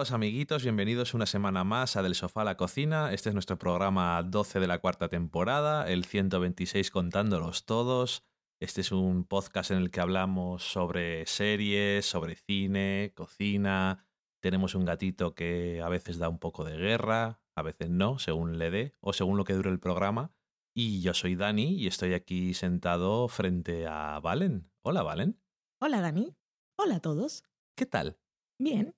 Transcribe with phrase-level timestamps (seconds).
[0.00, 3.12] Todos amiguitos, bienvenidos una semana más a Del Sofá a la Cocina.
[3.12, 8.24] Este es nuestro programa 12 de la cuarta temporada, el 126 contándolos todos.
[8.60, 14.06] Este es un podcast en el que hablamos sobre series, sobre cine, cocina.
[14.42, 18.56] Tenemos un gatito que a veces da un poco de guerra, a veces no, según
[18.56, 20.32] le dé o según lo que dure el programa.
[20.74, 24.72] Y yo soy Dani y estoy aquí sentado frente a Valen.
[24.80, 25.38] Hola, Valen.
[25.78, 26.34] Hola, Dani.
[26.78, 27.44] Hola a todos.
[27.76, 28.18] ¿Qué tal?
[28.58, 28.94] Bien.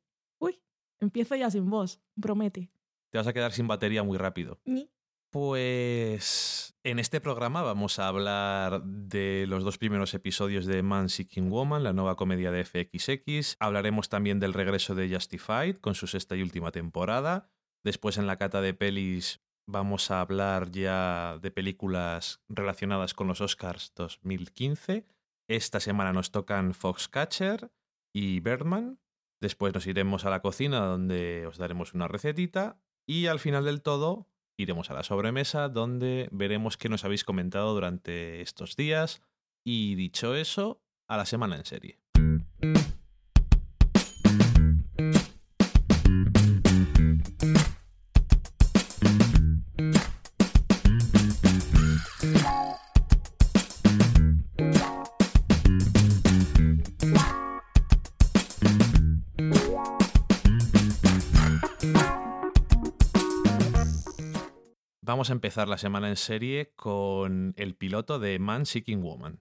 [1.02, 2.00] Empiezo ya sin voz.
[2.20, 2.70] Promete.
[3.10, 4.60] Te vas a quedar sin batería muy rápido.
[4.64, 4.88] Ni.
[5.30, 11.50] Pues en este programa vamos a hablar de los dos primeros episodios de Man Seeking
[11.50, 13.56] Woman, la nueva comedia de FXX.
[13.58, 17.50] Hablaremos también del regreso de Justified con su sexta y última temporada.
[17.82, 23.40] Después en la cata de pelis vamos a hablar ya de películas relacionadas con los
[23.40, 25.04] Oscars 2015.
[25.48, 27.72] Esta semana nos tocan Foxcatcher
[28.14, 29.01] y Birdman.
[29.42, 32.78] Después nos iremos a la cocina donde os daremos una recetita.
[33.08, 37.74] Y al final del todo iremos a la sobremesa donde veremos qué nos habéis comentado
[37.74, 39.20] durante estos días.
[39.64, 41.98] Y dicho eso, a la semana en serie.
[65.04, 69.40] Vamos a empezar la semana en serie con el piloto de Man Seeking Woman.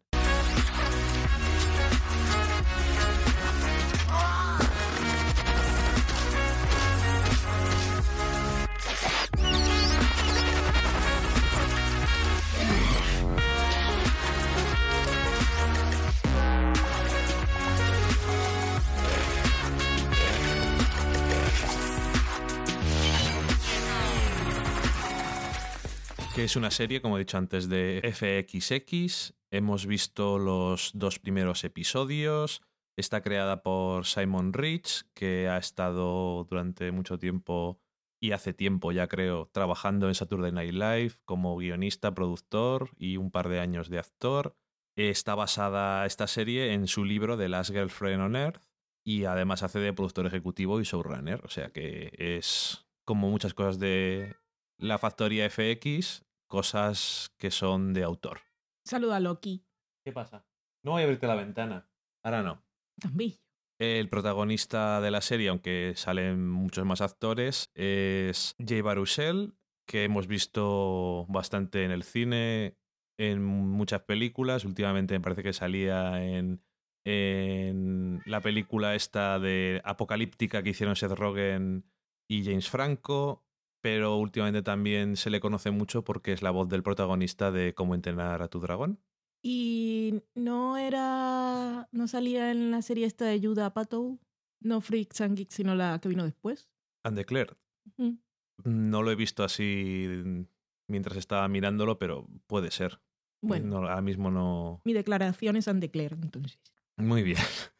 [26.43, 29.33] Es una serie, como he dicho antes, de FXX.
[29.51, 32.63] Hemos visto los dos primeros episodios.
[32.97, 37.79] Está creada por Simon Rich, que ha estado durante mucho tiempo
[38.19, 43.29] y hace tiempo ya creo trabajando en Saturday Night Live como guionista, productor y un
[43.29, 44.55] par de años de actor.
[44.95, 48.63] Está basada esta serie en su libro The Last Girlfriend on Earth
[49.05, 53.79] y además hace de productor ejecutivo y showrunner, o sea que es como muchas cosas
[53.79, 54.35] de
[54.79, 58.41] la factoría FX, cosas que son de autor.
[58.85, 59.65] Saluda a Loki.
[60.03, 60.45] ¿Qué pasa?
[60.83, 61.89] No voy a abrirte la ventana.
[62.23, 62.61] Ahora no.
[62.99, 63.35] También.
[63.79, 69.55] El protagonista de la serie, aunque salen muchos más actores, es Jay Baruchel,
[69.87, 72.77] que hemos visto bastante en el cine,
[73.17, 74.65] en muchas películas.
[74.65, 76.61] Últimamente me parece que salía en,
[77.05, 81.85] en la película esta de apocalíptica que hicieron Seth Rogen
[82.29, 83.45] y James Franco
[83.81, 87.95] pero últimamente también se le conoce mucho porque es la voz del protagonista de Cómo
[87.95, 88.99] entrenar a tu dragón.
[89.43, 91.89] Y no era.
[91.91, 94.19] No salía en la serie esta de Judah Apatow.
[94.61, 96.69] No Freaks and Geeks, sino la que vino después.
[97.03, 97.55] Undeclared.
[97.97, 98.19] Ujú.
[98.63, 100.07] No lo he visto así
[100.87, 103.01] mientras estaba mirándolo, pero puede ser.
[103.43, 104.81] Bueno, No, ahora mismo no.
[104.85, 106.59] mi declaración es Undeclared, entonces.
[106.97, 107.37] Muy bien.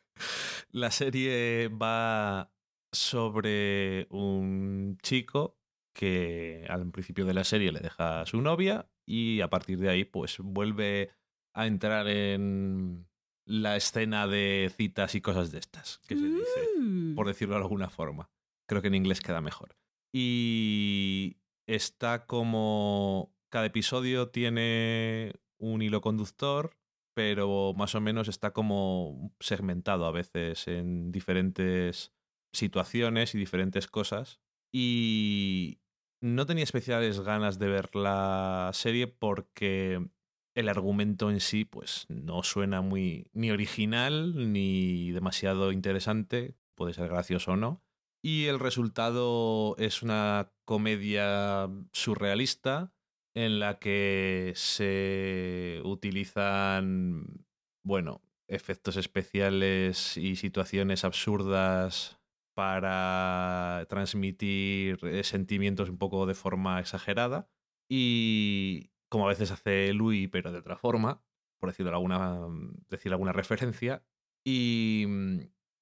[0.71, 2.51] La serie va
[2.91, 5.59] sobre un chico
[5.93, 9.89] que al principio de la serie le deja a su novia y a partir de
[9.89, 11.11] ahí pues vuelve
[11.53, 13.07] a entrar en
[13.45, 17.15] la escena de citas y cosas de estas, que se dice, Mm.
[17.15, 18.29] por decirlo de alguna forma.
[18.67, 19.75] Creo que en inglés queda mejor.
[20.13, 23.33] Y está como...
[23.49, 26.77] Cada episodio tiene un hilo conductor,
[27.13, 32.13] pero más o menos está como segmentado a veces en diferentes
[32.53, 34.39] situaciones y diferentes cosas.
[34.73, 35.80] Y
[36.21, 40.07] no tenía especiales ganas de ver la serie porque
[40.55, 47.09] el argumento en sí pues no suena muy ni original ni demasiado interesante, puede ser
[47.09, 47.83] gracioso o no.
[48.23, 52.93] Y el resultado es una comedia surrealista
[53.33, 57.45] en la que se utilizan,
[57.83, 62.20] bueno, efectos especiales y situaciones absurdas
[62.61, 67.49] para transmitir eh, sentimientos un poco de forma exagerada
[67.89, 71.23] y como a veces hace Louis pero de otra forma
[71.59, 72.47] por alguna
[72.87, 74.03] decir alguna referencia
[74.45, 75.39] y mm,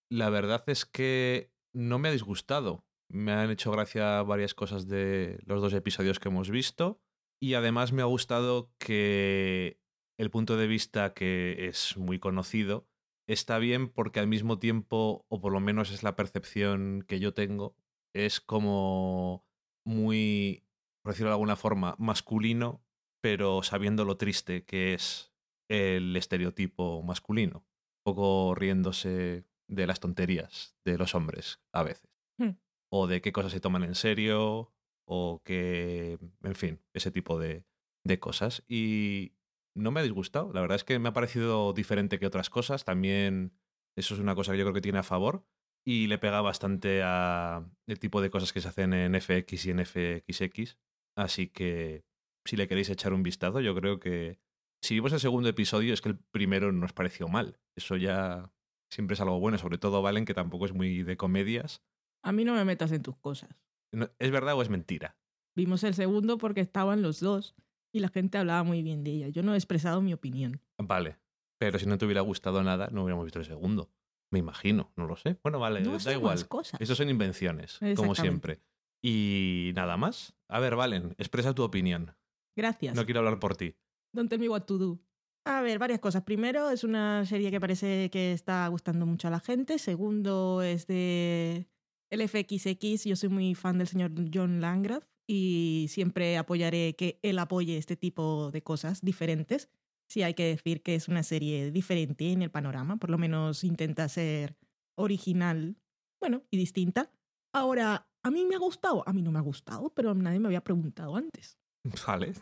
[0.09, 2.85] la verdad es que no me ha disgustado.
[3.11, 7.01] Me han hecho gracia varias cosas de los dos episodios que hemos visto
[7.41, 9.81] y además me ha gustado que
[10.17, 12.87] el punto de vista que es muy conocido
[13.31, 17.33] está bien porque al mismo tiempo, o por lo menos es la percepción que yo
[17.33, 17.75] tengo,
[18.13, 19.45] es como
[19.85, 20.65] muy,
[21.03, 22.83] por decirlo de alguna forma, masculino,
[23.21, 25.31] pero sabiendo lo triste que es
[25.69, 32.09] el estereotipo masculino, un poco riéndose de las tonterías de los hombres a veces,
[32.39, 32.57] Hmm.
[32.91, 34.73] o de qué cosas se toman en serio,
[35.05, 37.65] o que, en fin, ese tipo de,
[38.05, 38.63] de cosas.
[38.67, 39.33] Y
[39.79, 42.85] no me ha disgustado, la verdad es que me ha parecido diferente que otras cosas,
[42.85, 43.53] también
[43.97, 45.45] eso es una cosa que yo creo que tiene a favor
[45.85, 49.71] y le pega bastante a el tipo de cosas que se hacen en FX y
[49.71, 50.77] en FXX,
[51.17, 52.03] así que
[52.45, 54.39] si le queréis echar un vistazo, yo creo que
[54.81, 57.59] si vimos el segundo episodio es que el primero nos pareció mal.
[57.75, 58.51] Eso ya
[58.89, 61.83] siempre es algo bueno, sobre todo Valen, que tampoco es muy de comedias.
[62.23, 63.49] A mí no me metas en tus cosas.
[63.91, 65.17] No- ¿Es verdad o es mentira?
[65.55, 67.55] Vimos el segundo porque estaban los dos
[67.91, 69.29] y la gente hablaba muy bien de ella.
[69.29, 70.61] Yo no he expresado mi opinión.
[70.77, 71.17] Vale.
[71.59, 73.91] Pero si no te hubiera gustado nada, no hubiéramos visto el segundo.
[74.31, 75.37] Me imagino, no lo sé.
[75.43, 76.47] Bueno, vale, no da igual.
[76.47, 76.79] cosas.
[76.79, 78.61] Estos son invenciones, como siempre.
[79.03, 80.35] Y nada más.
[80.47, 82.15] A ver, Valen, expresa tu opinión.
[82.55, 82.95] Gracias.
[82.95, 83.75] No quiero hablar por ti.
[84.13, 84.99] Don't tell me what to do.
[85.45, 86.23] A ver, varias cosas.
[86.23, 89.79] Primero, es una serie que parece que está gustando mucho a la gente.
[89.79, 91.67] Segundo, es de
[92.09, 93.05] el FXX.
[93.05, 97.95] Yo soy muy fan del señor John Landgraf y siempre apoyaré que él apoye este
[97.95, 99.69] tipo de cosas diferentes.
[100.09, 103.63] Sí hay que decir que es una serie diferente en el panorama, por lo menos
[103.63, 104.57] intenta ser
[104.97, 105.77] original,
[106.19, 107.11] bueno, y distinta.
[107.53, 110.47] Ahora, a mí me ha gustado, a mí no me ha gustado, pero nadie me
[110.47, 111.59] había preguntado antes.
[112.07, 112.33] Vale.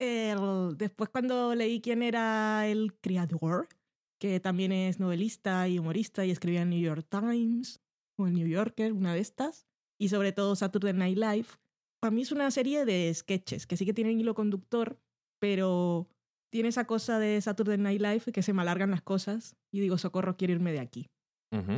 [0.00, 3.68] El- después cuando leí quién era el creador,
[4.20, 7.80] que también es novelista y humorista y escribía en New York Times
[8.18, 11.46] o el New Yorker, una de estas, y sobre todo Saturday Night Live,
[12.02, 14.98] para mí es una serie de sketches que sí que tienen hilo conductor,
[15.38, 16.08] pero
[16.50, 19.96] tiene esa cosa de Saturday Night Live que se me alargan las cosas y digo,
[19.98, 21.10] socorro, quiero irme de aquí.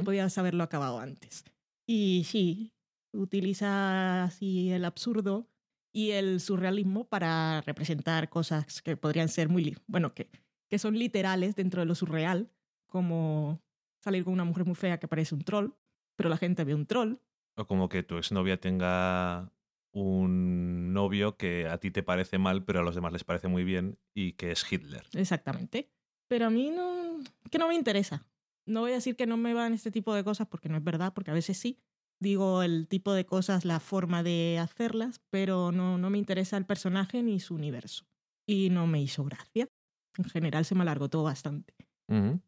[0.05, 1.44] Podías haberlo acabado antes.
[1.87, 2.73] Y sí,
[3.12, 5.47] utiliza así el absurdo
[5.93, 10.31] y el surrealismo para representar cosas que podrían ser muy, bueno, que,
[10.71, 12.50] que son literales dentro de lo surreal,
[12.87, 13.61] como
[14.00, 15.73] salir con una mujer muy fea que parece un troll,
[16.17, 17.17] pero la gente ve un troll.
[17.56, 19.53] O como que tu exnovia tenga
[19.94, 23.64] un novio que a ti te parece mal, pero a los demás les parece muy
[23.64, 25.05] bien y que es Hitler.
[25.14, 25.88] Exactamente.
[26.29, 27.19] Pero a mí no,
[27.50, 28.26] que no me interesa.
[28.67, 30.85] No voy a decir que no me van este tipo de cosas porque no es
[30.85, 31.79] verdad, porque a veces sí.
[32.20, 36.64] Digo el tipo de cosas, la forma de hacerlas, pero no, no me interesa el
[36.64, 38.06] personaje ni su universo.
[38.49, 39.69] Y no me hizo gracia.
[40.17, 41.75] En general se me alargó todo bastante.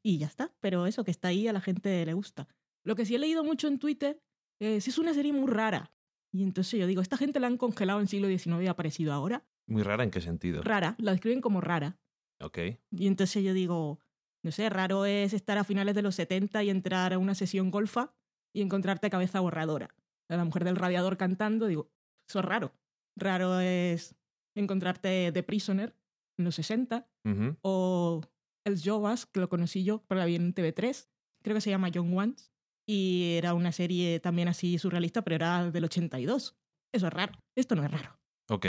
[0.02, 0.52] Y ya está.
[0.60, 2.48] Pero eso que está ahí a la gente le gusta.
[2.84, 4.20] Lo que sí he leído mucho en Twitter
[4.60, 5.92] es, es una serie muy rara.
[6.36, 9.14] Y entonces yo digo, esta gente la han congelado en siglo XIX y ha aparecido
[9.14, 9.42] ahora.
[9.66, 10.62] Muy rara en qué sentido.
[10.62, 11.96] Rara, la describen como rara.
[12.40, 12.58] Ok.
[12.90, 14.00] Y entonces yo digo,
[14.44, 17.70] no sé, raro es estar a finales de los 70 y entrar a una sesión
[17.70, 18.14] golfa
[18.54, 19.94] y encontrarte cabeza borradora.
[20.28, 21.90] A la mujer del radiador cantando, digo,
[22.28, 22.72] eso es raro.
[23.16, 24.14] Raro es
[24.54, 25.96] encontrarte The Prisoner
[26.38, 27.56] en los 60 Ujú.
[27.62, 28.20] o
[28.66, 31.08] El Jovas, que lo conocí yo, pero la vi en TV3,
[31.42, 32.52] creo que se llama Young Ones,
[32.88, 36.56] y era una serie también así surrealista, pero era del 82.
[36.94, 37.32] Eso es raro.
[37.56, 38.18] Esto no es raro.
[38.48, 38.66] Ok.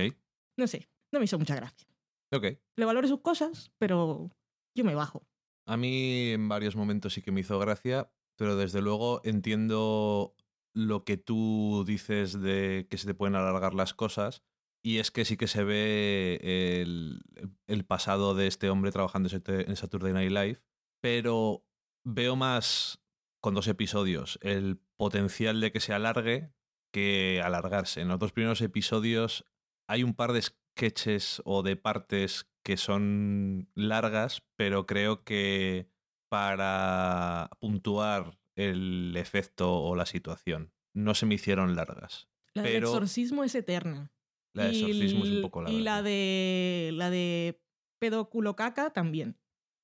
[0.58, 1.88] No sé, no me hizo mucha gracia.
[2.34, 2.46] Ok.
[2.78, 4.32] Le valoro sus cosas, pero
[4.76, 5.28] yo me bajo.
[5.68, 10.36] A mí en varios momentos sí que me hizo gracia, pero desde luego entiendo
[10.76, 14.44] lo que tú dices de que se te pueden alargar las cosas.
[14.84, 16.40] Y es que sí que se ve
[16.82, 17.22] el,
[17.68, 20.62] el pasado de este hombre trabajando en Sat- en Saturday Night Live,
[21.02, 21.66] pero
[22.06, 23.00] veo más
[23.42, 26.52] con dos episodios el potencial de que se alargue
[26.94, 28.02] que alargarse.
[28.02, 29.46] En los dos primeros episodios
[29.88, 35.90] hay un par de sketches o de partes que son largas, pero creo que
[36.30, 42.28] para puntuar el efecto o la situación no se me hicieron largas.
[42.54, 44.12] La del Pero- exorcismo es eterna.
[44.54, 45.78] La de exorcismo es un poco larga.
[45.78, 47.62] Y la de la de
[48.00, 49.38] pedo culo caca también.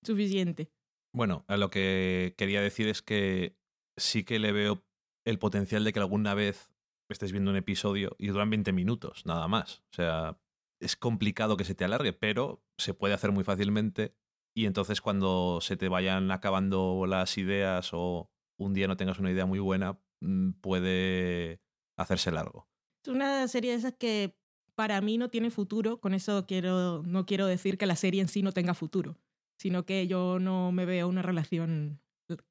[0.04, 0.72] Suficiente.
[1.14, 3.56] Bueno, a lo que quería decir es que
[3.98, 4.84] sí que le veo
[5.26, 6.74] el potencial de que alguna vez
[7.10, 9.84] estés viendo un episodio y duran 20 minutos, nada más.
[9.92, 10.40] O sea,
[10.82, 14.16] es complicado que se te alargue, pero se puede hacer muy fácilmente
[14.56, 19.32] y entonces cuando se te vayan acabando las ideas o un día no tengas una
[19.32, 21.62] idea muy buena, mm, puede
[21.98, 22.68] hacerse largo.
[23.04, 24.38] Es una serie de esas que
[24.76, 26.00] para mí no tiene futuro.
[26.00, 29.18] Con eso quiero, no quiero decir que la serie en sí no tenga futuro,
[29.58, 32.02] sino que yo no me veo una relación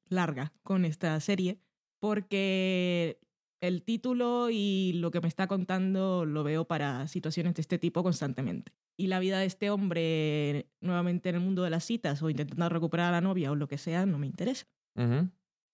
[0.09, 1.59] larga con esta serie,
[1.99, 3.19] porque
[3.61, 8.03] el título y lo que me está contando lo veo para situaciones de este tipo
[8.03, 8.73] constantemente.
[8.97, 12.67] Y la vida de este hombre nuevamente en el mundo de las citas o intentando
[12.69, 14.67] recuperar a la novia o lo que sea, no me interesa.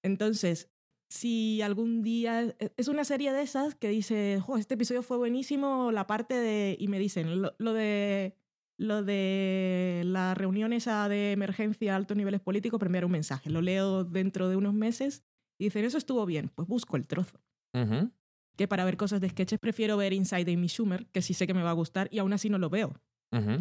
[0.04, 0.70] Entonces,
[1.10, 5.18] si algún día e- es una serie de esas que dice, "Jo, este episodio fue
[5.18, 8.38] buenísimo, la parte de y me dicen lo, lo de
[8.80, 13.62] lo de la reunión esa de emergencia a altos niveles políticos, primero un mensaje, lo
[13.62, 15.26] leo dentro de unos meses
[15.60, 17.42] y dicen, "Eso estuvo bien", pues busco el trozo.
[18.58, 21.54] Que para ver cosas de sketches prefiero ver Inside Amy Schumer, que sí sé que
[21.54, 22.94] me va a gustar y aún así no lo veo,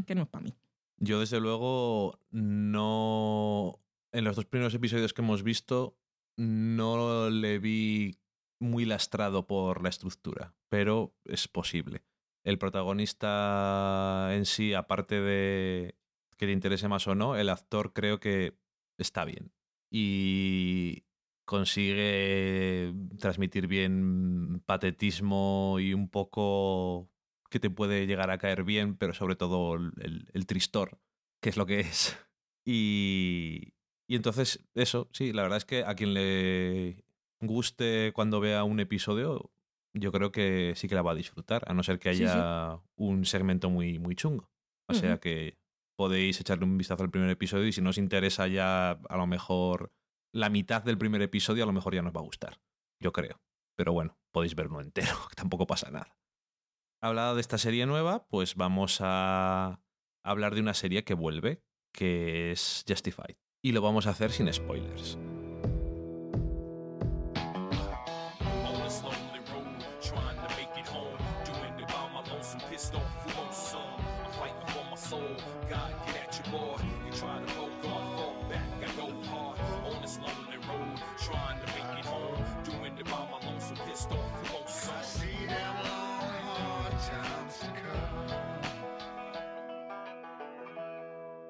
[0.06, 0.54] que no es para mí.
[1.00, 3.80] Yo, desde luego, no.
[4.12, 5.98] En los dos primeros episodios que hemos visto,
[6.36, 8.18] no le vi
[8.60, 12.04] muy lastrado por la estructura, pero es posible.
[12.48, 15.98] El protagonista en sí, aparte de
[16.38, 18.56] que te interese más o no, el actor creo que
[18.96, 19.52] está bien.
[19.90, 21.04] Y
[21.44, 27.10] consigue transmitir bien patetismo y un poco
[27.50, 30.98] que te puede llegar a caer bien, pero sobre todo el tristor,
[31.42, 32.16] que es lo que es.
[32.64, 33.74] Y,
[34.06, 37.04] y entonces, eso, sí, la verdad es que a quien le
[37.40, 39.50] guste cuando vea un episodio,
[39.94, 42.24] yo creo que sí que la va a disfrutar, a no ser que Sí, sí.
[42.24, 44.50] haya un segmento muy, muy chungo.
[44.90, 45.58] O sea que
[45.98, 49.26] podéis echarle un vistazo al primer episodio y si no os interesa ya a lo
[49.26, 49.92] mejor
[50.32, 52.60] la mitad del primer episodio, a lo mejor ya nos va a gustar.
[53.02, 53.40] Yo creo.
[53.76, 56.16] Pero bueno, podéis verlo entero, tampoco pasa nada.
[57.02, 59.80] Hablado de esta serie nueva, pues vamos a
[60.24, 63.36] hablar de una serie que vuelve, que es Justified.
[63.62, 65.18] Y lo vamos a hacer sin spoilers.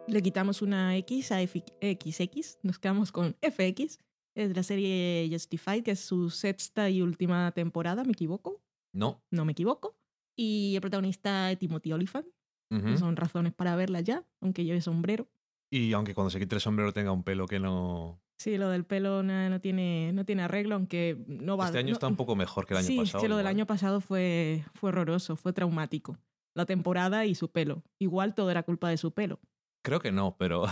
[0.09, 3.99] Le quitamos una X a F- XX, nos quedamos con FX.
[4.35, 8.62] Es de la serie Justified, que es su sexta y última temporada, ¿me equivoco?
[8.95, 9.23] No.
[9.31, 9.97] No me equivoco.
[10.37, 12.27] Y el protagonista es Timothy Olyphant.
[12.71, 12.97] Ujú.
[12.99, 15.29] Son razones para verla ya, aunque lleve sombrero.
[15.71, 18.21] Y aunque cuando se quite el sombrero tenga un pelo que no...
[18.38, 21.88] Sí, lo del pelo no, no tiene, no tiene arreglo, aunque no va Este año
[21.88, 23.19] no- está un poco mejor que el año sí, pasado.
[23.19, 23.57] es que lo del igual.
[23.57, 26.17] año pasado fue, fue horroroso, fue traumático.
[26.55, 27.83] La temporada y su pelo.
[27.99, 29.41] Igual todo era culpa de su pelo,
[29.88, 30.66] Creo que no, pero...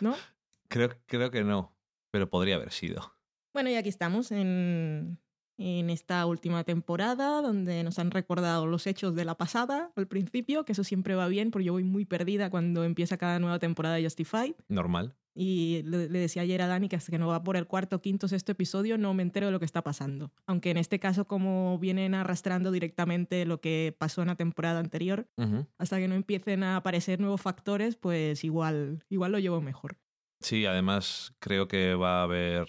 [0.00, 0.14] ¿no?
[0.68, 1.76] creo, creo que no.
[2.10, 3.12] Pero podría haber sido.
[3.52, 5.18] Bueno, y aquí estamos en,
[5.58, 10.64] en esta última temporada, donde nos han recordado los hechos de la pasada al principio,
[10.64, 13.96] que eso siempre va bien, porque yo voy muy perdida cuando empieza cada nueva temporada
[13.96, 14.54] de Justified.
[14.68, 15.14] Normal.
[15.38, 18.00] Y le, le decía ayer a Dani que hasta que no va por el cuarto,
[18.00, 20.32] quinto, sexto episodio no me entero de lo que está pasando.
[20.46, 25.28] Aunque en este caso, como vienen arrastrando directamente lo que pasó en la temporada anterior,
[25.76, 29.98] hasta que no empiecen a aparecer nuevos factores, pues igual, igual lo llevo mejor.
[30.40, 32.66] Sí, además creo que va a haber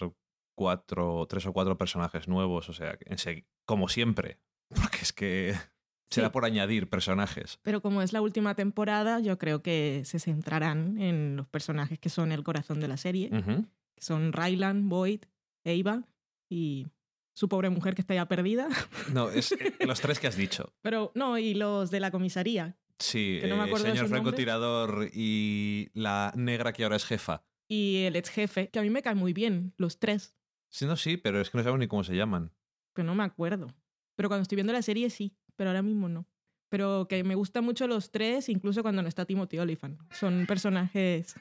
[0.54, 2.98] cuatro, tres o cuatro personajes nuevos, o sea,
[3.64, 4.40] como siempre,
[4.74, 5.54] porque es que
[6.10, 6.32] será Sí.
[6.32, 7.58] por añadir personajes.
[7.62, 12.08] Pero como es la última temporada, yo creo que se centrarán en los personajes que
[12.08, 15.22] son el corazón de la serie, que son Rylan, Boyd,
[15.64, 16.04] Eva
[16.48, 16.86] y
[17.34, 18.68] su pobre mujer que está ya perdida.
[19.14, 20.72] No, es eh, los tres que has dicho.
[20.82, 22.76] Pero no, y los de la comisaría.
[22.98, 27.44] Sí, no me eh, señor francotirador y la negra que ahora es jefa.
[27.68, 30.34] Y el ex jefe, que a mí me caen muy bien, los tres,
[30.70, 32.52] Sí, no, sí, pero es que no sabemos ni cómo se llaman.
[32.92, 33.68] pero no me acuerdo.
[34.16, 36.26] Pero cuando estoy viendo la serie sí, pero ahora mismo no.
[36.70, 40.00] Pero que me gustan mucho los tres, incluso cuando no está Timothy Olyphant.
[40.12, 41.34] Son personajes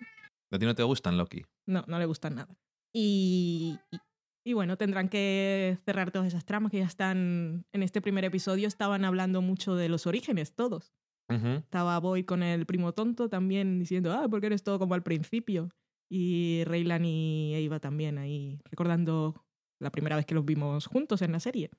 [0.51, 1.45] ¿A ti no te gustan, Loki?
[1.65, 2.57] No, no le gustan nada.
[2.93, 3.97] Y, y,
[4.45, 8.67] y bueno, tendrán que cerrar todas esas tramas que ya están en este primer episodio.
[8.67, 10.93] Estaban hablando mucho de los orígenes, todos.
[11.29, 11.47] Ujú.
[11.57, 15.69] Estaba Boy con el primo tonto también diciendo, ah, porque eres todo como al principio.
[16.09, 19.45] Y Raylan y Eva también ahí recordando
[19.79, 21.69] la primera vez que los vimos juntos en la serie,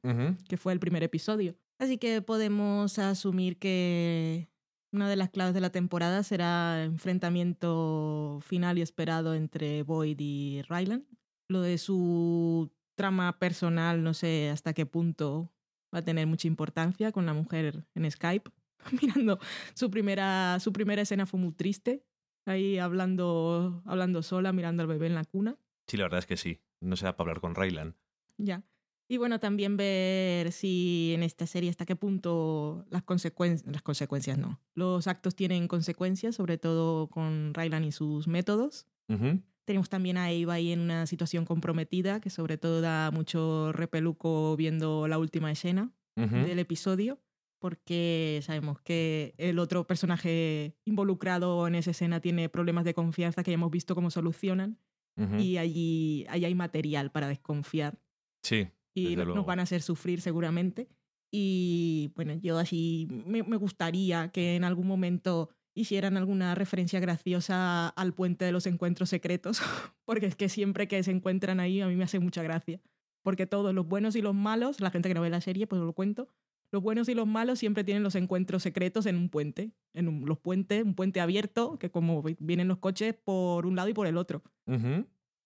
[0.46, 1.56] que fue el primer episodio.
[1.78, 4.48] Así que podemos asumir que
[4.92, 10.18] una de las claves de la temporada será el enfrentamiento final y esperado entre Boyd
[10.18, 11.06] y Rylan.
[11.48, 15.52] Lo de su trama personal, no sé hasta qué punto
[15.94, 18.50] va a tener mucha importancia con la mujer en Skype.
[19.02, 19.38] Mirando
[19.74, 22.04] su primera, su primera escena fue muy triste.
[22.44, 25.56] Ahí hablando, hablando sola, mirando al bebé en la cuna.
[25.86, 26.60] Sí, la verdad es que sí.
[26.80, 27.96] No se da para hablar con Raylan.
[28.38, 28.62] Ya.
[29.10, 34.36] Y bueno, también ver si en esta serie hasta qué punto las consecuencias, las consecuencias
[34.36, 38.86] no, los actos tienen consecuencias, sobre todo con Rylan y sus métodos.
[39.08, 39.40] Ujú.
[39.64, 44.56] Tenemos también a Eva ahí en una situación comprometida, que sobre todo da mucho repeluco
[44.56, 46.36] viendo la última escena Ujú.
[46.46, 47.20] del episodio,
[47.60, 53.50] porque sabemos que el otro personaje involucrado en esa escena tiene problemas de confianza que
[53.52, 54.78] ya hemos visto cómo solucionan.
[55.16, 55.36] Ujú.
[55.40, 57.98] y allí, allí hay material para desconfiar
[58.42, 59.34] Sí, y Desde luego.
[59.36, 60.88] nos van a hacer sufrir seguramente.
[61.30, 67.88] Y bueno, yo así me, me gustaría que en algún momento hicieran alguna referencia graciosa
[67.88, 69.60] al puente de los encuentros secretos,
[70.04, 72.80] porque es que siempre que se encuentran ahí a mí me hace mucha gracia.
[73.22, 75.82] Porque todos, los buenos y los malos, la gente que no ve la serie, pues
[75.82, 76.28] lo cuento,
[76.72, 80.24] los buenos y los malos siempre tienen los encuentros secretos en un puente, en un-
[80.26, 83.94] los puentes, un puente abierto, que como vi- vienen los coches por un lado y
[83.94, 84.42] por el otro.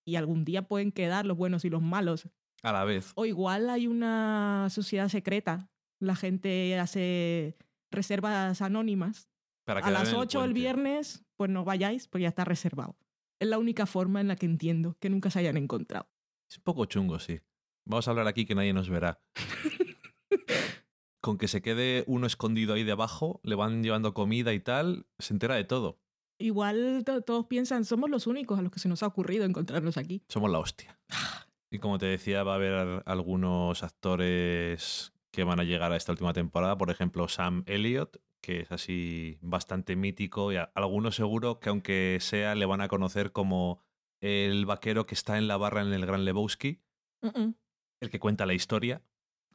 [0.05, 2.29] Y algún día pueden quedar los buenos y los malos.
[2.62, 3.12] A la vez.
[3.16, 5.71] O igual hay una sociedad secreta.
[6.00, 7.57] La gente hace
[7.90, 9.28] reservas anónimas.
[9.64, 12.97] Para A las en 8 el viernes, pues no vayáis, porque ya está reservado.
[13.40, 16.09] Es la única forma en la que entiendo que nunca se hayan encontrado.
[16.50, 17.40] Es un poco chungo, sí.
[17.85, 19.21] Vamos a hablar aquí que nadie nos verá.
[21.21, 25.33] Con que se quede uno escondido ahí debajo, le van llevando comida y tal, se
[25.35, 26.00] entera de todo.
[26.40, 29.97] Igual to- todos piensan, somos los únicos a los que se nos ha ocurrido encontrarnos
[29.97, 30.25] aquí.
[30.28, 30.99] Somos la hostia.
[31.73, 36.12] Y como te decía, va a haber algunos actores que van a llegar a esta
[36.12, 36.76] última temporada.
[36.76, 40.52] Por ejemplo, Sam Elliott, que es así bastante mítico.
[40.52, 43.81] Y algunos seguro que aunque sea, le van a conocer como
[44.21, 46.83] el vaquero que está en la barra en el Gran Lebowski,
[47.23, 49.02] el que cuenta la historia.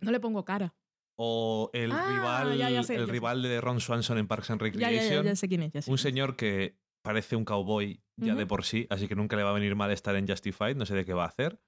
[0.01, 0.75] No le pongo cara.
[1.19, 3.11] O el Ah, rival, ya, ya sé, el sé.
[3.11, 5.23] rival de Ron Swanson en Parks and Recreation.
[5.23, 5.71] ya, ya sé quién es.
[5.73, 9.35] ya sé Un señor que parece un cowboy ya de por sí, así que nunca
[9.35, 11.59] le va a venir mal estar en Justified, no sé de qué va a hacer.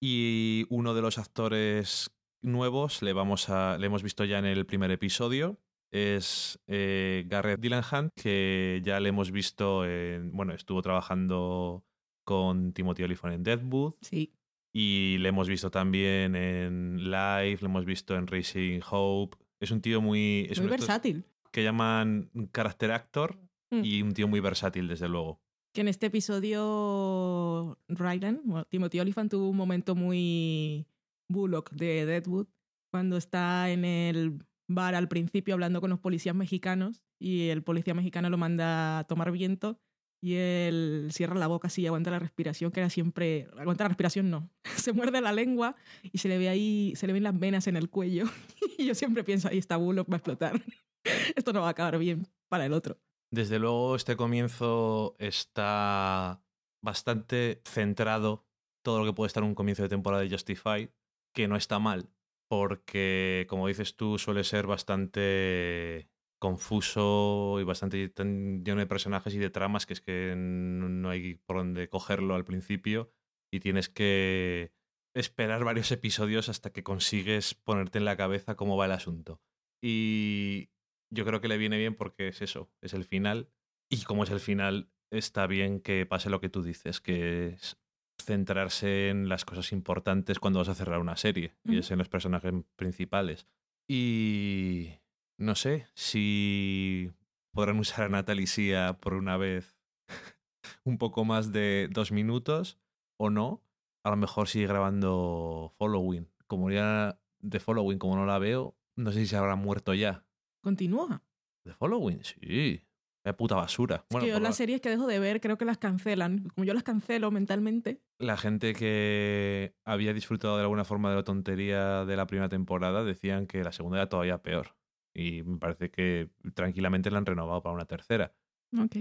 [0.00, 2.10] Y uno de los actores
[2.42, 5.58] nuevos, le, vamos a, le hemos visto ya en el primer episodio,
[5.92, 11.84] es eh, Garrett Dillenhand, que ya le hemos visto, en, bueno, estuvo trabajando
[12.24, 14.32] con Timothy Olyphant en Deadwood Sí.
[14.72, 19.36] y le hemos visto también en Live, le hemos visto en Racing Hope.
[19.60, 20.46] Es un tío muy...
[20.48, 21.24] Es Muy versátil.
[21.50, 23.38] que llaman character actor
[23.72, 23.84] Mm.
[23.84, 25.40] y un tío muy versátil, desde luego.
[25.72, 30.86] Que en este episodio Rylan, bueno, Timothy Olyphant tuvo un momento muy
[31.28, 32.48] Bullock de Deadwood
[32.90, 37.94] cuando está en el bar al principio hablando con los policías mexicanos y el policía
[37.94, 39.78] mexicano lo manda a tomar viento
[40.22, 43.88] y él cierra la boca así y aguanta la respiración que era siempre aguanta la
[43.88, 47.38] respiración no se muerde la lengua y se le ve ahí se le ven las
[47.38, 48.26] venas en el cuello
[48.78, 50.62] y yo siempre pienso ahí está Bullock va a explotar
[51.36, 52.98] esto no va a acabar bien para el otro
[53.32, 56.42] Desde luego, este comienzo está
[56.82, 58.44] bastante centrado,
[58.84, 60.90] todo lo que puede estar un comienzo de temporada de Justified,
[61.32, 62.10] que no está mal,
[62.48, 66.08] porque, como dices tú, suele ser bastante
[66.40, 71.34] confuso y bastante tan lleno de personajes y de tramas que es que no hay
[71.34, 73.12] por dónde cogerlo al principio
[73.52, 74.72] y tienes que
[75.14, 79.40] esperar varios episodios hasta que consigues ponerte en la cabeza cómo va el asunto.
[79.82, 80.70] Y
[81.10, 83.50] yo creo que le viene bien porque es eso, es el final.
[83.88, 87.78] Y como es el final, está bien que pase lo que tú dices, que es
[88.22, 92.08] centrarse en las cosas importantes cuando vas a cerrar una serie, y es en los
[92.08, 93.46] personajes principales.
[93.88, 94.90] Y
[95.38, 97.10] no sé si
[97.52, 99.80] podrán usar a Natalie Sia por una vez
[100.84, 102.78] un poco más de dos minutos
[103.18, 103.64] o no.
[104.04, 106.30] A lo mejor sigue grabando Following.
[106.46, 110.24] Como ya de Following, como no la veo, no sé si se habrá muerto ya.
[110.60, 111.22] Continúa
[111.64, 112.22] ¿The Following?
[112.24, 112.80] Sí.
[113.22, 114.06] Qué puta basura.
[114.08, 116.48] Es que yo las la, series que dejo de ver creo que las cancelan.
[116.54, 118.00] Como yo las cancelo mentalmente.
[118.18, 123.04] la gente que había disfrutado de alguna forma de la tontería de la primera temporada
[123.04, 124.74] decían que la segunda era todavía peor.
[125.14, 128.32] Y me parece que tranquilamente la han renovado para una tercera.
[128.78, 128.96] Ok.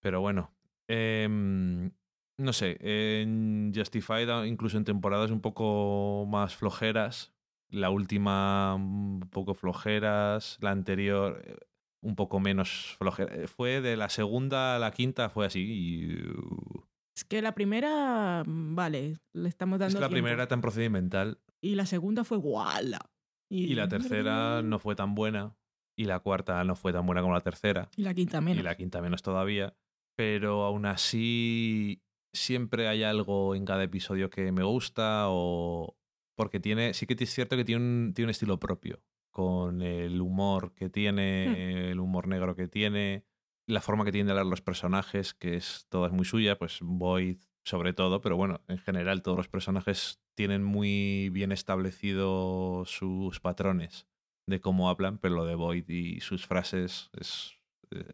[0.00, 0.52] Pero bueno.
[0.88, 1.92] em,
[2.36, 2.76] no sé.
[2.80, 7.32] En Justified, incluso en temporadas un poco más flojeras.
[7.72, 10.58] La última un poco flojeras.
[10.60, 11.56] La anterior eh,
[12.02, 13.34] un poco menos flojera.
[13.34, 15.60] Eh, Fue de la segunda a la quinta, fue así.
[15.60, 16.84] Y, uh,
[17.16, 20.60] Es que la primera, mm, vale, le estamos dando es que la primera era tan
[20.60, 21.38] procedimental.
[21.60, 23.00] Y la segunda fue guala.
[23.48, 25.54] Y la tercera no fue tan buena.
[25.96, 27.90] Y la cuarta no fue tan buena como la tercera.
[27.96, 28.60] Y la quinta menos.
[28.60, 29.74] Y la quinta menos todavía.
[30.16, 32.02] Pero aún así,
[32.34, 35.96] siempre hay algo en cada episodio que me gusta o...
[36.34, 40.20] Porque tiene, sí que es cierto que tiene un, tiene un estilo propio, con el
[40.20, 43.24] humor que tiene, el humor negro que tiene,
[43.66, 46.78] la forma que tiene de hablar los personajes, que es toda es muy suya, pues
[46.82, 53.40] Boyd sobre todo, pero bueno, en general todos los personajes tienen muy bien establecidos sus
[53.40, 54.08] patrones
[54.48, 57.54] de cómo hablan, pero lo de Boyd y sus frases es,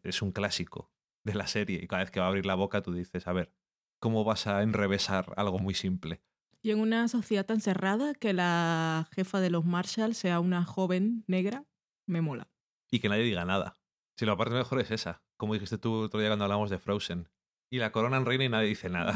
[0.02, 0.92] es un clásico
[1.24, 1.80] de la serie.
[1.82, 3.52] Y cada vez que va a abrir la boca tú dices, a ver,
[4.00, 6.20] ¿cómo vas a enrevesar algo muy simple?
[6.62, 11.24] Y en una sociedad tan cerrada que la jefa de los Marshalls sea una joven
[11.26, 11.64] negra,
[12.06, 12.48] me mola.
[12.90, 13.76] Y que nadie diga nada.
[14.18, 17.28] Si la parte mejor es esa, como dijiste tú otro día cuando hablamos de Frozen.
[17.70, 19.14] Y la coronan reina y nadie dice nada.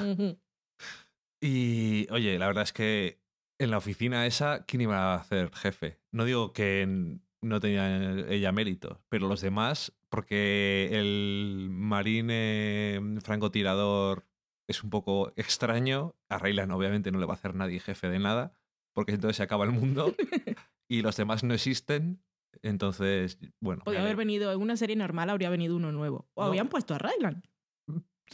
[1.41, 3.21] Y oye, la verdad es que
[3.59, 5.99] en la oficina esa, ¿quién iba a hacer jefe?
[6.13, 14.25] No digo que no tenía ella mérito, pero los demás, porque el marine francotirador
[14.69, 18.19] es un poco extraño, a Raylan obviamente no le va a hacer nadie jefe de
[18.19, 18.53] nada,
[18.95, 20.15] porque entonces se acaba el mundo
[20.89, 22.23] y los demás no existen.
[22.63, 23.83] Entonces, bueno.
[23.83, 26.29] Podría haber venido, en una serie normal habría venido uno nuevo.
[26.35, 26.49] O No.
[26.49, 27.43] habían puesto a Ryland.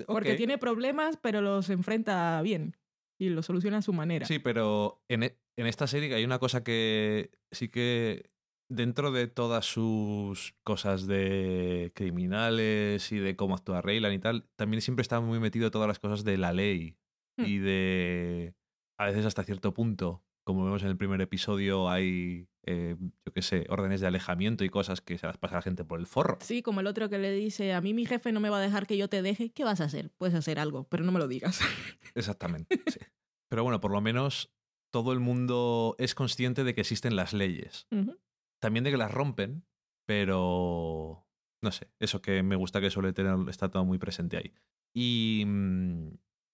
[0.07, 0.37] Porque Ok.
[0.37, 2.77] tiene problemas, pero los enfrenta bien.
[3.21, 4.27] Y los soluciona a su manera.
[4.27, 8.31] Sí, pero en, e- en esta serie hay una cosa que sí que
[8.69, 14.83] dentro de todas sus cosas de criminales y de cómo actúa Raylan y tal, también
[14.83, 16.97] siempre está muy metido todas las cosas de la ley
[17.41, 17.45] Hmm.
[17.45, 18.55] y de
[18.99, 23.43] a veces hasta cierto punto, como vemos en el primer episodio, hay eh, yo qué
[23.43, 26.07] sé, órdenes de alejamiento y cosas que se las pasa a la gente por el
[26.07, 26.37] forro.
[26.41, 28.61] Sí, como el otro que le dice, a mí mi jefe no me va a
[28.61, 30.11] dejar que yo te deje, ¿qué vas a hacer?
[30.19, 31.61] Puedes hacer algo, pero no me lo digas.
[32.15, 32.81] Exactamente.
[32.89, 32.99] sí.
[33.49, 34.51] Pero bueno, por lo menos
[34.91, 37.87] todo el mundo es consciente de que existen las leyes.
[37.93, 38.17] Ujú.
[38.61, 39.65] También de que las rompen,
[40.07, 41.27] pero
[41.63, 44.55] no sé, eso que me gusta que suele tener, está todo muy presente ahí.
[44.95, 46.09] Y, mm,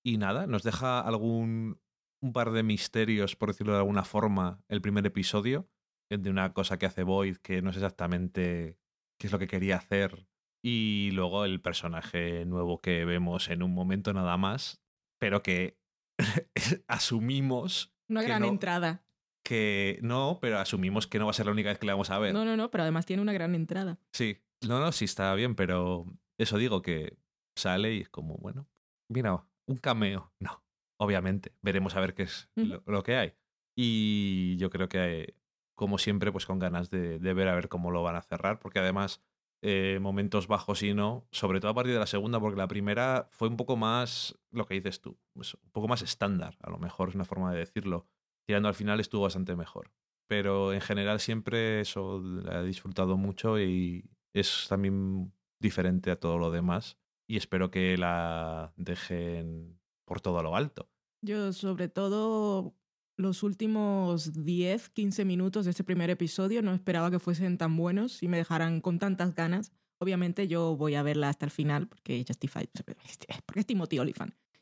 [0.05, 1.81] y nada, nos deja algún
[2.23, 5.69] un par de misterios, por decirlo de alguna forma, el primer episodio,
[6.11, 8.79] eh, de una cosa que hace Void que no sé exactamente
[9.21, 10.27] qué es lo que quería hacer.
[10.65, 14.83] Y luego el personaje nuevo que vemos en un momento nada más,
[15.21, 15.79] pero que
[16.89, 19.05] asumimos Una Que gran no- entrada.
[19.45, 22.11] Que no, pero asumimos que no va a ser la única vez que la vamos
[22.11, 22.33] a ver.
[22.33, 23.99] No, no, no, pero además tiene una gran entrada.
[24.13, 26.07] Sí, no, no, sí está bien, pero
[26.39, 27.17] eso digo que
[27.57, 28.67] sale y es como, bueno,
[29.09, 30.33] mira, un cameo.
[30.41, 30.65] No,
[30.99, 33.35] obviamente, veremos a ver qué es lo, lo que hay.
[33.77, 35.37] Y yo creo que,
[35.77, 38.59] como siempre, pues con ganas de, de ver a ver cómo lo van a cerrar,
[38.61, 39.21] porque además,
[39.63, 43.29] eh, momentos bajos y no, sobre todo a partir de la segunda, porque la primera
[43.31, 46.79] fue un poco más, lo que dices tú, pues, un poco más estándar, a lo
[46.79, 48.07] mejor es una forma de decirlo.
[48.47, 49.91] Tirando al final estuvo bastante mejor
[50.27, 56.39] pero en general siempre eso la he disfrutado mucho y es también diferente a todo
[56.39, 60.91] lo demás y espero que la dejen por todo lo alto.
[61.23, 62.75] Yo, sobre todo,
[63.17, 68.23] los últimos 10, 15 minutos de este primer episodio no esperaba que fuesen tan buenos
[68.23, 69.73] y me dejaran con tantas ganas.
[69.99, 72.69] Obviamente yo voy a verla hasta el final porque Justified,
[73.47, 73.99] porque es Timothy.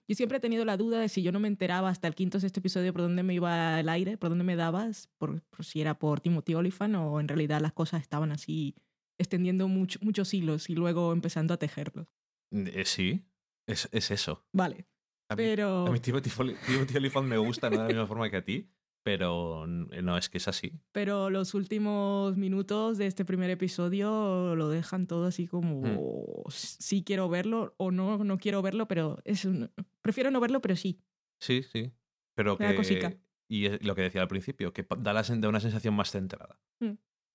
[0.08, 2.38] Yo siempre he tenido la duda de si yo no me enteraba hasta el quinto
[2.38, 5.64] o sexto episodio por dónde me iba el aire, por dónde me dabas, por, por
[5.64, 8.74] si era por Timothy Olyphant o en realidad las cosas estaban así
[9.18, 12.08] extendiendo mucho- muchos hilos y luego empezando a tejerlos.
[12.50, 13.24] Eh, sí,
[13.66, 14.44] es, es eso.
[14.52, 14.86] Vale,
[15.30, 15.86] A mí, pero...
[15.86, 16.30] a mí Timothy,
[16.66, 18.68] Timothy Olyphant me gusta, no de la misma forma que a ti,
[19.02, 20.72] pero no, es que es así.
[20.92, 27.28] Pero los últimos minutos de este primer episodio lo dejan todo así como sí quiero
[27.28, 29.70] verlo o no, no quiero verlo, pero es un-
[30.02, 31.00] prefiero no verlo, pero sí.
[31.40, 31.92] Sí, sí.
[32.34, 32.74] Pero que.
[32.74, 33.14] cosica.
[33.48, 36.58] Y es lo que decía al principio, que da, la, da una sensación más centrada.
[36.80, 36.92] Mm.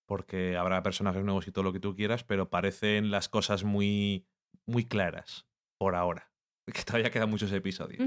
[0.08, 4.26] Porque habrá personajes nuevos y todo lo que tú quieras, pero parecen las cosas muy,
[4.66, 5.46] muy claras
[5.78, 6.32] por ahora.
[6.74, 8.02] Que todavía quedan muchos episodios.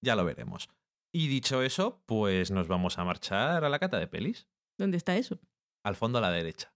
[0.00, 0.68] Ya lo veremos.
[1.12, 4.46] Y dicho eso, pues nos vamos a marchar a la cata de pelis.
[4.78, 5.40] ¿Dónde está eso?
[5.82, 6.72] Al fondo a la derecha.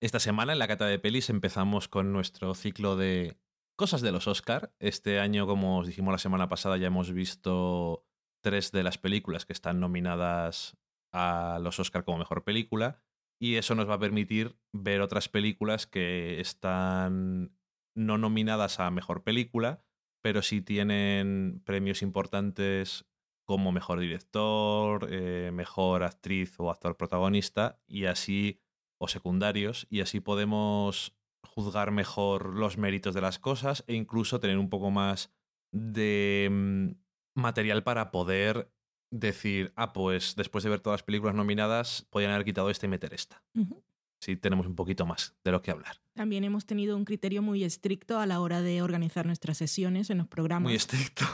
[0.00, 3.36] Esta semana en la cata de pelis empezamos con nuestro ciclo de
[3.78, 4.74] cosas de los Oscar.
[4.80, 8.04] Este año, como os dijimos la semana pasada, ya hemos visto
[8.42, 10.76] tres de las películas que están nominadas
[11.12, 13.00] a los Oscar como mejor película.
[13.40, 17.56] Y eso nos va a permitir ver otras películas que están
[17.94, 19.84] no nominadas a mejor película,
[20.22, 23.06] pero sí tienen premios importantes
[23.44, 28.60] como mejor director, eh, mejor actriz o actor protagonista, y así
[29.00, 34.58] o secundarios y así podemos juzgar mejor los méritos de las cosas e incluso tener
[34.58, 35.30] un poco más
[35.72, 36.88] de mm,
[37.34, 38.70] material para poder
[39.10, 42.88] decir, ah, pues después de ver todas las películas nominadas, podrían haber quitado esta y
[42.88, 43.42] meter esta.
[43.54, 43.82] Ujú.
[44.20, 46.00] Sí, tenemos un poquito más de lo que hablar.
[46.14, 50.18] También hemos tenido un criterio muy estricto a la hora de organizar nuestras sesiones en
[50.18, 50.64] los programas.
[50.64, 51.24] Muy estricto.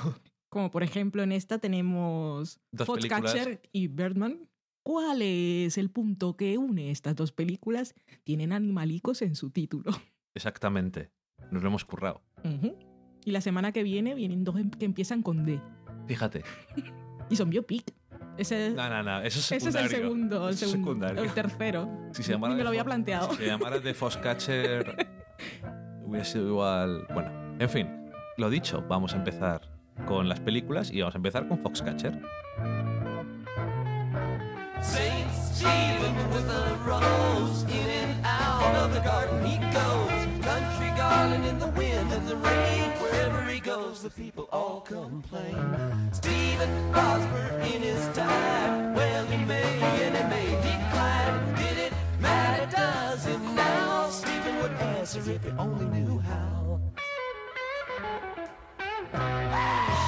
[0.50, 4.48] Como por ejemplo en esta tenemos Dos Foxcatcher y Birdman.
[4.85, 7.94] ¿Cuál es el punto que une estas dos películas?
[8.23, 9.90] Tienen animalicos en su título.
[10.35, 11.11] Exactamente.
[11.51, 12.23] Nos lo hemos currado.
[13.25, 15.61] Y la semana que viene vienen dos em- que empiezan con D.
[16.07, 16.44] Fíjate.
[17.31, 17.90] Y son biopic.
[18.37, 19.23] Ese, No, no, no.
[19.23, 21.23] Eso es ese es el segundo, el segundo, secundario.
[21.23, 21.88] el tercero.
[22.12, 23.31] Si se llamara Ni me de lo había Fo- planteado.
[23.31, 25.09] Si se llamara de Foxcatcher,
[26.05, 27.07] hubiera sido igual.
[27.14, 27.88] Bueno, en fin.
[28.37, 29.62] lo dicho, vamos a empezar
[30.07, 32.20] con las películas y vamos a empezar con Foxcatcher.
[34.85, 40.44] Saint Stephen with a rose, in and out of the garden he goes.
[40.44, 45.57] Country garland in the wind and the rain, wherever he goes, the people all complain.
[46.12, 51.55] Stephen prospered in his time, well he may and he may decline.
[51.57, 52.66] Did it matter?
[52.70, 54.11] Does it now?
[54.11, 56.81] Stephen would answer if he only knew how.
[59.14, 60.03] Wishing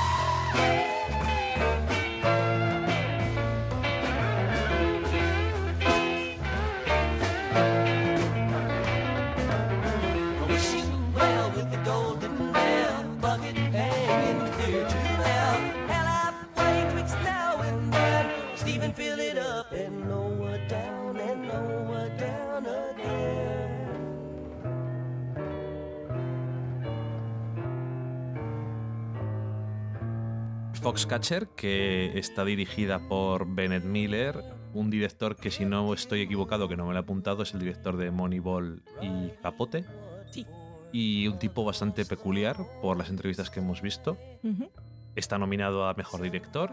[30.97, 36.77] Foxcatcher, que está dirigida por Bennett Miller, un director que si no estoy equivocado, que
[36.79, 39.85] no me lo he apuntado, es el director de Moneyball y Capote.
[40.31, 40.47] Sí.
[40.93, 44.17] Y un tipo bastante peculiar por las entrevistas que hemos visto.
[45.15, 46.73] Está nominado a Mejor Director.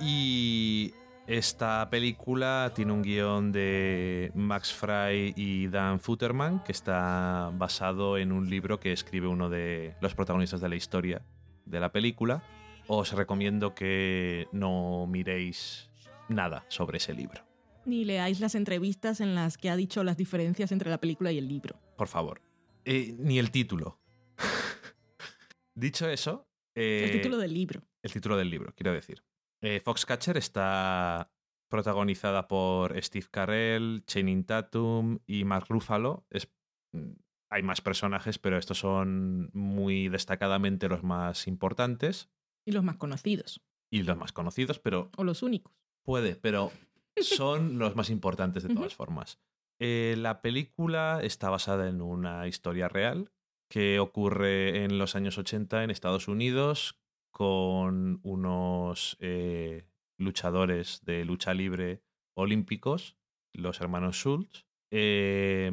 [0.00, 0.94] Y
[1.26, 8.30] esta película tiene un guion de Max Fry y Dan Futterman que está basado en
[8.30, 11.22] un libro que escribe uno de los protagonistas de la historia
[11.66, 12.44] de la película.
[12.86, 15.88] Os recomiendo que no miréis
[16.28, 17.42] nada sobre ese libro,
[17.86, 21.38] Ni leáis las entrevistas en las que ha dicho las diferencias entre la película y
[21.38, 21.78] el libro.
[21.96, 22.40] por favor.
[22.84, 23.98] Eh, ni el título.
[25.74, 26.46] Dicho eso...
[26.74, 27.82] eh, el título del libro.
[28.02, 29.24] el título del libro, quiero decir.
[29.62, 31.32] Eh, Foxcatcher está
[31.70, 36.26] protagonizada por Steve Carell, Channing Tatum y Mark Ruffalo.
[36.30, 36.52] Es-
[36.92, 37.12] mm,
[37.50, 42.28] hay más personajes, pero estos son muy destacadamente los más importantes
[42.64, 43.60] Y los más conocidos.
[43.90, 45.72] y los más conocidos, pero O los únicos.
[46.02, 46.72] puede, pero
[47.20, 49.38] son los más importantes de todas formas.
[49.80, 53.30] Eh, la película está basada en una historia real
[53.68, 57.00] que ocurre en los años 80 en Estados Unidos
[57.32, 59.84] con unos eh,
[60.18, 62.02] luchadores de lucha libre
[62.36, 63.16] olímpicos,
[63.52, 64.64] los hermanos Schultz.
[64.92, 65.72] Eh,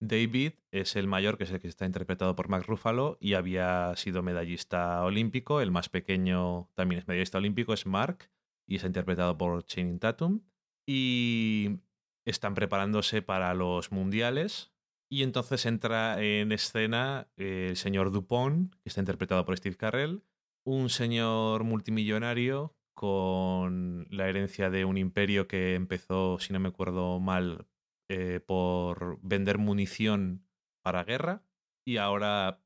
[0.00, 3.94] David es el mayor, que es el que está interpretado por Mark Ruffalo, y había
[3.96, 5.60] sido medallista olímpico.
[5.60, 8.30] El más pequeño también es medallista olímpico, es Mark,
[8.66, 10.40] y está interpretado por Channing Tatum.
[10.86, 11.80] Y
[12.24, 14.72] están preparándose para los mundiales.
[15.10, 20.22] Y entonces entra en escena el señor Dupont, que está interpretado por Steve Carrell,
[20.64, 27.18] un señor multimillonario con la herencia de un imperio que empezó, si no me acuerdo
[27.18, 27.66] mal,
[28.10, 30.44] eh, por vender munición
[30.82, 31.44] para guerra
[31.86, 32.62] y ahora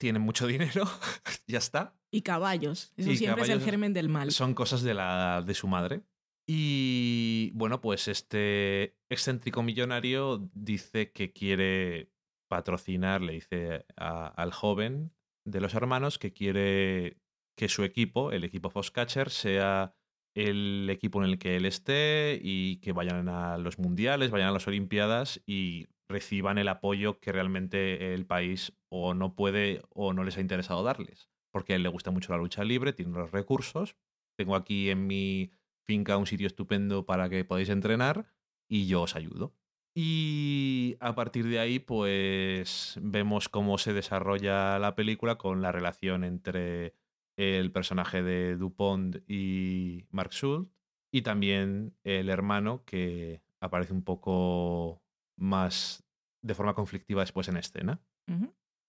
[0.00, 0.84] tiene mucho dinero,
[1.46, 1.94] ya está.
[2.12, 2.92] Y caballos.
[2.96, 4.30] Eso Y siempre es el germen del mal.
[4.30, 6.02] Son cosas de, la, de su madre.
[6.48, 12.12] Y bueno, pues este excéntrico millonario dice que quiere
[12.48, 15.12] patrocinar, le dice a- al joven
[15.44, 17.18] de los hermanos que quiere
[17.58, 19.96] que su equipo, el equipo Foxcatcher, sea
[20.36, 24.52] el equipo en el que él esté y que vayan a los mundiales, vayan a
[24.52, 30.24] las Olimpiadas y reciban el apoyo que realmente el país o no puede o no
[30.24, 31.30] les ha interesado darles.
[31.50, 33.96] Porque a él le gusta mucho la lucha libre, tiene los recursos.
[34.36, 35.50] Tengo aquí en mi
[35.86, 38.26] finca un sitio estupendo para que podáis entrenar
[38.68, 39.54] y yo os ayudo.
[39.94, 46.24] Y a partir de ahí, pues vemos cómo se desarrolla la película con la relación
[46.24, 46.92] entre
[47.36, 50.70] el personaje de Dupont y Mark Schultz
[51.12, 55.02] y también el hermano que aparece un poco
[55.38, 56.04] más
[56.42, 58.00] de forma conflictiva después en escena.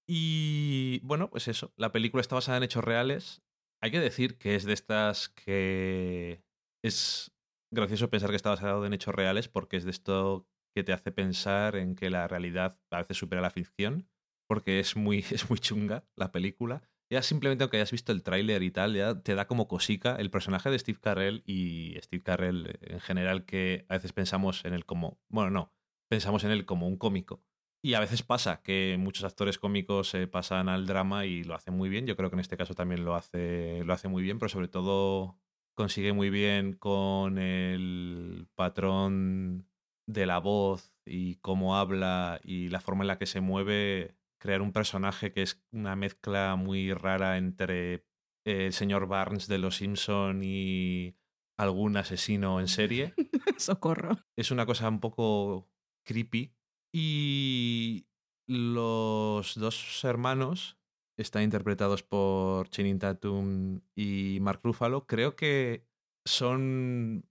[0.08, 3.44] Y bueno, pues eso, la película está basada en hechos reales.
[3.82, 6.44] Hay que decir que es de estas que
[6.84, 7.32] es
[7.72, 11.12] gracioso pensar que está basado en hechos reales porque es de esto que te hace
[11.12, 14.08] pensar en que la realidad a veces supera la ficción,
[14.48, 16.82] porque es muy, es muy chunga la película.
[17.10, 20.30] Ya simplemente aunque hayas visto el tráiler y tal, ya te da como cosica el
[20.30, 24.74] personaje de Steve Carell y Steve Carell eh, en general que a veces pensamos en
[24.74, 25.74] él como, bueno, no,
[26.10, 27.44] pensamos en él como un cómico.
[27.82, 31.76] Y a veces pasa que muchos actores cómicos se pasan al drama y lo hacen
[31.76, 32.06] muy bien.
[32.08, 34.68] Yo creo que en este caso también lo hace, lo hace muy bien, pero sobre
[34.68, 35.38] todo
[35.76, 39.68] consigue muy bien con el patrón
[40.08, 44.62] de la voz y cómo habla y la forma en la que se mueve, crear
[44.62, 48.06] un personaje que es una mezcla muy rara entre
[48.46, 51.16] el señor Barnes de Los Simpson y
[51.58, 53.14] algún asesino en serie
[53.58, 54.18] Socorro.
[54.36, 55.68] es una cosa un poco
[56.06, 56.54] creepy.
[56.94, 58.06] Y
[58.48, 60.78] los dos hermanos
[61.18, 65.86] están interpretados por Channing Tatum y Mark Ruffalo, creo que
[66.26, 67.26] son.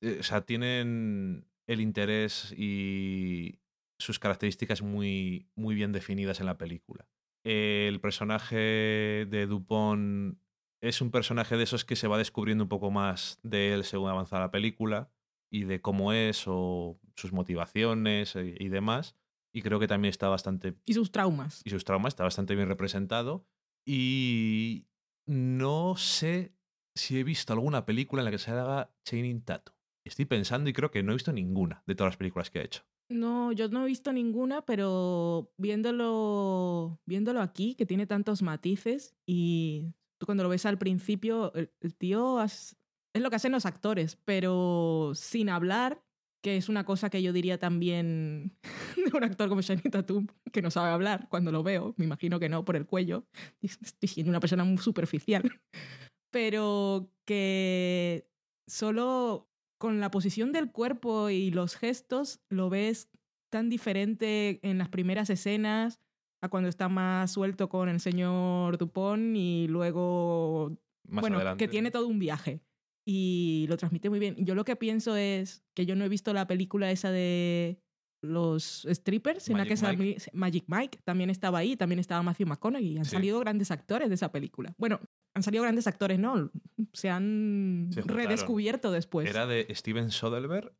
[0.00, 3.60] eh, O sea, tienen el interés y
[3.98, 7.08] sus características muy, muy bien definidas en la película.
[7.44, 10.38] El personaje de Dupont
[10.82, 14.10] es un personaje de esos que se va descubriendo un poco más de él según
[14.10, 15.10] avanza la película
[15.50, 19.16] y de cómo es o sus motivaciones y, y demás.
[19.52, 21.62] Y creo que también está bastante Y sus traumas.
[21.64, 23.46] y sus traumas está bastante bien representado.
[23.86, 24.86] Y
[25.26, 26.52] no sé
[26.94, 29.74] si he visto alguna película en la que se haga Channing Tatum.
[30.04, 32.64] Estoy pensando y creo que no he visto ninguna de todas las películas que ha
[32.64, 32.82] hecho.
[33.08, 39.94] No, yo no he visto ninguna, pero viéndolo, viéndolo aquí, que tiene tantos matices y
[40.18, 42.76] tú cuando lo ves al principio, el, tío es
[43.14, 46.02] lo que hacen los actores, pero sin hablar,
[46.42, 48.56] que es una cosa que yo diría también
[48.96, 52.40] de un actor como Shani Tatum, que no sabe hablar cuando lo veo, me imagino
[52.40, 53.24] que no, por el cuello,
[53.62, 55.42] estoy siendo una persona muy superficial,
[56.32, 58.28] pero que
[58.66, 59.45] solo
[59.78, 63.10] con la posición del cuerpo y los gestos lo ves
[63.50, 66.00] tan diferente en las primeras escenas
[66.42, 70.76] a cuando está más suelto con el señor Dupont y luego
[71.08, 71.64] Más bueno, adelante.
[71.64, 72.60] que tiene todo un viaje
[73.06, 74.34] y lo transmite muy bien.
[74.38, 77.80] Yo lo que pienso es que yo no he visto la película esa de
[78.22, 80.30] los strippers en la Magic que Mike.
[80.32, 82.98] Magic Mike también estaba ahí, también estaba Matthew McConaughey.
[82.98, 83.12] Han Sí.
[83.12, 84.74] salido grandes actores de esa película.
[84.78, 85.00] Bueno,
[85.34, 86.50] han salido grandes actores, ¿no?
[86.92, 89.28] Se han Se redescubierto después.
[89.28, 90.72] Era de Steven Soderbergh.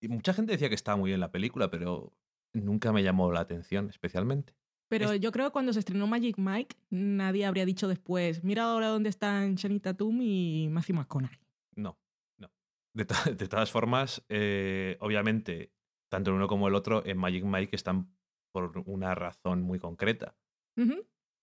[0.00, 2.12] Y mucha gente decía que estaba muy bien la película, pero
[2.54, 4.54] nunca me llamó la atención especialmente.
[4.88, 8.62] Pero Es- yo creo que cuando se estrenó Magic Mike, nadie habría dicho después, mira
[8.64, 11.38] ahora dónde están Channing Tatum y Matthew McConaughey.
[11.76, 11.98] No,
[12.38, 12.50] no.
[12.94, 15.72] De, to- de todas formas, eh, obviamente,
[16.08, 18.10] tanto el uno como el otro en Magic Mike están
[18.52, 20.36] por una razón muy concreta.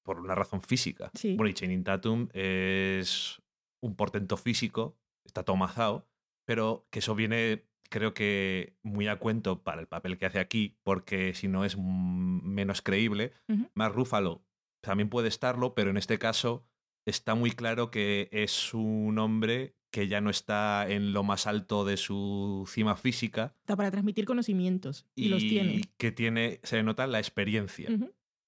[0.04, 1.12] Por una razón física.
[1.14, 1.36] Sí.
[1.36, 3.42] Bueno, y Channing Tatum es
[3.82, 6.08] un portento físico, está tomazado,
[6.46, 10.78] pero que eso viene, creo que, muy a cuento para el papel que hace aquí,
[10.84, 13.34] porque si no es menos creíble.
[13.74, 14.46] Mark Ruffalo
[14.82, 16.66] también puede estarlo, pero en este caso
[17.06, 21.86] está muy claro que es un hombre que ya no está en lo más alto
[21.86, 25.84] de su cima física Está para transmitir conocimientos y, los tiene.
[25.96, 27.90] que tiene, se nota la experiencia.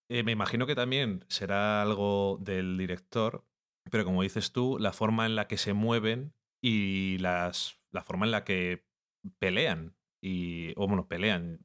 [0.10, 3.46] Eh, me imagino que también será algo del director,
[3.90, 8.26] pero como dices tú, la forma en la que se mueven y las, la forma
[8.26, 8.84] en la que
[9.40, 11.60] pelean, y, o bueno, pelean,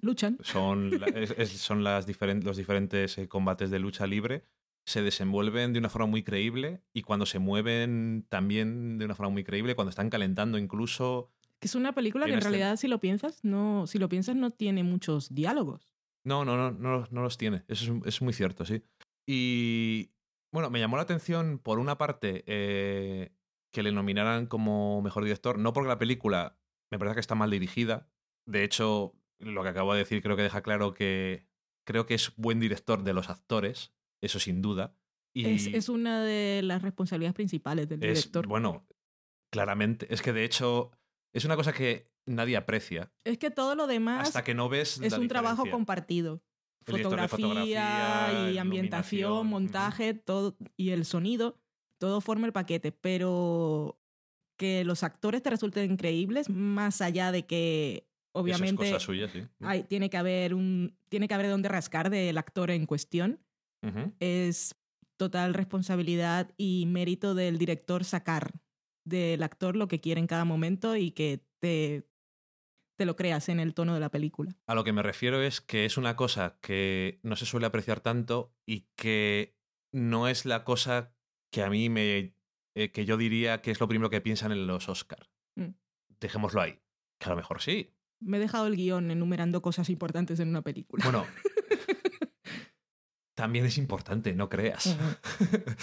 [0.00, 0.38] Luchan.
[0.40, 4.44] son, es- son las diferen- los diferentes eh, combates de lucha libre,
[4.86, 9.30] se desenvuelven de una forma muy creíble y cuando se mueven también de una forma
[9.30, 11.32] muy creíble, cuando están calentando incluso...
[11.58, 14.36] Que es una película que en escena- realidad, si lo piensas, no, si lo piensas,
[14.36, 15.94] no tiene muchos diálogos.
[16.24, 17.64] No, no, no, no, no los tiene.
[17.68, 18.82] Eso es, es muy cierto, sí.
[19.26, 20.12] Y
[20.52, 23.32] bueno, me llamó la atención, por una parte, eh,
[23.72, 26.58] que le nominaran como mejor director, no porque la película
[26.92, 28.08] me parece que está mal dirigida.
[28.46, 31.46] De hecho, lo que acabo de decir creo que deja claro que
[31.84, 34.94] creo que es buen director de los actores, eso sin duda.
[35.34, 38.46] Y Es, es una de las responsabilidades principales del es- director.
[38.46, 38.86] bueno,
[39.52, 40.12] claramente.
[40.12, 40.90] Es que de hecho
[41.34, 44.98] es una cosa que nadie aprecia Es que todo lo demás hasta que no ves.
[45.00, 46.42] es la un trabajo compartido.
[46.84, 51.58] Fotografía, fotografía, y ambientación, montaje, todo y el sonido,
[51.98, 54.00] todo forma el paquete, pero
[54.56, 59.28] que los actores te resulten increíbles, más allá de que Eso es obviamente cosa suya,
[59.28, 59.42] sí.
[59.60, 63.40] hay- tiene que haber un tiene que haber donde rascar del actor en cuestión,
[64.20, 64.74] Es
[65.16, 68.60] total responsabilidad y mérito del director sacar
[69.04, 72.08] del actor lo que quiere en cada momento y que te,
[72.96, 74.56] te lo creas en el tono de la película.
[74.66, 78.00] A lo que me refiero es que es una cosa que no se suele apreciar
[78.00, 79.56] tanto y que
[79.92, 81.14] no es la cosa
[81.52, 82.34] que a mí me.
[82.74, 85.30] eh, que yo diría que es lo primero que piensan en los Oscar.
[85.54, 85.70] Mm.
[86.20, 86.80] Dejémoslo ahí.
[87.18, 87.94] Que a lo mejor sí.
[88.20, 91.04] Me he dejado el guion enumerando cosas importantes en una película.
[91.04, 91.24] Bueno.
[93.36, 94.96] también es importante, no creas.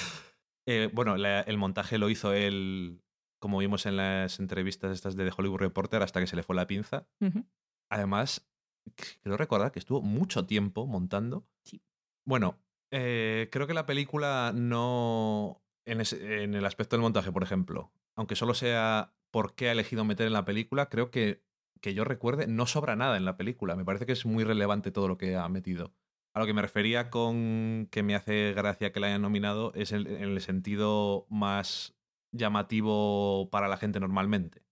[0.66, 3.02] Eh, bueno, la- el montaje lo hizo él,
[3.42, 6.56] como vimos en las entrevistas estas de The Hollywood Reporter, hasta que se le fue
[6.56, 7.06] la pinza.
[7.92, 8.50] Además,
[9.22, 11.46] quiero recordar que estuvo mucho tiempo montando.
[11.66, 11.82] Sí.
[12.26, 12.60] Bueno,
[12.92, 15.62] eh, creo que la película no.
[15.86, 19.74] En, ese- en el aspecto del montaje, por ejemplo, aunque solo sea por qué ha
[19.74, 21.44] elegido meter en la película, creo que,
[21.82, 23.76] que yo recuerde, no sobra nada en la película.
[23.76, 25.94] Me parece que es muy relevante todo lo que ha metido.
[26.34, 29.92] A lo que me refería con que me hace gracia que la hayan nominado es
[29.92, 31.96] en el sentido más
[32.32, 34.64] llamativo para la gente normalmente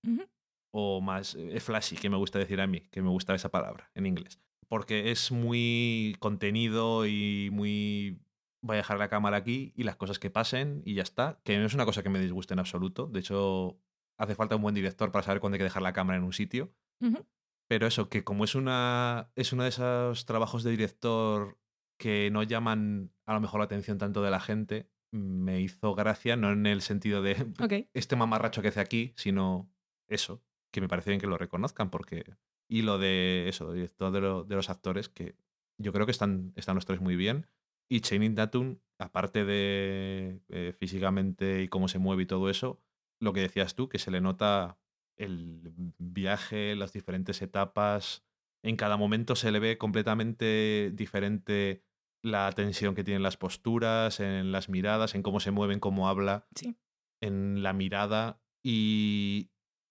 [0.72, 3.92] o más eh, flashy, que me gusta decir a mí, que me gusta esa palabra
[3.94, 4.40] en inglés.
[4.68, 8.22] Porque es muy contenido y muy
[8.64, 11.42] voy a dejar la cámara aquí y las cosas que pasen y ya está.
[11.44, 13.08] Que no es una cosa que me disguste en absoluto.
[13.08, 13.80] De hecho,
[14.18, 16.34] hace falta un buen director para saber cuándo hay que dejar la cámara en un
[16.34, 16.72] sitio.
[17.02, 17.26] Ujú.
[17.72, 19.32] Pero eso, que como es una.
[19.38, 21.58] es uno de esos trabajos de director
[21.98, 26.36] que no llaman a lo mejor la atención tanto de la gente, me hizo gracia,
[26.36, 27.36] no en el sentido de
[27.94, 29.72] este mamarracho que hace aquí, sino
[30.10, 30.44] eso,
[30.74, 32.36] que me parece bien que lo reconozcan, porque.
[32.70, 35.38] Y lo de eso, de director de, lo- de los actores, que
[35.78, 37.48] yo creo que están, están los tres muy bien.
[37.90, 42.82] Y Channing Tatum, aparte de eh, físicamente y cómo se mueve y todo eso,
[43.22, 44.78] lo que decías tú, que se le nota
[45.24, 48.24] el viaje, las diferentes etapas.
[48.64, 51.84] En cada momento se le ve completamente diferente
[52.24, 56.48] la tensión que tienen las posturas, en las miradas, en cómo se mueven, cómo habla,
[56.56, 56.76] Sí.
[57.22, 58.42] en la mirada.
[58.64, 59.50] Y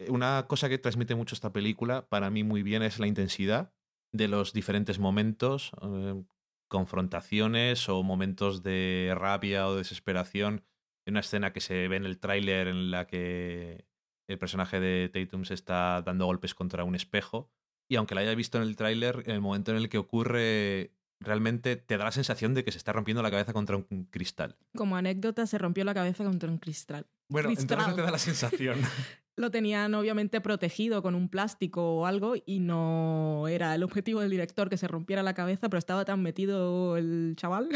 [0.08, 3.74] una cosa que transmite mucho esta película, para mí muy bien, es la intensidad
[4.12, 6.22] de los diferentes momentos, eh,
[6.68, 10.64] confrontaciones o momentos de rabia o desesperación.
[11.06, 13.86] Una escena que se ve en el tráiler en la que
[14.30, 17.50] el personaje de Tatum se está dando golpes contra un espejo.
[17.88, 20.92] Y aunque la haya visto en el tráiler, en el momento en el que ocurre,
[21.18, 24.56] realmente te da la sensación de que se está rompiendo la cabeza contra un cristal.
[24.76, 27.06] Como anécdota, se rompió la cabeza contra un cristal.
[27.28, 27.96] Bueno, entonces no Cristal.
[27.96, 28.78] te da la sensación.
[29.36, 34.30] Lo tenían obviamente protegido con un plástico o algo y no era el objetivo del
[34.30, 37.68] director que se rompiera la cabeza, pero estaba tan metido el chaval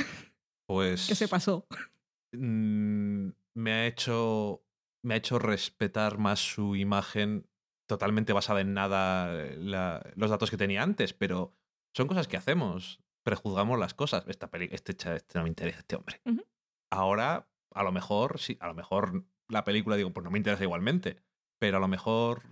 [0.67, 1.07] Pues.
[1.09, 1.67] que se pasó.
[2.33, 4.63] mm, me ha hecho.
[5.05, 7.47] Me ha hecho respetar más su imagen
[7.87, 11.53] totalmente basada en nada eh, la- los datos que tenía antes, pero
[11.95, 13.01] son cosas que hacemos.
[13.23, 14.25] Prejuzgamos las cosas.
[14.29, 16.21] Esta peli, este, este no me interesa, este hombre.
[16.25, 16.43] Ujú.
[16.91, 20.65] Ahora, a lo mejor, sí, a lo mejor la película digo, pues no me interesa
[20.65, 21.23] igualmente.
[21.61, 22.43] Pero a lo mejor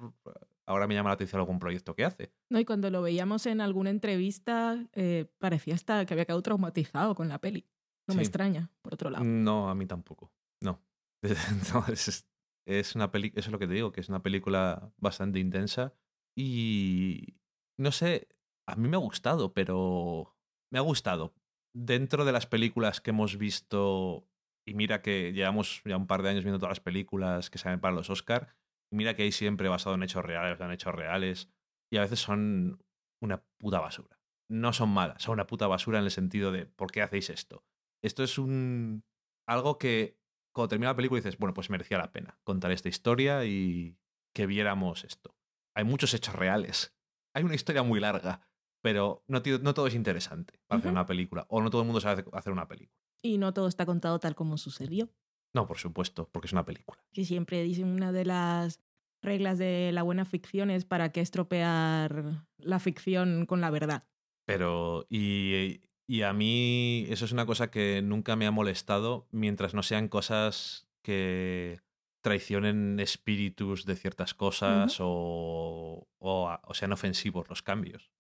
[0.67, 2.33] ahora me llama la atención algún proyecto que hace.
[2.51, 2.59] ¿no?
[2.61, 7.29] Y cuando lo veíamos en alguna entrevista, eh, parecía hasta que había quedado traumatizado con
[7.29, 7.67] la peli.
[8.09, 8.29] No me Sí.
[8.29, 9.25] extraña, por otro lado.
[9.25, 10.33] No, a mí tampoco.
[10.61, 10.81] No.
[11.75, 12.27] No, es,
[12.67, 15.95] es una peli, eso es lo que te digo, que es una película bastante intensa
[16.37, 17.37] y
[17.79, 18.29] no sé,
[18.67, 20.37] a mí me ha gustado, pero
[20.71, 21.35] me ha gustado.
[21.75, 24.29] Dentro de las películas que hemos visto,
[24.67, 27.81] y mira que llevamos ya un par de años viendo todas las películas que salen
[27.81, 28.55] para los Oscar,
[28.91, 31.51] y mira que hay siempre basado en hechos reales, en hechos reales,
[31.91, 32.83] y a veces son
[33.23, 34.19] una puta basura.
[34.51, 37.65] No son malas, son una puta basura en el sentido de ¿por qué hacéis esto?
[38.03, 39.05] Esto es un
[39.49, 40.19] algo que
[40.53, 43.99] cuando termina la película dices, bueno, pues merecía la pena contar esta historia y
[44.35, 45.37] que viéramos esto.
[45.75, 46.95] Hay muchos hechos reales.
[47.35, 48.47] Hay una historia muy larga,
[48.83, 51.47] pero no, todo es interesante para hacer una película.
[51.49, 53.01] O no todo el mundo sabe hacer una película.
[53.23, 55.11] Y no todo está contado tal como sucedió.
[55.55, 57.03] No, por supuesto, porque es una película.
[57.13, 58.81] Que siempre dicen una de las
[59.23, 64.05] reglas de la buena ficción es para qué estropear la ficción con la verdad.
[64.45, 65.81] Pero, y,
[66.13, 70.09] y a mí eso es una cosa que nunca me ha molestado mientras no sean
[70.09, 71.81] cosas que
[72.21, 78.11] traicionen espíritus de ciertas cosas o, o, sean ofensivos los cambios.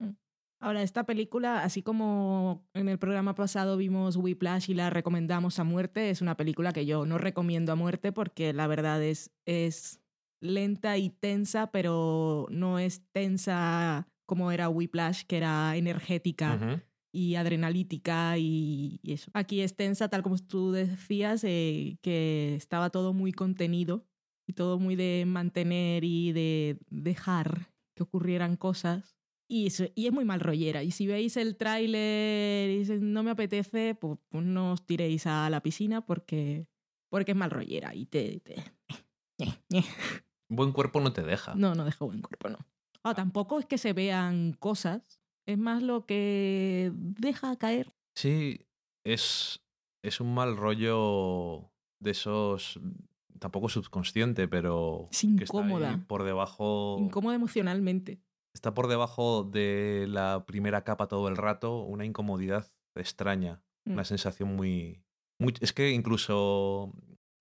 [0.58, 5.64] Ahora, esta película, así como en el programa pasado vimos Whiplash y la recomendamos a
[5.64, 10.00] muerte, es una película que yo no recomiendo a muerte porque la verdad es, es
[10.40, 16.80] lenta y tensa, pero no es tensa como era Whiplash, que era energética.
[17.12, 19.30] Y adrenalítica y, y eso.
[19.34, 24.06] Aquí es tensa, tal como tú decías, eh, que estaba todo muy contenido
[24.46, 29.16] y todo muy de mantener y de dejar que ocurrieran cosas.
[29.48, 30.82] Y, eso- y es muy mal rollera.
[30.82, 35.26] Y si veis el tráiler y dices, no me apetece, pues, pues no os tiréis
[35.26, 36.66] a la piscina porque,
[37.10, 37.94] porque es mal rollera.
[37.94, 38.40] Y te...
[38.40, 38.64] te-
[40.48, 41.54] Buen cuerpo no te deja.
[41.54, 42.58] No, no deja buen cuerpo, no.
[43.02, 45.21] Ah, tampoco es que se vean cosas.
[45.46, 47.92] Es más lo que deja caer.
[48.16, 48.66] Sí,
[49.04, 49.60] es,
[50.04, 51.70] es un mal rollo
[52.00, 52.78] de esos,
[53.38, 56.04] tampoco subconsciente, pero Es que está ahí incómoda.
[56.06, 58.20] por debajo, Incómoda emocionalmente.
[58.54, 63.92] está por debajo de la primera capa todo el rato, una incomodidad extraña, Mm.
[63.94, 65.02] una sensación muy,
[65.40, 65.54] muy...
[65.60, 66.92] Es que incluso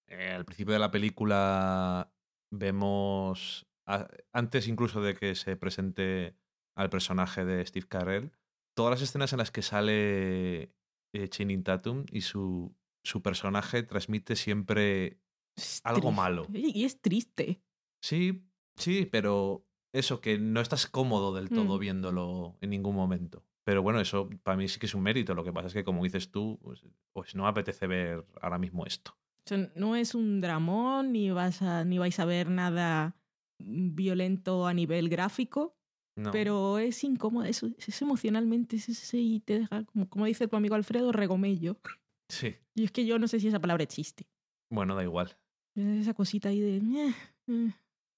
[0.08, 2.12] eh, al principio de la película
[2.52, 6.36] vemos, a- antes incluso de que se presente
[6.76, 8.32] al personaje de Steve Carell,
[8.76, 10.74] todas las escenas en las que sale
[11.14, 15.20] eh, Channing Tatum y su, su personaje transmite siempre
[15.58, 16.16] Es algo triste.
[16.16, 16.48] malo.
[16.54, 17.62] Y es triste.
[18.02, 18.44] Sí,
[18.78, 21.80] sí, pero eso, que no estás cómodo del todo Mm.
[21.80, 23.44] viéndolo en ningún momento.
[23.64, 25.36] Pero bueno, eso para mí sí que es un mérito.
[25.36, 28.58] Lo que pasa es que, como dices tú, pues, pues no me apetece ver ahora
[28.58, 29.12] mismo esto.
[29.46, 33.16] O sea, no es un dramón, ni, vas a, ni vais a ver nada
[33.60, 35.78] violento a nivel gráfico,
[36.18, 36.32] No.
[36.32, 40.58] pero es incómodo, es, es emocionalmente, es ese y te deja, como, como dice tu
[40.58, 41.78] amigo Alfredo, regomello.
[42.30, 42.56] Sí.
[42.76, 44.28] Y es que yo no sé si esa palabra existe.
[44.70, 45.38] Bueno, da igual.
[45.76, 46.78] Esa cosita ahí de...
[46.78, 47.16] eh,
[47.48, 47.74] eh.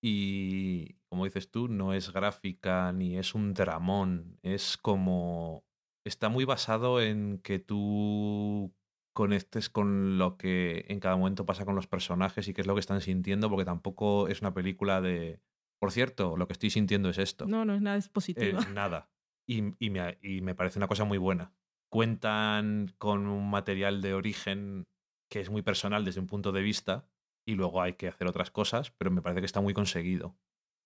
[0.06, 4.38] Y como dices tú, no es gráfica ni es un dramón.
[4.44, 5.64] Es como.
[6.06, 8.74] Está muy basado en que tú
[9.16, 12.74] conectes con lo que en cada momento pasa con los personajes y qué es lo
[12.74, 15.40] que están sintiendo, porque tampoco es una película de.
[15.84, 17.46] Por cierto, lo que estoy sintiendo es esto.
[17.46, 18.62] No, no es nada Eh, expositiva.
[18.74, 19.10] nada.
[19.46, 21.54] Y, y me, y me parece una cosa muy buena.
[21.90, 24.88] Cuentan con un material de origen
[25.30, 27.06] que es muy personal desde un punto de vista
[27.46, 30.38] y luego hay que hacer otras cosas, pero me parece que está muy conseguido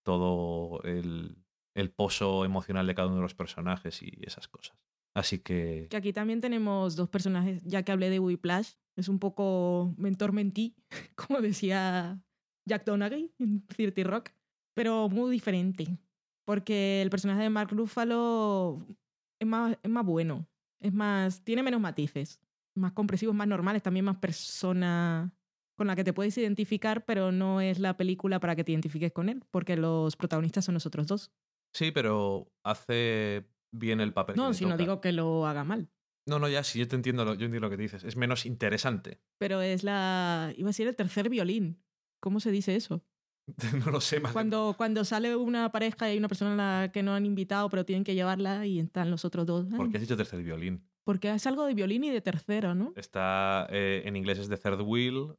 [0.04, 1.38] todo el,
[1.76, 4.78] el pozo emocional de cada uno de los personajes y esas cosas.
[5.16, 9.20] Así que Que aquí también tenemos dos personajes, ya que hablé de Whiplash, es un
[9.20, 10.76] poco mentor-mentí,
[11.16, 12.20] como decía
[12.68, 14.30] Jack Donaghy en 30 Rock,
[14.78, 15.98] pero muy diferente,
[16.46, 18.86] porque el personaje de Mark Ruffalo
[19.40, 20.48] es más, es más bueno,
[20.80, 22.40] es más, tiene menos matices,
[22.76, 25.34] más compresivos, más normales, también más persona
[25.76, 29.12] con la que te puedes identificar, pero no es la película para que te identifiques
[29.12, 31.32] con él, porque los protagonistas son nosotros dos.
[31.74, 34.36] sí, pero hace bien el papel.
[34.36, 35.90] No, si no digo que lo haga mal.
[36.28, 38.04] No, no, ya sí, yo te entiendo lo, yo entiendo lo que dices.
[38.04, 39.22] Es menos interesante.
[39.40, 40.54] pero es la.
[40.56, 41.82] iba a decir el tercer violín.
[42.20, 43.04] ¿Cómo se dice eso?
[43.86, 44.34] no lo sé más.
[44.34, 47.70] Cuando, cuando sale una pareja y hay una persona a la que no han invitado,
[47.70, 49.66] pero tienen que llevarla y están los otros dos.
[49.76, 50.88] ¿Por qué has dicho tercer violín?
[51.04, 52.92] Porque es algo de violín y de tercero, ¿no?
[52.98, 55.36] Está eh, en inglés es de third wheel.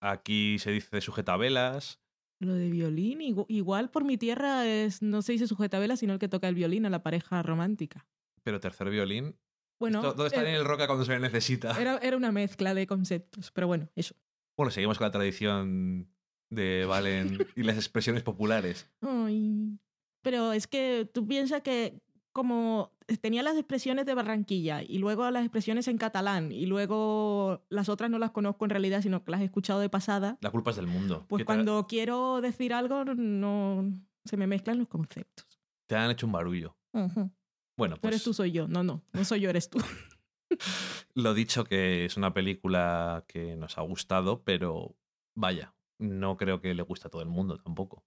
[0.00, 2.00] Aquí se dice de sujetabelas.
[2.38, 6.18] Lo de violín, igu- igual por mi tierra es no se dice sujetabela, sino el
[6.18, 8.06] que toca el violín a la pareja romántica.
[8.42, 9.36] Pero tercer violín.
[9.78, 11.78] Bueno, Esto- ¿Dónde está eh, Daniel Roca cuando se le necesita?
[11.80, 14.14] era, era una mezcla de conceptos, pero bueno, eso.
[14.56, 16.10] Bueno, seguimos con la tradición
[16.50, 18.88] de Valen y las expresiones populares.
[19.00, 19.78] Ay.
[20.22, 22.00] Pero es que tú piensas que
[22.32, 22.92] como
[23.22, 28.10] tenía las expresiones de Barranquilla y luego las expresiones en catalán y luego las otras
[28.10, 30.76] no las conozco en realidad, sino que las he escuchado de pasada, La culpa es
[30.76, 31.24] del mundo.
[31.28, 33.90] pues cuando quiero decir algo no
[34.24, 35.46] se me mezclan los conceptos.
[35.88, 36.76] Te han hecho un barullo.
[36.92, 38.66] Bueno, No eres pues tú, soy yo.
[38.68, 39.78] No, no, no soy yo, eres tú.
[41.14, 44.96] lo dicho que es una película que nos ha gustado, pero
[45.36, 48.02] vaya, no creo que le guste a todo el mundo tampoco.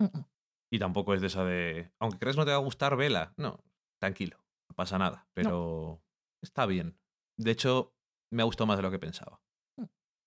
[0.72, 3.34] Y tampoco es de esa de, aunque crees no te va a gustar, vela.
[3.38, 3.64] No,
[4.00, 4.38] tranquilo,
[4.70, 6.04] no pasa nada, pero
[6.44, 6.98] está bien.
[7.38, 7.96] De hecho,
[8.32, 9.42] me ha gustado más de lo que pensaba.
[9.78, 9.86] Mm.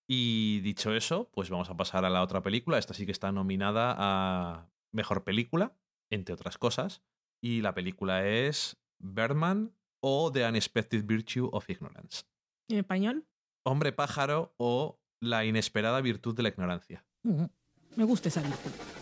[0.09, 2.79] Y dicho eso, pues vamos a pasar a la otra película.
[2.79, 5.77] Esta sí que está nominada a Mejor Película,
[6.11, 7.03] entre otras cosas.
[7.41, 12.25] Y la película es Birdman o The Unexpected Virtue of Ignorance.
[12.69, 13.27] ¿En español?
[13.65, 17.07] Hombre pájaro o La inesperada virtud de la ignorancia.
[17.97, 19.02] Me gusta esa virtud.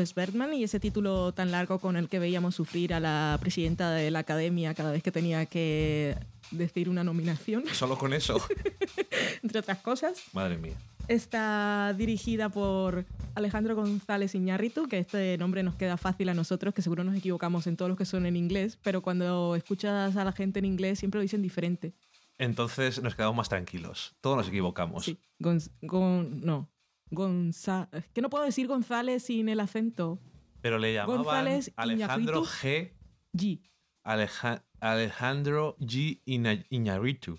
[0.00, 3.90] Pues Bergman y ese título tan largo con el que veíamos sufrir a la presidenta
[3.90, 6.16] de la academia cada vez que tenía que
[6.52, 8.40] decir una nominación, Solo con eso.
[9.42, 10.22] entre otras cosas.
[10.32, 10.72] Madre mía.
[11.06, 16.80] Está dirigida por Alejandro González Iñárritu, que este nombre nos queda fácil a nosotros, que
[16.80, 20.32] seguro nos equivocamos en todos los que son en inglés, pero cuando escuchas a la
[20.32, 21.92] gente en inglés siempre lo dicen diferente.
[22.38, 24.14] Entonces nos quedamos más tranquilos.
[24.22, 25.04] Todos nos equivocamos.
[25.04, 26.70] Sí, Gonz- Gon- no,
[27.10, 30.18] Es que no puedo decir González sin el acento.
[30.60, 32.44] Pero le llamaban González Alejandro.
[32.44, 32.92] G.
[33.32, 33.60] G,
[34.04, 36.20] Aleja- Alejandro G.
[36.24, 36.64] Iña-.
[36.70, 37.38] Iñárritu.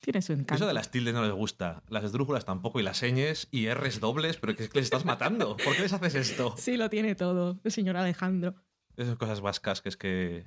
[0.00, 0.54] Tiene su encanto.
[0.54, 1.82] Eso de las tildes no les gusta.
[1.88, 5.04] Las esdrújulas tampoco y las señes y R's dobles, pero que es que les estás
[5.04, 5.56] matando.
[5.56, 6.54] ¿Por qué les haces esto?
[6.58, 8.54] Sí, lo tiene todo, el señor Alejandro.
[8.96, 10.44] Esas cosas vascas que es que...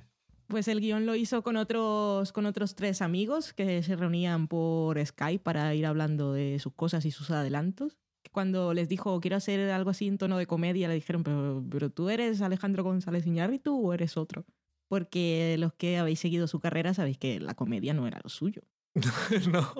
[0.48, 5.04] Pues el guion lo hizo con otros, con otros tres amigos que se reunían por
[5.04, 7.98] Skype para ir hablando de sus cosas y sus adelantos.
[8.32, 11.90] Cuando les dijo, quiero hacer algo así en tono de comedia, le dijeron, pero, pero
[11.90, 14.44] tú eres Alejandro González Iñárritu o eres otro.
[14.88, 18.62] Porque los que habéis seguido su carrera sabéis que la comedia no era lo suyo.
[19.50, 19.74] no.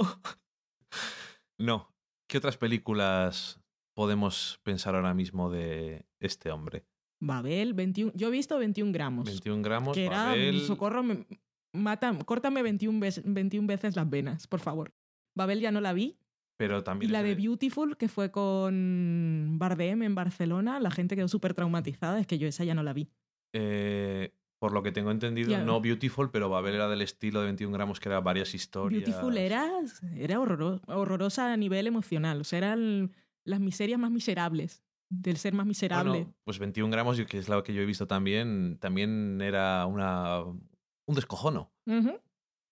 [1.59, 1.95] No.
[2.29, 3.61] ¿Qué otras películas
[3.95, 6.85] podemos pensar ahora mismo de este hombre?
[7.21, 9.25] Babel, 21, yo he visto 21 gramos.
[9.25, 10.61] 21 gramos, que era, Babel...
[10.62, 11.27] socorro, me-
[11.73, 14.93] mata, córtame 21 veces, 21 veces las venas, por favor.
[15.35, 16.19] Babel ya no la vi,
[16.59, 17.11] Pero también.
[17.11, 22.19] Y la de Beautiful, que fue con Bardem en Barcelona, la gente quedó súper traumatizada,
[22.21, 23.09] es que yo esa ya no la vi.
[23.53, 25.62] eh, por lo que tengo entendido, Ya.
[25.62, 29.03] no Beautiful, pero Babel era del estilo de 21 gramos, que era varias historias.
[29.05, 29.71] Beautiful era,
[30.17, 33.12] era horroro- horrorosa a nivel emocional, o sea, eran
[33.45, 36.11] las miserias más miserables, del ser más miserable.
[36.11, 40.41] Bueno, pues 21 gramos, que es lo que yo he visto también, también era una,
[40.43, 41.73] un descojono.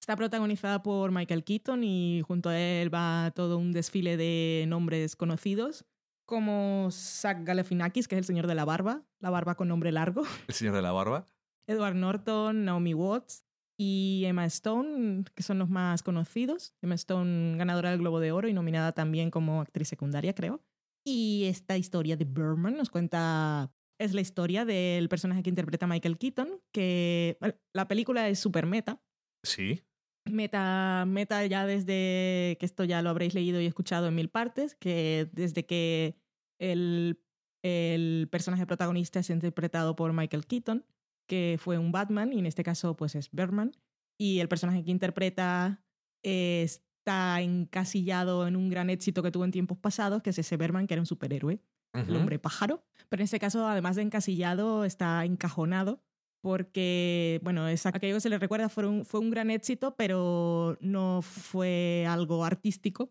[0.01, 5.17] Está protagonizada por Michael Keaton y junto a él va todo un desfile de nombres
[5.17, 5.87] conocidos,
[6.27, 10.23] como Zach Galifianakis, que es el señor de la barba, la barba con nombre largo,
[10.49, 11.27] El señor de la barba.
[11.67, 13.45] Edward Norton, Naomi Watts
[13.79, 16.75] y Emma Stone, que son los más conocidos.
[16.83, 20.61] Emma Stone, ganadora del Globo de Oro y nominada también como actriz secundaria, creo.
[21.07, 26.19] Y esta historia de Berman nos cuenta, es la historia del personaje que interpreta Michael
[26.19, 29.03] Keaton, que bueno, la película es súper meta,
[29.45, 29.83] Sí.
[30.27, 34.75] meta, meta ya desde que esto ya lo habréis leído y escuchado en mil partes,
[34.75, 36.17] que desde que
[36.59, 37.23] el,
[37.63, 40.87] el personaje protagonista es interpretado por Michael Keaton,
[41.29, 43.73] que fue un Batman y en este caso pues es Berman,
[44.19, 45.85] y el personaje que interpreta
[46.25, 46.67] eh,
[47.05, 50.87] está encasillado en un gran éxito que tuvo en tiempos pasados, que es ese Berman
[50.87, 51.61] que era un superhéroe
[51.93, 52.17] el Ujú.
[52.17, 52.83] hombre pájaro.
[53.11, 56.03] Pero en este caso, además de encasillado, está encajonado
[56.41, 60.77] porque, bueno, es aquello que se le recuerda fue un, fue un gran éxito, pero
[60.81, 63.11] no fue algo artístico,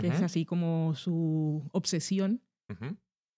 [0.00, 2.42] que es así como su obsesión.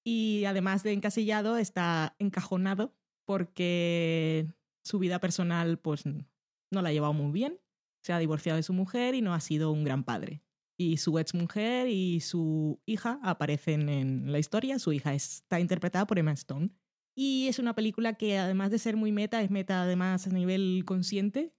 [0.04, 2.94] Y además de encasillado, está encajonado
[3.24, 4.46] porque
[4.84, 7.58] su vida personal pues no la ha llevado muy bien.
[8.06, 10.40] Se ha divorciado de su mujer y no ha sido un gran padre.
[10.78, 14.78] Y su ex mujer y su hija aparecen en la historia.
[14.78, 16.70] Su hija está interpretada por Emma Stone.
[17.16, 20.84] Y es una película que además de ser muy meta, es meta además a nivel
[20.86, 21.52] consciente.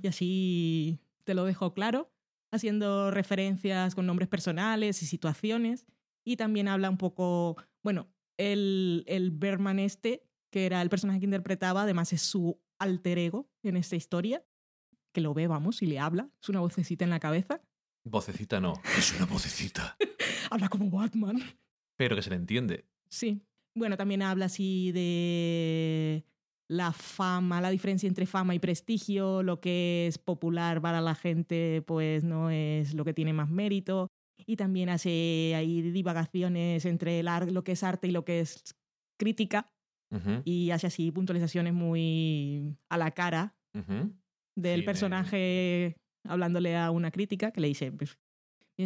[0.00, 2.12] Y así te lo dejo claro,
[2.52, 5.86] haciendo referencias con nombres personales y situaciones.
[6.24, 11.26] Y también habla un poco, bueno, el, el Berman este, que era el personaje que
[11.26, 14.44] interpretaba, además es su alter ego en esta historia,
[15.12, 17.60] que lo ve, vamos, y le habla, es una vocecita en la cabeza.
[18.04, 19.96] Vocecita no, es una vocecita.
[20.50, 21.38] Habla como Batman.
[21.96, 22.86] Pero que se le entiende.
[23.10, 23.42] Sí.
[23.76, 26.24] Bueno, también habla así de
[26.68, 31.82] la fama, la diferencia entre fama y prestigio, lo que es popular para la gente,
[31.86, 34.08] pues no es lo que tiene más mérito.
[34.46, 38.40] Y también hace ahí divagaciones entre el ar- lo que es arte y lo que
[38.40, 38.74] es
[39.18, 39.70] crítica.
[40.44, 44.12] Y hace así puntualizaciones muy a la cara Ujú.
[44.56, 48.18] Del personaje hablándole a una crítica que le dice, pues,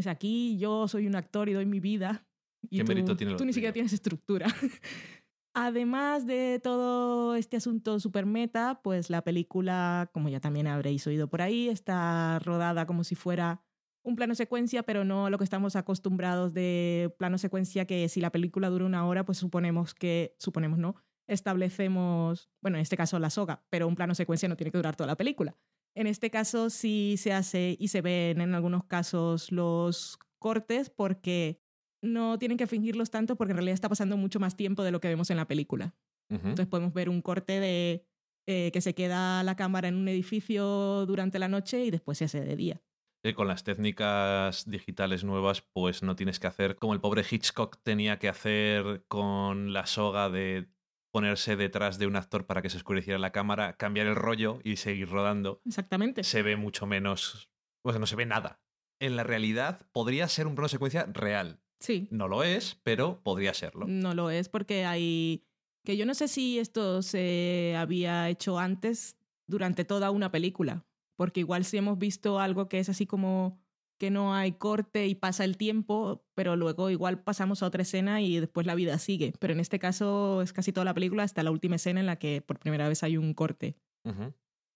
[0.07, 2.27] aquí, yo soy un actor y doy mi vida.
[2.71, 4.47] Y ¿Qué tú, mérito tiene tú ni siquiera tuyo?" tienes estructura.
[5.57, 11.29] Además de todo este asunto super meta, pues la película, como ya también habréis oído
[11.29, 13.63] por ahí, está rodada como si fuera
[14.03, 18.33] un plano secuencia, pero no lo que estamos acostumbrados de plano secuencia, que si la
[18.33, 20.97] película dura una hora, pues suponemos que, suponemos no,
[21.27, 24.97] establecemos, bueno, en este caso la soga, pero un plano secuencia no tiene que durar
[24.97, 25.57] toda la película.
[25.97, 31.61] En este caso sí se hace y se ven en algunos casos los cortes porque
[32.03, 35.01] no tienen que fingirlos tanto porque en realidad está pasando mucho más tiempo de lo
[35.01, 35.95] que vemos en la película.
[36.31, 38.07] Entonces podemos ver un corte de
[38.47, 42.25] eh, que se queda la cámara en un edificio durante la noche y después se
[42.25, 42.83] hace de día.
[43.25, 47.79] Eh, Con las técnicas digitales nuevas, pues no tienes que hacer como el pobre Hitchcock
[47.83, 50.69] tenía que hacer con la soga de
[51.15, 54.79] ponerse detrás de un actor para que se oscureciera la cámara, cambiar el rollo y
[54.79, 55.61] seguir rodando.
[55.65, 56.25] Exactamente.
[56.25, 57.49] Se ve mucho menos.
[57.83, 58.61] Pues no se ve nada.
[58.99, 61.61] En la realidad, podría ser un plano secuencia real.
[61.79, 63.87] Sí, No lo es, pero podría serlo.
[63.87, 65.45] no lo es porque hay
[65.85, 70.85] que yo no sé si esto se había hecho antes durante toda una película,
[71.15, 73.63] porque igual si hemos visto algo que es así como
[73.99, 78.21] que no hay corte y pasa el tiempo, pero luego igual pasamos a otra escena
[78.21, 79.33] y después la vida sigue.
[79.39, 82.17] Pero en este caso es casi toda la película hasta la última escena en la
[82.17, 83.77] que por primera vez hay un corte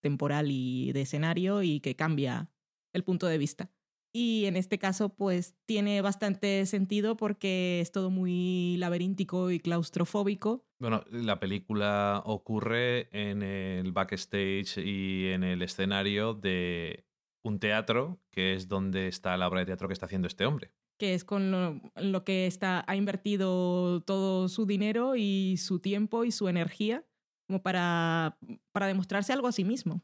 [0.01, 2.51] temporal y de escenario y que cambia
[2.93, 3.71] el punto de vista.
[4.12, 10.64] Y en este caso, pues tiene bastante sentido porque es todo muy laberíntico y claustrofóbico.
[10.81, 17.08] Bueno, la película ocurre en el backstage y en el escenario de
[17.43, 20.72] un teatro, que es donde está la obra de teatro que está haciendo este hombre.
[20.99, 26.24] que es con lo, lo que está, ha invertido todo su dinero y su tiempo
[26.24, 27.05] y su energía
[27.47, 28.36] como para,
[28.72, 30.03] para demostrarse algo a sí mismo,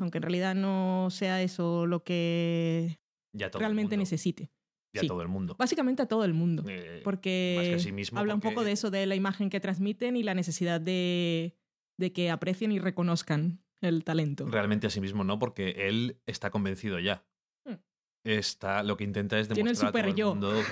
[0.00, 2.98] aunque en realidad no sea eso lo que
[3.32, 4.50] Ya realmente necesite.
[4.94, 5.08] Ya Sí.
[5.08, 5.56] todo el mundo.
[5.58, 6.62] Básicamente a todo el mundo.
[6.68, 9.50] Eh, porque más que a sí mismo, habla un poco de eso, de la imagen
[9.50, 11.56] que transmiten y la necesidad de,
[11.98, 14.46] de que aprecien y reconozcan el talento.
[14.48, 17.24] Realmente a sí mismo no, porque él está convencido ya.
[17.66, 17.76] Hmm.
[18.24, 20.62] está, lo que intenta es Tiene el demostrar a todo el mundo,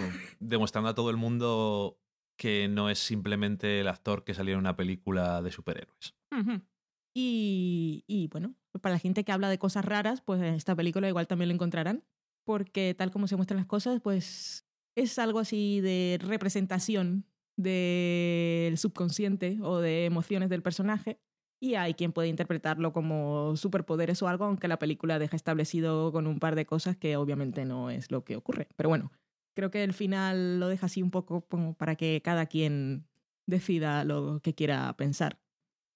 [0.40, 1.98] demostrando a todo el mundo
[2.36, 6.16] que no es simplemente el actor que salió en una película de superhéroes.
[7.14, 11.08] Y, y bueno, para la gente que habla de cosas raras, pues en esta película
[11.08, 12.04] igual también lo encontrarán,
[12.44, 19.58] porque tal como se muestran las cosas, pues es algo así de representación del subconsciente
[19.62, 21.20] o de emociones del personaje.
[21.62, 26.26] Y hay quien puede interpretarlo como superpoderes o algo, aunque la película deja establecido con
[26.26, 28.66] un par de cosas que obviamente no es lo que ocurre.
[28.74, 29.12] Pero bueno,
[29.54, 31.46] creo que el final lo deja así un poco
[31.78, 33.06] para que cada quien
[33.46, 35.38] decida lo que quiera pensar.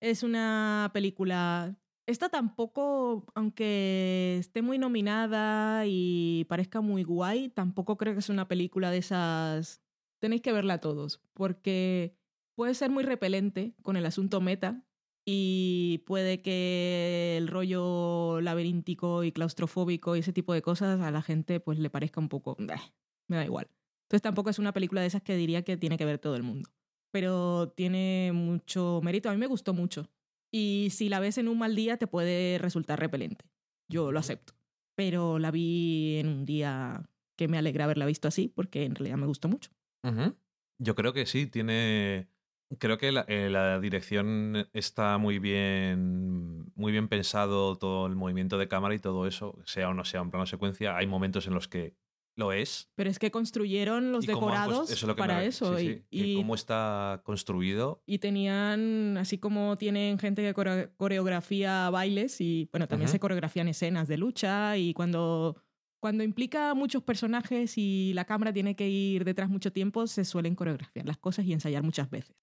[0.01, 1.77] Es una película...
[2.07, 8.47] Esta tampoco, aunque esté muy nominada y parezca muy guay, tampoco creo que es una
[8.47, 9.83] película de esas...
[10.21, 12.15] Tenéis que verla todos, porque
[12.55, 14.87] puede ser muy repelente con el asunto meta
[15.29, 21.21] y puede que el rollo laberíntico y claustrofóbico y ese tipo de cosas a la
[21.21, 22.57] gente pues le parezca un poco...
[22.61, 22.81] "Bah,
[23.29, 23.69] me da igual.
[24.05, 26.45] Entonces tampoco es una película de esas que diría que tiene que ver todo el
[26.45, 26.71] mundo.
[27.13, 29.29] Pero tiene mucho mérito.
[29.29, 30.09] A mí me gustó mucho.
[30.55, 33.47] Y si la ves en un mal día te puede resultar repelente.
[33.91, 34.55] Yo lo acepto.
[34.97, 39.17] Pero la vi en un día que me alegra haberla visto así porque en realidad
[39.19, 39.71] me gustó mucho.
[40.79, 42.29] Yo creo que sí, tiene.
[42.79, 48.59] Creo que la, eh, la dirección está muy bien, muy bien pensado, todo el movimiento
[48.59, 50.97] de cámara y todo eso, sea o no sea un plano secuencia.
[50.97, 51.95] Hay momentos en los que
[52.35, 52.91] lo es.
[52.97, 55.77] Pero es que construyeron los decorados eso es lo que me para eso.
[55.79, 58.03] sí, y- sí, que y, cómo está construido.
[58.05, 63.69] y tenían, así como tienen gente que core- coreografía bailes y, bueno, también se coreografían
[63.69, 65.63] escenas de lucha y cuando,
[66.01, 70.57] cuando implica muchos personajes y la cámara tiene que ir detrás mucho tiempo, se suelen
[70.57, 72.37] coreografiar las cosas y ensayar muchas veces.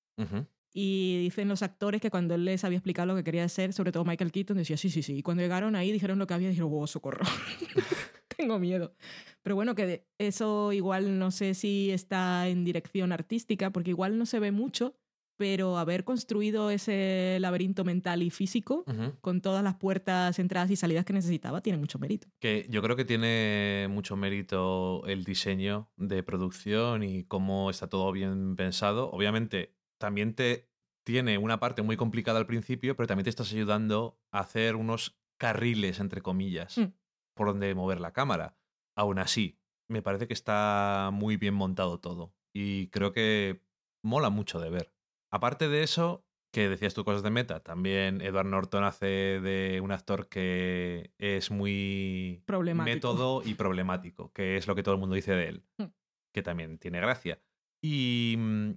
[0.73, 3.91] Y dicen los actores que cuando él les había explicado lo que quería hacer, sobre
[3.91, 5.17] todo Michael Keaton, decía sí, sí, sí.
[5.17, 7.25] Y cuando llegaron ahí dijeron lo que había y dijeron, oh, socorro.
[8.35, 8.95] Tengo miedo.
[9.43, 14.25] Pero bueno, que eso igual no sé si está en dirección artística, porque igual no
[14.25, 14.95] se ve mucho,
[15.37, 18.85] pero haber construido ese laberinto mental y físico
[19.21, 22.27] con todas las puertas, entradas y salidas que necesitaba, tiene mucho mérito.
[22.39, 28.11] Que yo creo que tiene mucho mérito el diseño de producción y cómo está todo
[28.11, 29.11] bien pensado.
[29.11, 30.67] Obviamente, también te
[31.05, 35.17] tiene una parte muy complicada al principio, pero también te estás ayudando a hacer unos
[35.39, 36.91] carriles, entre comillas, Mm.
[37.35, 38.57] por donde mover la cámara.
[38.97, 39.57] Aún así,
[39.89, 42.33] me parece que está muy bien montado todo.
[42.53, 43.61] Y creo que
[44.03, 44.93] mola mucho de ver.
[45.31, 49.05] Aparte de eso, que decías tú cosas de meta, también Edward Norton hace
[49.39, 52.93] de un actor que es muy Problemático.
[52.95, 55.91] método y problemático, que es lo que todo el mundo dice de él, Mm.
[56.33, 57.41] que también tiene gracia.
[57.81, 58.71] Y mm,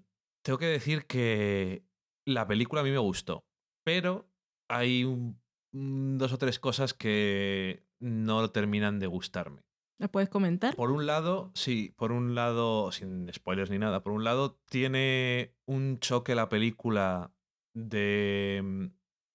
[0.47, 1.83] tengo que decir que
[2.25, 3.45] la película a mí me gustó,
[3.85, 4.31] pero
[4.69, 5.41] hay un-
[5.73, 9.63] mm, dos o tres cosas que no terminan de gustarme.
[9.99, 10.77] ¿La puedes comentar?
[10.77, 15.53] Por un lado, sí, por un lado, sin spoilers ni nada, por un lado tiene
[15.65, 17.33] un choque la película
[17.75, 18.85] de mm,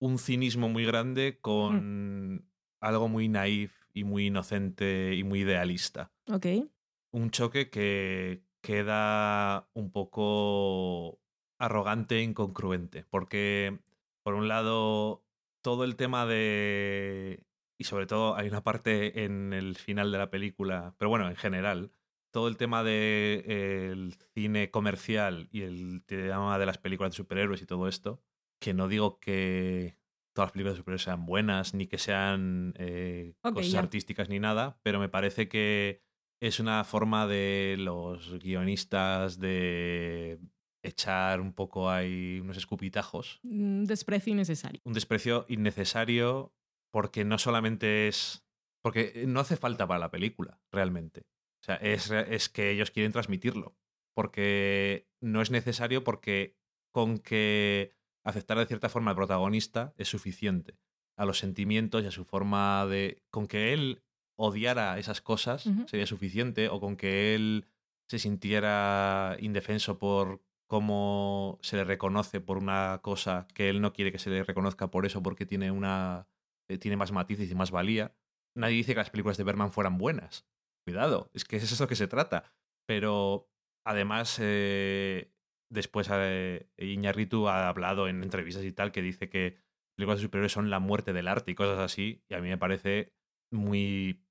[0.05, 2.47] un cinismo muy grande con
[2.79, 6.09] algo muy naif y muy inocente y muy idealista.
[6.31, 6.45] Ok.
[7.11, 11.19] Un choque que queda un poco
[11.59, 13.79] arrogante e incongruente, porque
[14.23, 15.23] por un lado
[15.61, 17.43] todo el tema de...
[17.77, 21.35] Y sobre todo hay una parte en el final de la película, pero bueno, en
[21.35, 21.91] general,
[22.31, 27.65] todo el tema del cine comercial y el tema de las películas de superhéroes y
[27.65, 28.21] todo esto,
[28.59, 29.97] que no digo que
[30.33, 34.79] todas las películas de superhéroes sean buenas, ni que sean eh, cosas artísticas ni nada,
[34.83, 36.03] pero me parece que
[36.41, 40.39] es una forma de los guionistas de
[40.83, 44.81] echar un poco ahí unos escupitajos Mm, Desprecio innecesario.
[44.83, 46.53] un desprecio innecesario
[46.91, 48.43] porque no solamente es...
[48.83, 51.21] porque no hace falta para la película, realmente.
[51.61, 53.75] O sea, es, es que ellos quieren transmitirlo.
[54.15, 56.57] Porque no es necesario porque
[56.91, 57.93] con que
[58.25, 60.79] aceptar de cierta forma al protagonista es suficiente.
[61.17, 63.21] A los sentimientos y a su forma de...
[63.29, 64.03] con que él
[64.41, 67.67] odiara esas cosas sería suficiente o con que él
[68.09, 74.11] se sintiera indefenso por cómo se le reconoce por una cosa que él no quiere
[74.11, 76.27] que se le reconozca por eso porque tiene una
[76.69, 78.15] eh, tiene más matices y más valía.
[78.55, 80.47] Nadie dice que las películas de Berman fueran buenas.
[80.85, 82.51] Cuidado, es que es eso que se trata.
[82.87, 83.49] Pero
[83.85, 85.31] además, eh,
[85.69, 89.57] después eh, Iñárritu ha hablado en entrevistas y tal que dice que
[89.95, 92.23] películas de superhéroes son la muerte del arte y cosas así.
[92.29, 93.13] Y a mí me parece
[93.51, 94.23] muy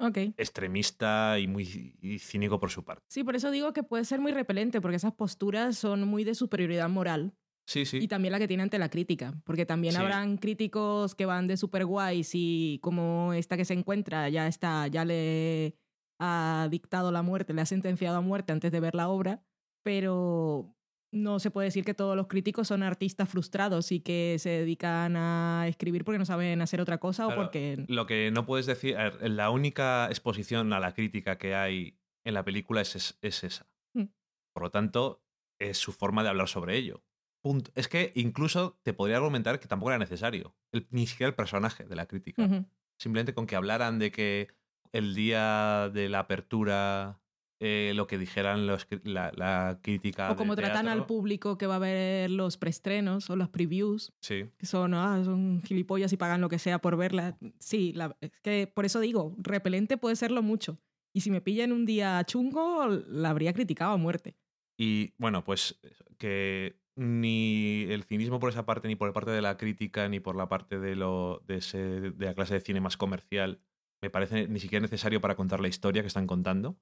[0.00, 0.18] Ok.
[0.36, 3.04] extremista y muy y cínico por su parte.
[3.08, 6.34] Sí, por eso digo que puede ser muy repelente, porque esas posturas son muy de
[6.34, 7.34] superioridad moral.
[7.66, 7.98] Sí, sí.
[7.98, 10.00] Y también la que tiene ante la crítica, porque también Sí.
[10.00, 14.86] habrán críticos que van de super guays y como esta que se encuentra ya está,
[14.86, 15.74] ya le
[16.20, 19.42] ha dictado la muerte, le ha sentenciado a muerte antes de ver la obra,
[19.82, 20.74] pero
[21.10, 25.16] no se puede decir que todos los críticos son artistas frustrados y que se dedican
[25.16, 27.84] a escribir porque no saben hacer otra cosa Claro, o porque...
[27.88, 32.34] Lo que no puedes decir, ver, la única exposición a la crítica que hay en
[32.34, 33.66] la película es, es- es esa.
[33.94, 34.04] Mm.
[34.52, 35.22] Por lo tanto,
[35.58, 37.02] es su forma de hablar sobre ello.
[37.42, 37.70] Punto.
[37.74, 41.84] Es que incluso te podría argumentar que tampoco era necesario, el- ni siquiera el personaje
[41.84, 42.66] de la crítica.
[43.00, 44.48] Simplemente con que hablaran de que
[44.92, 47.20] el día de la apertura,
[47.60, 50.30] eh, lo que dijeran los la, la crítica.
[50.30, 54.12] O como de tratan al público que va a ver los preestrenos o los previews,
[54.20, 54.44] Sí.
[54.56, 57.36] que son, ah, son gilipollas y pagan lo que sea por verla.
[57.58, 60.78] Sí, la- es que por eso digo, repelente puede serlo mucho.
[61.12, 64.36] Y si me pilla en un día chungo, la habría criticado a muerte.
[64.76, 65.80] Y bueno, pues
[66.18, 70.20] que ni el cinismo por esa parte, ni por la parte de la crítica, ni
[70.20, 71.78] por la parte de, lo, de, ese-
[72.12, 73.60] de la clase de cine más comercial,
[74.02, 76.76] me parece ni siquiera necesario para contar la historia que están contando.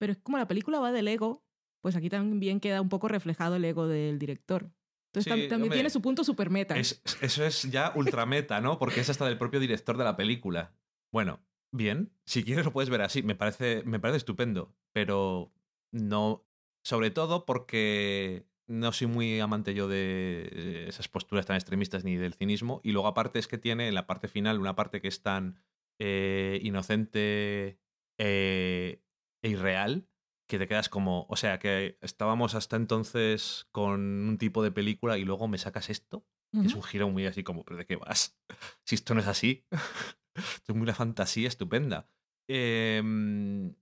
[0.00, 1.44] Pero es como la película va del ego,
[1.82, 4.70] pues aquí también queda un poco reflejado el ego del director.
[5.12, 6.76] Entonces Sí, también hombre, tiene su punto super meta.
[6.78, 8.78] Es- eso es ya ultrameta, ¿no?
[8.78, 10.72] Porque es hasta del propio director de la película.
[11.12, 11.40] Bueno,
[11.70, 15.52] bien, si quieres lo puedes ver así, me parece, me parece estupendo, pero
[15.92, 16.46] no,
[16.82, 22.34] sobre todo porque no soy muy amante yo de esas posturas tan extremistas ni del
[22.34, 25.20] cinismo, y luego aparte es que tiene en la parte final una parte que es
[25.22, 25.60] tan
[25.98, 27.78] eh, inocente
[28.18, 29.02] eh,
[29.42, 30.06] e irreal
[30.48, 35.16] que te quedas como, o sea, que estábamos hasta entonces con un tipo de película
[35.16, 37.96] y luego me sacas esto que es un giro muy así como, ¿pero de qué
[37.96, 38.38] vas?
[38.84, 39.64] Si esto no es así.
[40.34, 42.08] esto es una fantasía estupenda.
[42.48, 43.74] Em,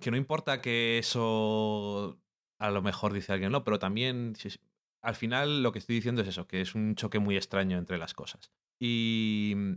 [0.00, 2.20] que no importa que eso
[2.58, 4.34] a lo mejor dice alguien, no, pero también
[5.02, 7.98] al final lo que estoy diciendo es eso, que es un choque muy extraño entre
[7.98, 8.52] las cosas.
[8.80, 9.72] Y mm,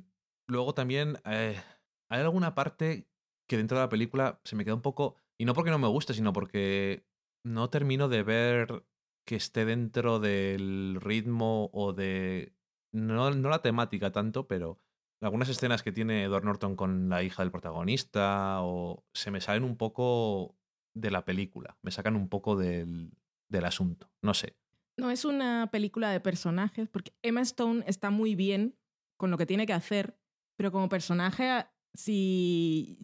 [0.47, 1.61] luego también eh,
[2.09, 3.07] hay alguna parte
[3.47, 5.87] que dentro de la película se me queda un poco, y no porque no me
[5.87, 7.05] guste, sino porque
[7.45, 8.85] no termino de ver
[9.25, 12.53] que esté dentro del ritmo o de...
[12.91, 14.79] No, no la temática tanto, pero
[15.21, 19.63] algunas escenas que tiene Edward Norton con la hija del protagonista o se me salen
[19.63, 20.57] un poco
[20.93, 23.11] de la película, me sacan un poco del,
[23.47, 24.57] del asunto, no sé.
[24.97, 28.77] No es una película de personajes, porque Emma Stone está muy bien
[29.17, 30.17] con lo que tiene que hacer,
[30.57, 32.99] pero como personaje, si,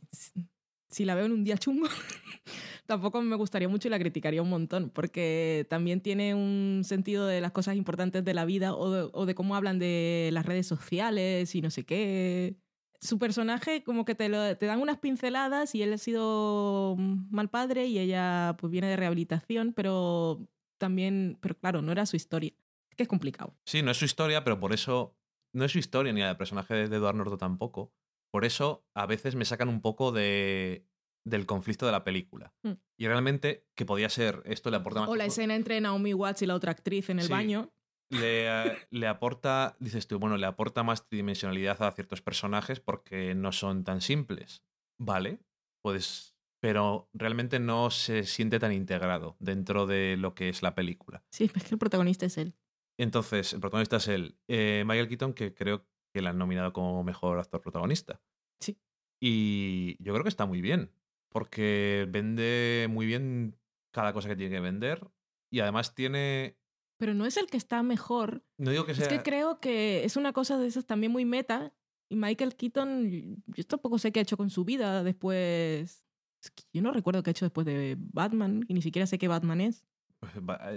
[0.90, 1.88] si la veo en un día chungo,
[2.86, 7.42] tampoco me gustaría mucho y la criticaría un montón, porque también tiene un sentido de
[7.42, 11.62] las cosas importantes de la vida o de, cómo hablan de las redes sociales y
[11.62, 12.56] no sé qué.
[13.02, 17.86] Su personaje como que te, lo- dan unas pinceladas y él ha sido mal padre
[17.88, 22.54] y ella pues viene de rehabilitación, pero también, pero claro, no era su historia.
[22.96, 23.58] Que es complicado.
[23.66, 25.18] Sí, no es su historia, pero por eso...
[25.54, 27.94] No es su historia ni la personaje de Edward Norton tampoco.
[28.36, 30.86] Por eso a veces me sacan un poco de,
[31.26, 32.54] del conflicto de la película.
[32.64, 32.74] Mm.
[33.00, 35.10] Y realmente, que podía ser, esto le aporta más...
[35.10, 37.32] O la escena entre Naomi Watts y la otra actriz en el Sí.
[37.32, 37.72] baño.
[38.10, 38.50] le,
[38.92, 43.86] le aporta, dices tú, bueno, le aporta más tridimensionalidad a ciertos personajes porque no son
[43.86, 44.66] tan simples.
[45.00, 45.40] Vale,
[45.82, 51.24] pues, pero realmente no se siente tan integrado dentro de lo que es la película.
[51.32, 52.54] Sí, es que el protagonista es él.
[53.00, 54.38] Entonces, el protagonista es él.
[54.50, 58.22] Eh, Michael Keaton, que creo que le han nominado como mejor actor protagonista.
[58.62, 58.80] Sí.
[59.20, 60.94] Y yo creo que está muy bien,
[61.28, 63.58] porque vende muy bien
[63.92, 65.06] cada cosa que tiene que vender.
[65.52, 66.58] Y además tiene.
[66.98, 68.46] Pero no es el que está mejor.
[68.58, 69.08] No digo que sea.
[69.08, 71.74] Es que creo que es una cosa de esas también muy meta.
[72.08, 76.06] Y Michael Keaton, yo tampoco sé qué ha hecho con su vida después.
[76.42, 79.18] Es que yo no recuerdo qué ha hecho después de Batman y ni siquiera sé
[79.18, 79.84] qué Batman es.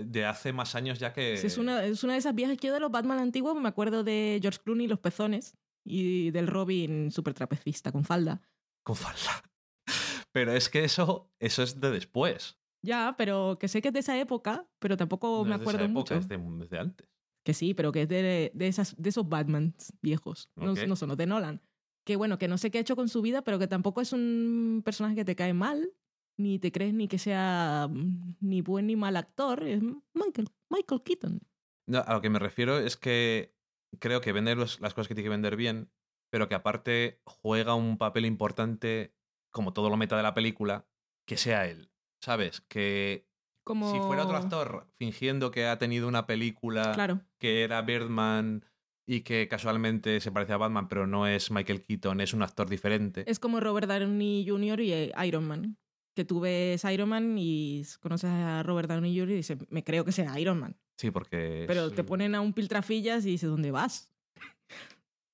[0.05, 1.37] De hace más años ya que.
[1.37, 2.57] Sí, Es, una, es una de esas viejas.
[2.59, 6.47] Yo de los Batman antiguos me acuerdo de George Clooney y los pezones y del
[6.47, 8.43] Robin super trapecista con falda.
[8.85, 9.43] Con falda.
[10.33, 12.59] Pero es que eso, eso es de después.
[12.81, 15.65] Ya, pero que sé que es de esa época, pero tampoco No me es de
[15.65, 16.15] esa acuerdo época, mucho.
[16.15, 17.09] Es de, es de antes.
[17.45, 20.49] Que sí, pero que es de, de, esas, de esos Batmans viejos.
[20.55, 21.61] No, no son los de Nolan.
[22.05, 24.13] Que bueno, que no sé qué ha hecho con su vida, pero que tampoco es
[24.13, 25.93] un personaje que te cae mal,
[26.39, 29.63] ni te crees ni que sea mm, ni buen ni mal actor.
[29.65, 29.83] Es
[30.15, 31.41] Michael, Michael Keaton.
[31.87, 33.55] No, a lo que me refiero es que
[33.99, 35.91] creo que vende las cosas que tiene que vender bien,
[36.31, 39.15] pero que aparte juega un papel importante,
[39.51, 40.87] como todo lo meta de la película,
[41.27, 41.91] que sea él.
[42.21, 42.61] ¿Sabes?
[42.63, 43.27] Que
[43.65, 43.93] Como...
[43.93, 47.21] si fuera otro actor fingiendo que ha tenido una película Claro.
[47.39, 48.65] que era Birdman
[49.07, 52.69] y que casualmente se parece a Batman, pero no es Michael Keaton, es un actor
[52.69, 53.25] diferente.
[53.27, 54.81] Es como Robert Downey Jr.
[54.81, 55.79] y eh, Iron Man.
[56.19, 59.31] Que tú ves Iron Man y conoces a Robert Downey Jr.
[59.31, 60.77] y dices, me creo que sea Iron Man.
[60.97, 61.63] Sí, porque...
[61.69, 64.11] Pero es- te ponen a un piltrafillas y dices, ¿dónde vas?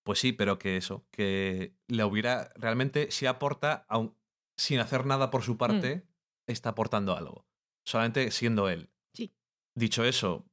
[0.02, 4.14] Pues sí, pero que eso, que le hubiera realmente sí aporta, aun-
[4.58, 5.44] sin hacer nada por Mm.
[5.44, 6.06] su parte,
[6.46, 7.46] está aportando algo.
[7.86, 8.90] Solamente siendo él.
[9.14, 9.32] Sí.
[9.74, 10.44] Dicho eso,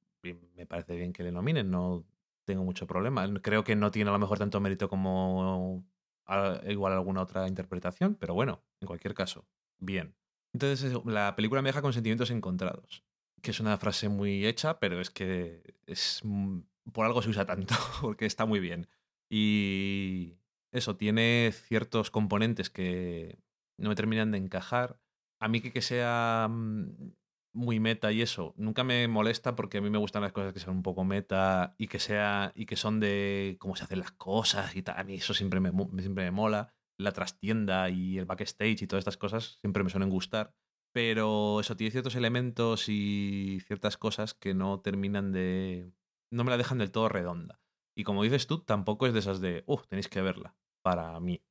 [0.55, 2.05] me parece bien que le nominen, no
[2.47, 3.27] tengo mucho problema.
[3.41, 5.85] Creo que no tiene a lo mejor tanto mérito como
[6.25, 9.45] a- igual alguna otra interpretación, pero bueno, en cualquier caso,
[9.77, 10.15] bien.
[10.53, 13.03] Entonces, la película me deja con sentimientos encontrados,
[13.41, 16.59] que es una frase muy hecha, pero es que es mm,
[16.91, 18.87] por algo se usa tanto, porque está muy bien.
[19.29, 20.37] Y
[20.71, 23.39] eso, tiene ciertos componentes que
[23.77, 24.99] no me terminan de encajar.
[25.39, 27.13] A mí que, que sea mm,
[27.53, 30.59] muy meta y eso, nunca me molesta porque a mí me gustan las cosas que
[30.59, 34.11] sean un poco meta y que sea y que son de cómo se hacen las
[34.11, 34.97] cosas y tal.
[34.97, 35.71] A mí eso siempre me,
[36.01, 36.73] siempre me mola.
[37.01, 40.53] La trastienda y el backstage y todas estas cosas siempre me suelen gustar.
[40.93, 45.91] Pero eso tiene ciertos elementos y ciertas cosas que no terminan de.
[46.31, 47.61] no me la dejan del todo redonda.
[47.95, 50.55] Y como dices tú, tampoco es de esas de, uff, tenéis que verla.
[50.83, 51.41] Para mí.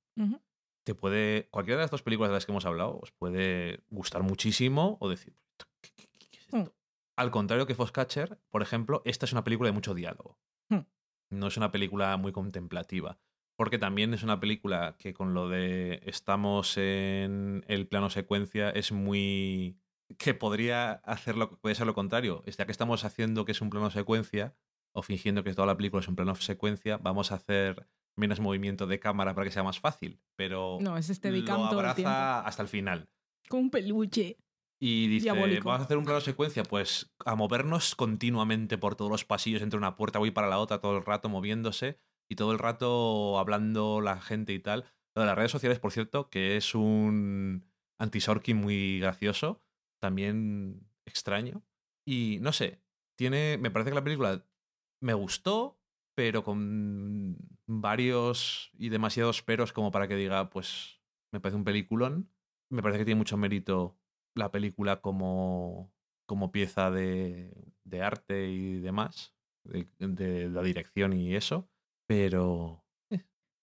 [0.84, 1.48] Te puede.
[1.51, 5.09] Cualquiera de las dos películas de las que hemos hablado os puede gustar muchísimo o
[5.09, 5.36] decir,
[5.80, 6.57] ¿qué, qué- qué- qué es esto?
[6.59, 6.68] Mm.
[7.16, 10.38] Al contrario que Foxcatcher, por ejemplo, esta es una película de mucho diálogo.
[10.70, 10.80] Mm.
[11.30, 13.18] No es una película muy contemplativa.
[13.61, 18.90] Porque también es una película que con lo de estamos en el plano secuencia es
[18.90, 19.76] muy.
[20.16, 22.42] que podría hacerlo, puede ser lo contrario.
[22.46, 24.56] Ya que estamos haciendo que es un plano secuencia,
[24.92, 27.86] o fingiendo que toda la película es un plano secuencia, vamos a hacer
[28.16, 30.22] menos movimiento de cámara para que sea más fácil.
[30.36, 32.11] Pero No, es este lo el abraza tiempo.
[32.11, 33.11] hasta el final.
[33.46, 34.38] Con un peluche.
[34.80, 35.68] Y dice, Diabólico.
[35.68, 39.76] vamos a hacer un plano secuencia, pues a movernos continuamente por todos los pasillos, entre
[39.76, 42.00] una puerta voy para la otra todo el rato moviéndose
[42.31, 44.85] y todo el rato hablando la gente y tal.
[45.14, 47.66] Lo de las redes sociales, por cierto, que es un
[47.99, 49.61] anti-sorky muy gracioso,
[50.01, 51.62] también extraño.
[52.07, 52.81] Y no sé,
[53.18, 54.47] tiene, me parece que la película
[55.03, 55.81] me gustó,
[56.14, 61.01] pero con varios y demasiados peros como para que diga, pues
[61.33, 62.31] me parece un peliculón.
[62.70, 63.99] Me parece que tiene mucho mérito
[64.37, 65.93] la película como,
[66.26, 71.68] como pieza de, arte y demás, de, de la dirección y eso,
[72.11, 72.84] pero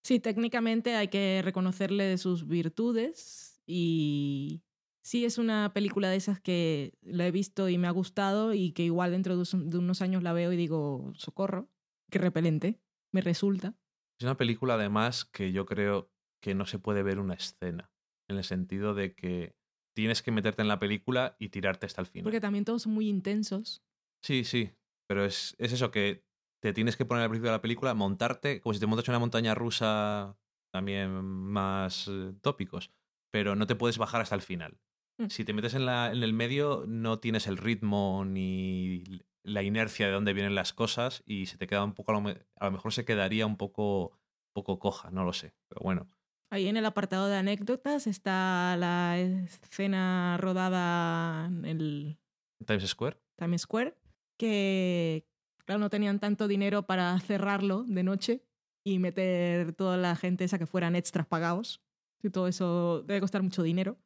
[0.05, 4.63] Sí, técnicamente hay que reconocerle sus virtudes y
[5.03, 8.71] sí es una película de esas que la he visto y me ha gustado y
[8.71, 11.69] que igual dentro de unos años la veo y digo, socorro,
[12.09, 12.79] qué repelente,
[13.11, 13.75] me resulta.
[14.17, 16.09] es una película además que yo creo
[16.41, 17.91] que no se puede ver una escena,
[18.29, 19.57] en el sentido de que
[19.93, 22.23] tienes que meterte en la película y tirarte hasta el final.
[22.23, 23.83] Porque también todos son muy intensos.
[24.23, 24.71] Sí, sí,
[25.05, 26.26] pero es, es eso que
[26.59, 29.11] te tienes que poner al principio de la película, montarte, como si te montas en
[29.13, 30.37] una montaña rusa,
[30.71, 32.91] también más eh, tópicos,
[33.31, 34.79] pero no te puedes bajar hasta el final.
[35.19, 35.27] Mm.
[35.27, 39.03] Si te metes en, la, en el medio, no tienes el ritmo ni
[39.43, 42.21] la inercia de dónde vienen las cosas y se te queda un poco, a lo,
[42.21, 44.17] me- a lo mejor se quedaría un poco,
[44.53, 46.09] poco coja, no lo sé, pero bueno.
[46.49, 52.17] Ahí en el apartado de anécdotas está la escena rodada en el
[52.65, 53.17] Times Square.
[53.37, 53.95] Times Square,
[54.37, 55.25] que
[55.67, 58.41] claro, no tenían tanto dinero para cerrarlo de noche
[58.85, 61.81] y meter toda la gente esa que fueran extras pagados.
[62.23, 63.97] Y todo eso debe costar mucho dinero.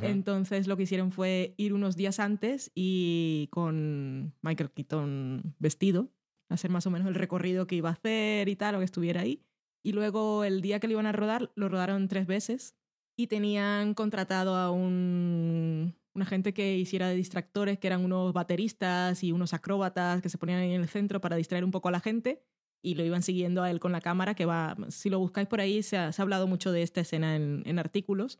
[0.00, 6.10] Entonces lo que hicieron fue ir unos días antes y con Michael Keaton vestido,
[6.48, 9.20] hacer más o menos el recorrido que iba a hacer y tal, o que estuviera
[9.20, 9.44] ahí.
[9.84, 12.74] Y luego el día que lo iban a rodar, lo rodaron tres veces
[13.16, 19.22] y tenían contratado a un, una gente que hiciera de distractores, que eran unos bateristas
[19.24, 21.92] y unos acróbatas que se ponían ahí en el centro para distraer un poco a
[21.92, 22.42] la gente
[22.84, 25.60] y lo iban siguiendo a él con la cámara, que va, si lo buscáis por
[25.60, 28.38] ahí, se ha, se ha hablado mucho de esta escena en, en artículos,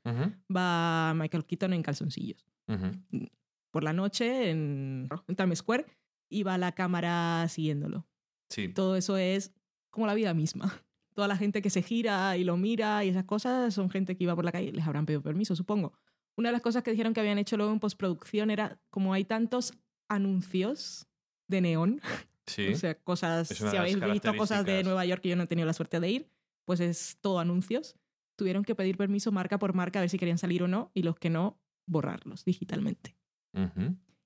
[0.55, 2.47] va Michael Keaton en calzoncillos.
[3.71, 5.87] Por la noche en, en Times Square
[6.29, 8.07] y va la cámara siguiéndolo.
[8.51, 8.69] Sí.
[8.69, 9.55] Todo eso es
[9.91, 10.83] como la vida misma.
[11.15, 14.25] Toda la gente que se gira y lo mira y esas cosas son gente que
[14.25, 15.95] iba por la calle, les habrán pedido permiso, supongo.
[16.37, 19.25] Una de las cosas que dijeron que habían hecho luego en postproducción era como hay
[19.25, 19.73] tantos
[20.09, 21.07] anuncios
[21.49, 22.01] de neón,
[22.47, 22.69] sí.
[22.75, 24.83] o sea, cosas, Es si habéis visto cosas de.
[24.83, 26.31] Nueva York que yo no he tenido la suerte de ir,
[26.65, 27.97] pues es todo anuncios.
[28.37, 31.03] Tuvieron que pedir permiso marca por marca a ver si querían salir o no y
[31.03, 33.17] los que no, borrarlos digitalmente.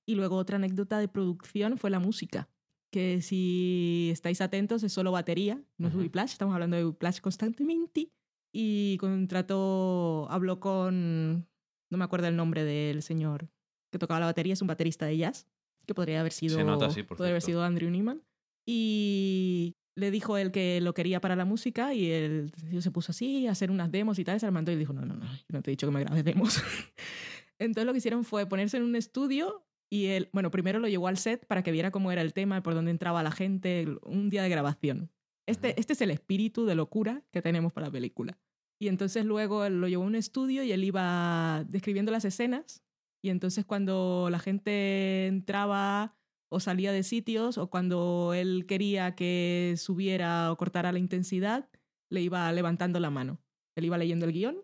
[0.05, 2.49] Y luego otra anécdota de producción fue la música,
[2.91, 6.01] que si estáis atentos es solo batería, no es Ujú.
[6.03, 8.11] Whiplash, estamos hablando de Whiplash constantemente.
[8.51, 11.47] Y contrató, habló con,
[11.89, 13.49] no me acuerdo el nombre del señor
[13.91, 15.47] que tocaba la batería, es un baterista de jazz,
[15.85, 18.21] que podría haber sido, nota, sí, podría haber sido Andrew Newman.
[18.65, 23.47] Y le dijo él que lo quería para la música y él se puso así
[23.47, 25.25] a hacer unas demos y tal, y se la mandó y dijo, no, no, no,
[25.25, 26.61] yo no te he dicho que me grabes demos.
[27.59, 31.07] Entonces lo que hicieron fue ponerse en un estudio y él, bueno, primero lo llevó
[31.07, 34.29] al set para que viera cómo era el tema, por dónde entraba la gente, un
[34.29, 35.11] día de grabación.
[35.47, 38.37] Este, este es el espíritu de locura que tenemos para la película.
[38.81, 42.83] Y entonces luego él lo llevó a un estudio y él iba describiendo las escenas.
[43.21, 46.15] Y entonces cuando la gente entraba
[46.49, 51.69] o salía de sitios o cuando él quería que subiera o cortara la intensidad,
[52.09, 53.41] le iba levantando la mano.
[53.75, 54.63] Él iba leyendo el guion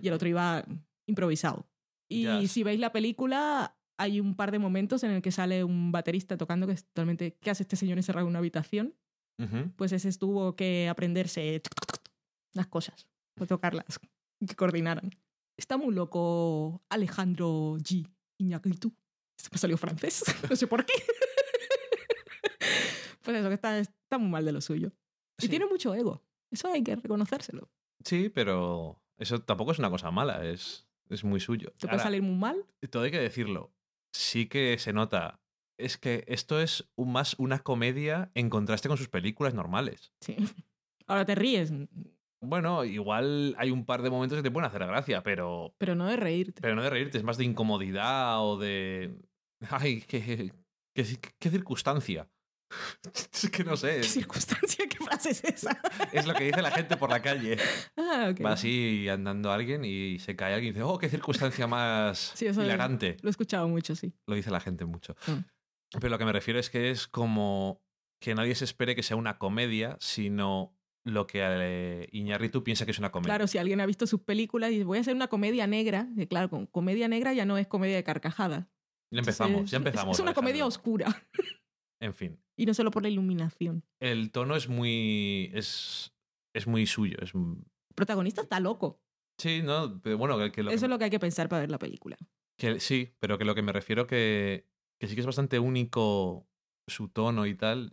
[0.00, 0.64] y el otro iba
[1.06, 1.68] improvisado.
[2.08, 5.92] Y si veis la película, hay un par de momentos en el que sale un
[5.92, 8.94] baterista tocando que es totalmente, ¿qué hace este señor encerrado en una habitación?
[9.38, 9.70] Ujú.
[9.76, 11.62] Pues ese tuvo que aprenderse
[12.52, 13.06] las cosas,
[13.40, 13.98] o tocarlas,
[14.46, 15.10] que coordinaran.
[15.56, 18.06] Está muy loco Alejandro G.
[18.38, 18.94] Iñárritu.
[19.36, 20.94] Se me salió francés, no sé por qué.
[23.22, 24.92] pues eso, que está, está muy mal de lo suyo.
[25.38, 25.48] Y Sí.
[25.48, 26.22] tiene mucho ego.
[26.50, 27.70] Eso hay que reconocérselo.
[28.04, 31.70] Sí, pero eso tampoco es una cosa mala, es, es muy suyo.
[31.72, 32.64] Te puede Ahora, salir muy mal.
[32.90, 33.72] todo hay que decirlo.
[34.12, 35.40] Sí que se nota.
[35.78, 40.12] Es que esto es un- más una comedia en contraste con sus películas normales.
[40.20, 40.36] Sí.
[41.06, 41.72] Ahora te ríes,
[42.42, 46.06] Bueno, igual hay un par de momentos que te pueden hacer gracia, pero, pero no
[46.06, 46.62] de reírte.
[46.62, 49.14] pero no de reírte, es más de incomodidad o de...
[49.68, 50.50] Ay, qué,
[50.94, 51.04] qué,
[51.38, 52.28] qué circunstancia.
[53.32, 54.86] Es que no sé, ¿Qué circunstancia?
[54.88, 55.80] ¿Qué frase es esa?
[56.12, 57.56] es lo que dice la gente por la calle.
[57.96, 58.44] ah, ok.
[58.44, 62.46] Va así andando alguien y se cae alguien y dice, oh, qué circunstancia más Sí,
[62.46, 63.16] hilarante.
[63.22, 64.12] Lo he escuchado mucho, sí.
[64.26, 65.16] Lo dice la gente mucho.
[65.26, 65.98] Mm.
[66.00, 67.82] Pero lo que me refiero es que es como
[68.20, 72.90] que nadie se espere que sea una comedia, sino lo que eh, Iñárritu piensa que
[72.90, 73.28] es una comedia.
[73.34, 76.08] Claro, si alguien ha visto sus películas y dice, voy a hacer una comedia negra,
[76.28, 78.66] claro, con comedia negra ya no es comedia de carcajadas.
[79.10, 80.16] ya empezamos, Entonces, ya empezamos.
[80.16, 81.06] Es una comedia oscura.
[82.02, 83.84] En fin, Y no solo por la iluminación.
[84.00, 85.50] el tono es muy.
[85.52, 86.14] es,
[86.54, 87.18] es muy suyo.
[87.20, 87.56] Es, El
[87.94, 89.02] protagonista está loco.
[89.38, 90.00] sí, ¿no?
[90.00, 91.70] Pero bueno, que, que lo Eso que- es lo que hay que pensar para ver
[91.70, 92.16] la película.
[92.58, 94.66] que- sí, pero que lo que me refiero que,
[94.98, 96.48] que sí que es bastante único
[96.86, 97.92] su tono y tal.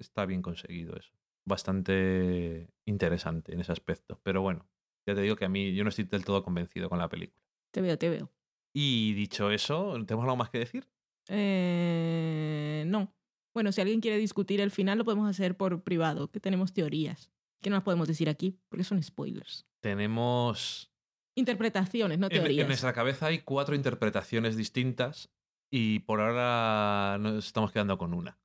[0.00, 1.12] Está bien conseguido eso.
[1.44, 4.20] Bastante interesante en ese aspecto.
[4.22, 4.68] Pero bueno,
[5.06, 7.40] ya te digo que a mí yo no estoy del todo convencido con la película.
[7.72, 8.30] Te veo, te veo.
[8.74, 10.88] Y dicho eso, ¿tenemos algo más que decir?
[11.28, 13.14] Eh, no.
[13.54, 17.30] Bueno, si alguien quiere discutir el final, lo podemos hacer por privado, que tenemos teorías.
[17.60, 19.66] Que no las podemos decir aquí, porque son spoilers.
[19.80, 20.90] Tenemos
[21.36, 22.66] Interpretaciones, no En, en teorías.
[22.66, 25.30] nuestra cabeza hay cuatro interpretaciones distintas
[25.70, 28.38] y por ahora nos estamos quedando con una,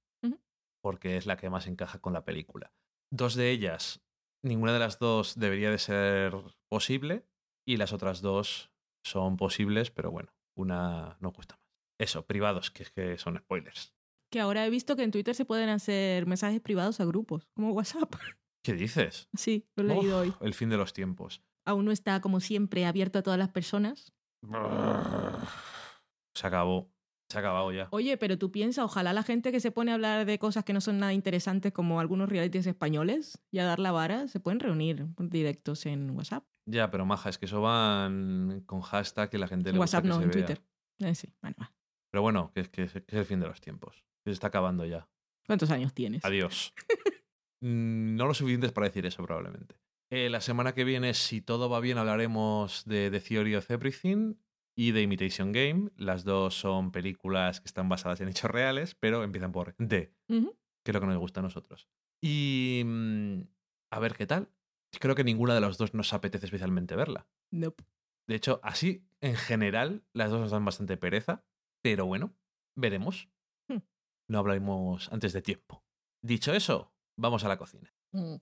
[0.82, 2.72] porque es la que más encaja con la película.
[3.12, 4.04] Dos de ellas,
[4.44, 6.34] ninguna de las dos debería de ser
[6.70, 7.26] posible
[7.66, 8.72] y las otras dos
[9.04, 11.68] son posibles, pero bueno, una no gusta más.
[12.00, 13.96] Eso, privados, que es que son spoilers.
[14.32, 17.72] Que ahora he visto que en Twitter se pueden hacer mensajes privados a grupos, como
[17.72, 18.14] WhatsApp.
[18.64, 19.30] ¿Qué dices?
[19.36, 20.34] Sí, lo he leído Uf, hoy.
[20.46, 21.42] El fin de los tiempos.
[21.66, 24.14] Aún no está, como siempre, abierto a todas las personas.
[26.34, 26.92] Se acabó.
[27.30, 27.88] Se ha acabado ya.
[27.92, 30.74] Oye, pero tú piensas, ojalá la gente que se pone a hablar de cosas que
[30.74, 34.60] no son nada interesantes, como algunos realities españoles, y a dar la vara, se pueden
[34.60, 36.46] reunir directos en WhatsApp.
[36.66, 40.04] Ya, pero maja, es que eso van con hashtag y la gente le gusta WhatsApp
[40.04, 40.46] que no, se en vea.
[40.46, 40.64] Twitter.
[41.00, 41.74] Eh, sí, bueno, va.
[42.12, 44.06] Pero bueno, que es, que es, que es el fin de los tiempos.
[44.24, 45.08] Que se está acabando ya.
[45.46, 46.24] ¿Cuántos años tienes?
[46.24, 46.74] Adiós.
[47.60, 49.80] Mm, no lo suficientes para decir eso, probablemente.
[50.12, 54.36] Eh, la semana que viene, si todo va bien, hablaremos de The Theory of Everything
[54.78, 55.90] y de Imitation Game.
[55.98, 60.92] Las dos son películas que están basadas en hechos reales, pero empiezan por D, que
[60.92, 61.90] es lo que nos gusta a nosotros.
[62.24, 63.42] Y mm,
[63.92, 64.50] a ver qué tal.
[65.00, 67.28] Creo que ninguna de las dos nos apetece especialmente verla.
[67.52, 67.84] Nope.
[68.28, 71.44] De hecho, así, en general, las dos nos dan bastante pereza,
[71.84, 72.36] pero bueno,
[72.76, 73.30] veremos.
[73.68, 73.80] Hmm.
[74.30, 75.84] No hablaremos antes de tiempo.
[76.24, 77.94] Dicho eso, vamos a la cocina.
[78.12, 78.36] Mm.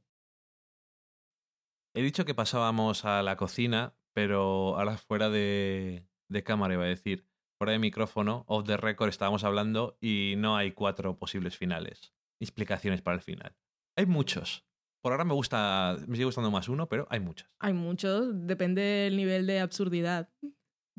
[1.96, 6.88] He dicho que pasábamos a la cocina, pero ahora fuera de, de cámara iba a
[6.88, 7.28] decir,
[7.58, 13.02] fuera de micrófono, off the record estábamos hablando y no hay cuatro posibles finales, explicaciones
[13.02, 13.56] para el final.
[13.98, 14.66] Hay muchos.
[15.02, 17.48] Por ahora me gusta, me sigue gustando más uno, pero hay muchos.
[17.60, 20.30] Hay muchos, depende del nivel de absurdidad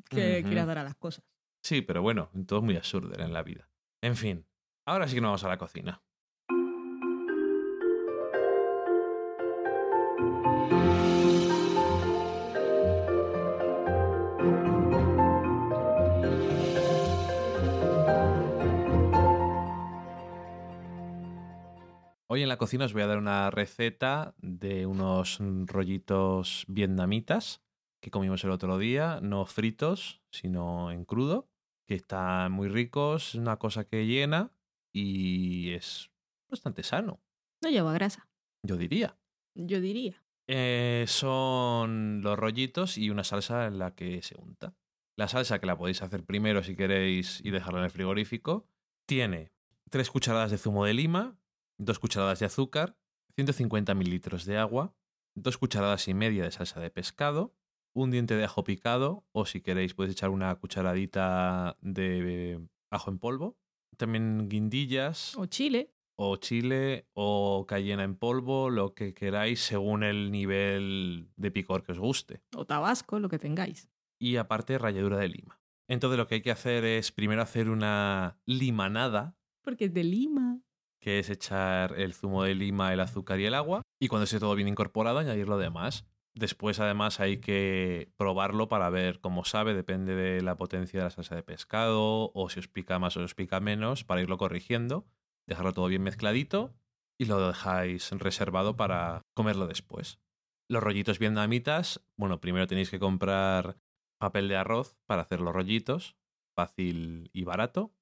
[0.08, 1.24] que quieras dar a las cosas.
[1.64, 3.68] Sí, pero bueno, todo es muy absurdo en la vida.
[4.02, 4.46] En fin,
[4.86, 6.05] ahora sí que nos vamos a la cocina.
[22.36, 27.62] Hoy en la cocina os voy a dar una receta de unos rollitos vietnamitas
[28.02, 31.48] que comimos el otro día, no fritos, sino en crudo,
[31.86, 34.52] que están muy ricos, es una cosa que llena
[34.92, 36.10] y es
[36.50, 37.22] bastante sano,
[37.62, 38.28] No lleva grasa,
[38.62, 39.16] yo diría.
[39.54, 40.22] yo diría.
[40.46, 44.74] Eh, son los rollitos y una salsa en la que se unta.
[45.16, 48.68] La salsa, que la podéis hacer primero si queréis y dejarla en el frigorífico,
[49.06, 49.52] tiene
[49.88, 51.38] 3 cucharadas de zumo de lima,
[51.78, 52.96] 2 cucharadas de azúcar,
[53.34, 54.94] 150 mililitros de agua,
[55.34, 57.54] dos cucharadas y media de salsa de pescado,
[57.94, 63.18] un diente de ajo picado, o si queréis podéis echar una cucharadita de ajo en
[63.18, 63.58] polvo,
[63.96, 65.94] también guindillas O chile.
[66.18, 71.92] o chile o cayena en polvo, lo que queráis según el nivel de picor que
[71.92, 72.42] os guste.
[72.54, 73.88] O tabasco, lo que tengáis.
[74.18, 75.60] Y aparte ralladura de lima.
[75.88, 80.60] Entonces lo que hay que hacer es primero hacer una limanada, Porque es de Lima.
[81.06, 84.40] Que es echar el zumo de lima, el azúcar y el agua, y cuando esté
[84.40, 86.04] todo bien incorporado añadir lo demás.
[86.34, 91.10] Después además hay que probarlo para ver cómo sabe, depende de la potencia de la
[91.10, 95.06] salsa de pescado o si os pica más o os pica menos, para irlo corrigiendo,
[95.46, 96.74] dejarlo todo bien mezcladito
[97.20, 100.18] y lo dejáis reservado para comerlo después.
[100.68, 103.76] Los rollitos vietnamitas, bueno, primero tenéis que comprar
[104.18, 106.16] papel de arroz para hacer los rollitos,
[106.56, 107.94] fácil y barato.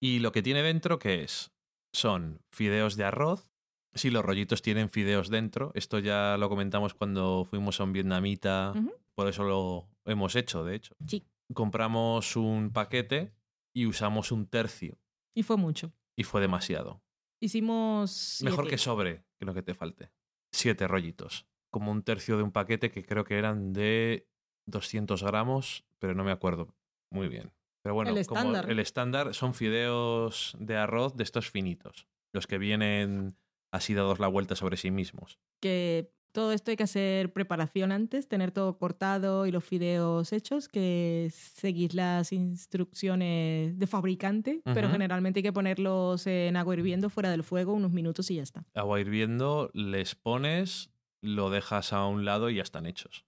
[0.00, 1.53] Y lo que tiene dentro, ¿qué es?
[1.94, 3.50] Son fideos de arroz.
[3.94, 8.74] Si los rollitos tienen fideos dentro, esto ya lo comentamos cuando fuimos a un vietnamita,
[9.14, 10.96] por eso lo hemos hecho, de hecho.
[11.06, 11.24] Sí.
[11.54, 13.32] Compramos un paquete
[13.72, 14.98] y usamos un tercio,
[15.34, 15.92] Y fue mucho.
[16.16, 17.00] y fue demasiado.
[17.40, 18.40] Hicimos.
[18.42, 18.70] Mejor siete.
[18.70, 20.10] que sobre, que lo que te falte.
[20.52, 21.46] Siete rollitos.
[21.70, 24.26] Como un tercio de un paquete que creo que eran de
[24.66, 26.74] 200 gramos, pero no me acuerdo
[27.12, 27.52] muy bien.
[27.84, 28.70] Pero bueno, El como estándar.
[28.70, 33.36] el estándar son fideos de arroz de estos finitos, los que vienen
[33.70, 35.38] así dados la vuelta sobre sí mismos.
[35.60, 40.66] que todo esto hay que hacer preparación antes, tener todo cortado y los fideos hechos,
[40.66, 47.30] que seguís las instrucciones de fabricante, pero generalmente hay que ponerlos en agua hirviendo fuera
[47.30, 48.66] del fuego unos minutos y ya está.
[48.74, 50.90] Agua hirviendo, les pones,
[51.20, 53.22] lo dejas a un lado y ya están hechos.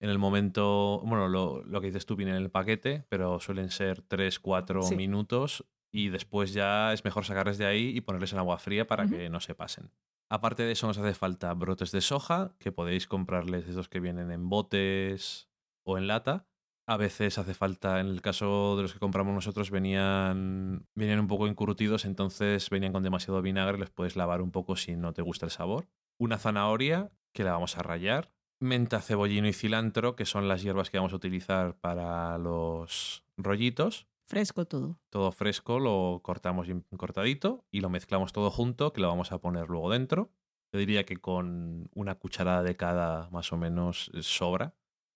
[0.00, 3.70] En el momento, bueno, lo, lo que dices tú viene en el paquete, pero suelen
[3.70, 4.96] ser 3, 4 Sí.
[4.96, 9.08] minutos y después ya es mejor sacarles de ahí y ponerles en agua fría para
[9.08, 9.90] que no se pasen.
[10.30, 14.30] Aparte de eso nos hace falta brotes de soja, que podéis comprarles esos que vienen
[14.30, 15.48] en botes
[15.86, 16.46] o en lata.
[16.86, 21.26] A veces hace falta, en el caso de los que compramos nosotros, venían, venían un
[21.28, 25.22] poco encurtidos, entonces venían con demasiado vinagre, les puedes lavar un poco si no te
[25.22, 25.88] gusta el sabor.
[26.18, 28.30] Una zanahoria, que la vamos a rallar.
[28.60, 34.08] Menta, cebollino y cilantro, que son las hierbas que vamos a utilizar para los rollitos
[34.28, 35.00] Fresco todo.
[35.08, 36.68] todo fresco, lo cortamos
[36.98, 40.30] cortadito y lo mezclamos todo junto, que lo vamos a poner luego dentro.
[40.70, 44.74] Yo diría que con una cucharada de cada más o menos eh, sobra.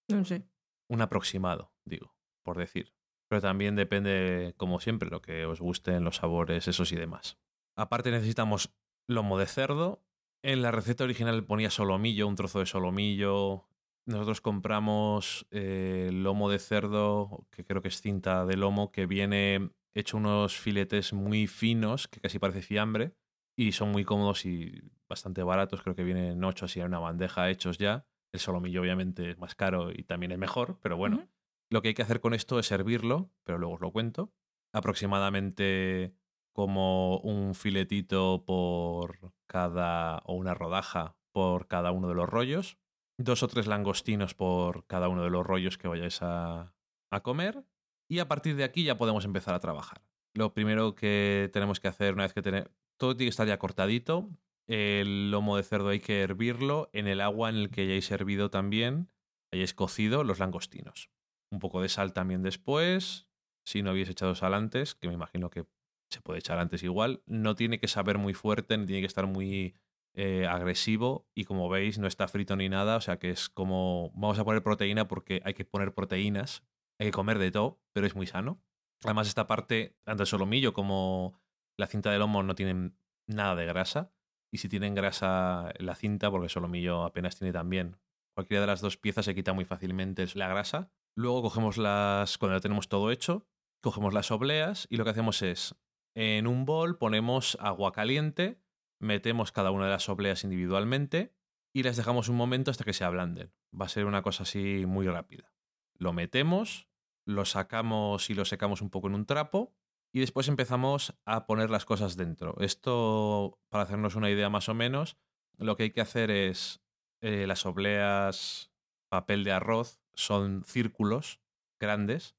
[0.08, 0.48] No sé.
[0.88, 2.94] Un aproximado, digo, por decir.
[3.28, 7.38] Pero también depende, como siempre, lo que os gusten los sabores, esos y demás.
[7.76, 8.74] Aparte necesitamos
[9.06, 10.02] lomo de cerdo.
[10.44, 13.68] En la receta original ponía solomillo, un trozo de solomillo.
[14.06, 19.70] Nosotros compramos eh, lomo de cerdo, que creo que es cinta de lomo, que viene
[19.94, 23.14] hecho unos filetes muy finos, que casi parece fiambre,
[23.56, 25.82] y son muy cómodos y bastante baratos.
[25.82, 28.04] Creo que vienen ocho así en una bandeja hechos ya.
[28.32, 31.28] El solomillo obviamente es más caro y también es mejor, pero bueno.
[31.70, 34.32] Lo que hay que hacer con esto es servirlo, pero luego os lo cuento.
[34.72, 36.14] Aproximadamente
[36.52, 42.78] como un filetito por cada, o una rodaja por cada uno de los rollos.
[43.18, 46.74] Dos o tres langostinos por cada uno de los rollos que vayáis a,
[47.10, 47.64] a comer.
[48.08, 50.02] Y a partir de aquí ya podemos empezar a trabajar.
[50.34, 52.70] Lo primero que tenemos que hacer una vez que tenemos...
[52.98, 54.28] Todo tiene que estar ya cortadito.
[54.66, 58.50] El lomo de cerdo hay que hervirlo en el agua en el que hayáis hervido
[58.50, 59.10] también,
[59.52, 61.10] hayáis cocido los langostinos.
[61.50, 63.28] Un poco de sal también después,
[63.64, 65.66] si no habéis echado sal antes, que me imagino que
[66.12, 67.22] se puede echar antes igual.
[67.26, 69.74] No tiene que saber muy fuerte, ni tiene que estar muy
[70.14, 74.10] eh, agresivo y como veis no está frito ni nada, o sea que es como
[74.14, 76.62] vamos a poner proteína porque hay que poner proteínas,
[76.98, 78.62] hay que comer de todo, pero es muy sano.
[79.04, 81.40] Además esta parte, tanto el solomillo como
[81.78, 82.94] la cinta de lomo no tienen
[83.26, 84.12] nada de grasa
[84.52, 87.96] y si tienen grasa la cinta, porque el solomillo apenas tiene también,
[88.34, 90.90] cualquiera de las dos piezas se quita muy fácilmente la grasa.
[91.16, 93.46] Luego cogemos las, cuando ya tenemos todo hecho,
[93.82, 95.74] cogemos las obleas y lo que hacemos es,
[96.14, 98.60] en un bol ponemos agua caliente,
[98.98, 101.34] metemos cada una de las obleas individualmente
[101.72, 103.52] y las dejamos un momento hasta que se ablanden.
[103.78, 105.52] Va a ser una cosa así muy rápida.
[105.94, 106.88] Lo metemos,
[107.24, 109.74] lo sacamos y lo secamos un poco en un trapo
[110.12, 112.56] y después empezamos a poner las cosas dentro.
[112.60, 115.16] Esto, para hacernos una idea más o menos,
[115.56, 116.82] lo que hay que hacer es
[117.20, 118.72] eh, las obleas,
[119.08, 121.40] papel de arroz, son círculos
[121.80, 122.36] grandes.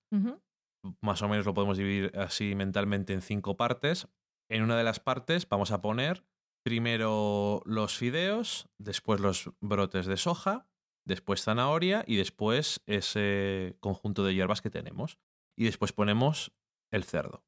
[1.01, 4.07] Más o menos lo podemos dividir así mentalmente en cinco partes.
[4.49, 6.26] En una de las partes vamos a poner
[6.64, 10.68] primero los fideos, después los brotes de soja,
[11.05, 15.18] después zanahoria y después ese conjunto de hierbas que tenemos.
[15.57, 16.51] Y después ponemos
[16.91, 17.43] el cerdo.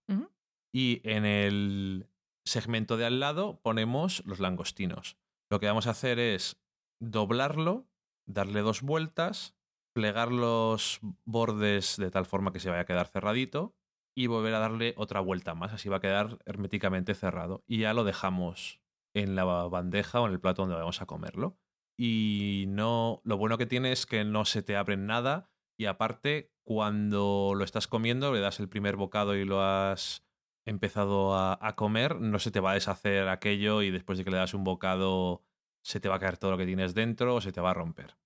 [0.72, 2.10] Y en el
[2.46, 5.18] segmento de al lado ponemos los langostinos.
[5.50, 6.58] Lo que vamos a hacer es
[7.00, 7.88] doblarlo,
[8.28, 9.55] darle dos vueltas,
[9.96, 13.78] plegar los bordes de tal forma que se vaya a quedar cerradito
[14.14, 17.64] y volver a darle otra vuelta más, así va a quedar herméticamente cerrado.
[17.66, 18.82] Y ya lo dejamos
[19.14, 21.58] en la bandeja o en el plato donde vamos a comerlo.
[21.98, 26.52] Y no, lo bueno que tiene es que no se te abre nada y aparte
[26.66, 30.26] cuando lo estás comiendo, le das el primer bocado y lo has
[30.66, 34.32] empezado a, a comer, no se te va a deshacer aquello y después de que
[34.32, 35.46] le das un bocado
[35.84, 37.76] se te va a caer todo lo que tienes dentro o se te va a
[37.76, 38.18] romper.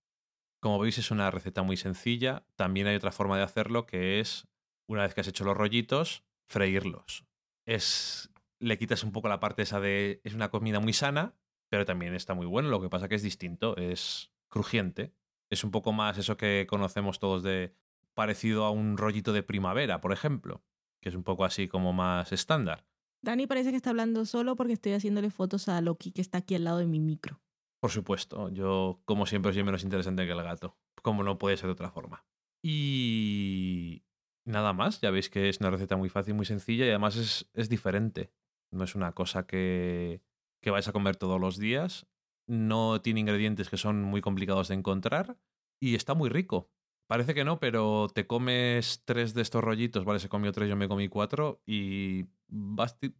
[0.60, 2.46] Como veis es una receta muy sencilla.
[2.56, 4.48] También hay otra forma de hacerlo que es,
[4.88, 7.26] una vez que has hecho los rollitos, freírlos.
[7.66, 8.30] Es,
[8.60, 11.36] le quitas un poco la parte esa de, es una comida muy sana,
[11.70, 12.70] pero también está muy bueno.
[12.70, 15.14] Lo que pasa que es distinto, es crujiente.
[15.50, 17.74] Es un poco más eso que conocemos todos de
[18.14, 20.62] parecido a un rollito de primavera, por ejemplo,
[21.02, 22.86] que es un poco así como más estándar.
[23.22, 26.56] Dani parece que está hablando solo porque estoy haciéndole fotos a Loki que está aquí
[26.56, 27.42] al lado de mi micro.
[27.82, 31.68] Por supuesto, yo como siempre soy menos interesante que el gato, como no puede ser
[31.68, 32.26] de otra forma.
[32.62, 34.04] Y
[34.46, 37.50] nada más, ya veis que es una receta muy fácil, muy sencilla y además es,
[37.54, 38.32] es diferente.
[38.72, 40.22] No es una cosa que,
[40.62, 42.08] que vais a comer todos los días,
[42.48, 45.38] no tiene ingredientes que son muy complicados de encontrar
[45.82, 46.70] y está muy rico.
[47.08, 50.76] Parece que no, pero te comes tres de estos rollitos, vale, se comió tres, yo
[50.76, 52.26] me comí cuatro y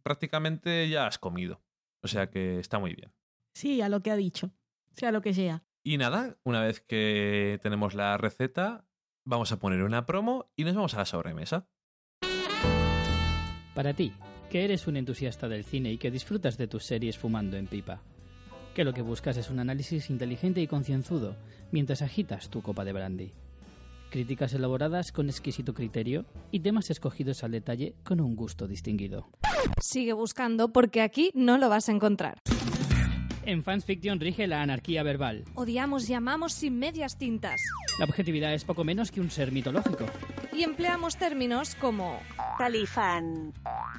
[0.02, 1.60] prácticamente ya has comido.
[2.02, 3.12] O sea que está muy bien.
[3.60, 4.52] Sí, a lo que ha dicho.
[4.96, 5.62] Sea lo que sea.
[5.84, 8.86] Y nada, una vez que tenemos la receta,
[9.26, 11.68] vamos a poner una promo y nos vamos a la sobremesa.
[13.74, 14.14] Para ti,
[14.48, 18.00] que eres un entusiasta del cine y que disfrutas de tus series fumando en pipa.
[18.74, 21.36] Que lo que buscas es un análisis inteligente y concienzudo
[21.70, 23.34] mientras agitas tu copa de brandy.
[24.10, 29.28] Críticas elaboradas con exquisito criterio y temas escogidos al detalle con un gusto distinguido.
[29.82, 32.38] Sigue buscando porque aquí no lo vas a encontrar.
[33.44, 35.44] En Fans Fiction rige la anarquía verbal.
[35.54, 37.60] Odiamos y amamos sin medias tintas.
[37.98, 40.06] La objetividad es poco menos que un ser mitológico.
[40.52, 42.20] Y empleamos términos como
[42.58, 43.52] Talifán,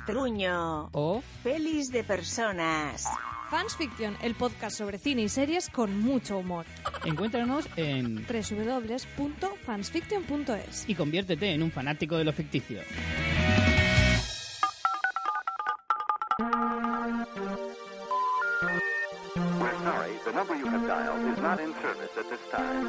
[0.05, 3.07] truño, O pelis de personas.
[3.49, 6.65] Fans Fiction, el podcast sobre cine y series con mucho humor.
[7.03, 12.79] encuéntranos en www.fansfiction.es y conviértete en un fanático de lo ficticio.
[20.31, 22.87] The number you have dialed is not in service at this time.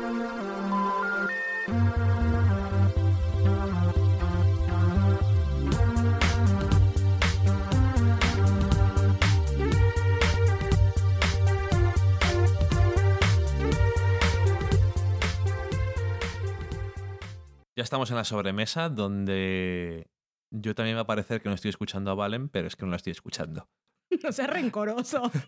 [17.75, 20.09] Ya estamos en la sobremesa donde
[20.51, 22.91] yo también va a parecer que no estoy escuchando a Valen, pero es que no
[22.91, 23.69] la estoy escuchando.
[24.23, 25.31] No seas rencoroso.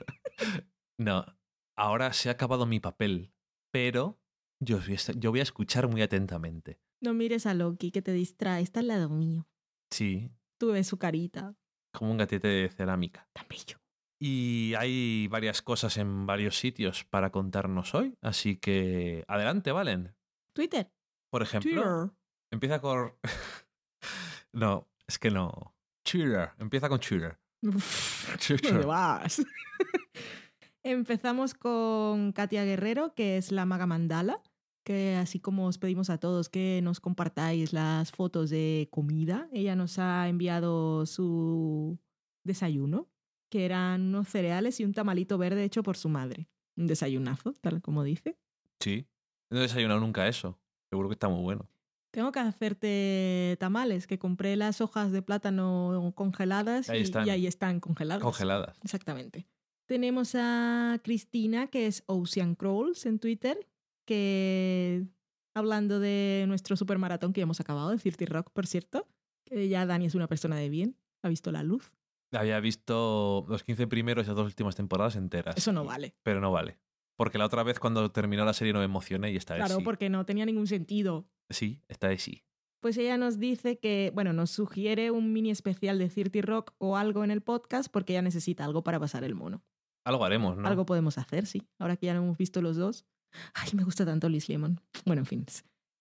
[0.97, 1.27] No,
[1.77, 3.33] ahora se ha acabado mi papel,
[3.73, 4.19] pero
[4.61, 6.81] yo voy a, estar- yo voy a escuchar muy atentamente.
[7.03, 8.63] No mires a Loki, que te distrae.
[8.63, 9.47] Está al lado mío.
[9.93, 11.55] Sí, Tú ves su carita.
[11.93, 13.29] como un gatete de cerámica.
[13.33, 13.79] Tan bello.
[14.21, 20.15] Y hay varias cosas en varios sitios para contarnos hoy, así que adelante, Valen.
[20.55, 20.91] Twitter.
[21.31, 22.17] Por ejemplo, Twitter.
[22.53, 23.13] empieza con...
[24.53, 25.75] no, es que no.
[26.09, 27.39] Twitter, empieza con Twitter.
[28.47, 28.73] Twitter.
[28.73, 29.43] ¿Dónde vas?
[30.85, 34.43] Empezamos con Katia Guerrero, que es la maga mandala,
[34.85, 39.77] que así como os pedimos a todos que nos compartáis las fotos de comida, ella
[39.77, 41.99] nos ha enviado su
[42.45, 43.09] desayuno,
[43.51, 46.51] que eran unos cereales y un tamalito verde hecho por su madre.
[46.77, 48.37] Un desayunazo, tal como dice.
[48.79, 49.07] Sí.
[49.49, 50.59] No he desayunado nunca eso.
[50.91, 51.67] Seguro que está muy bueno.
[52.11, 57.81] Tengo que hacerte tamales, que compré las hojas de plátano congeladas Ahí y, ahí están
[57.81, 58.23] congeladas.
[58.23, 58.77] Congeladas.
[58.83, 59.47] Exactamente.
[59.87, 63.67] Tenemos a Cristina, que es Ocean Crawls en Twitter,
[64.07, 65.05] que
[65.55, 69.07] hablando de nuestro supermaratón que hemos acabado, de 30 Rock, por cierto,
[69.45, 71.93] que ya Dani es una persona de bien, ha visto la luz.
[72.33, 75.57] Había visto los 15 primeros y las dos últimas temporadas enteras.
[75.57, 76.17] Eso no vale.
[76.23, 76.79] Pero no vale.
[77.17, 79.79] Porque la otra vez cuando terminó la serie no me emocioné y esta vez Claro,
[79.79, 79.85] sí.
[79.85, 81.29] porque no tenía ningún sentido.
[81.49, 82.43] Sí, esta vez sí.
[82.81, 86.97] Pues ella nos dice que, bueno, nos sugiere un mini especial de 30 Rock o
[86.97, 89.63] algo en el podcast porque ella necesita algo para pasar el mono.
[90.05, 90.69] Algo haremos, ¿no?
[90.69, 91.67] Algo podemos hacer, sí.
[91.79, 93.07] Ahora que ya lo hemos visto los dos.
[93.55, 94.81] Ay, me gusta tanto Liz Lemon.
[95.05, 95.47] Bueno, en fin.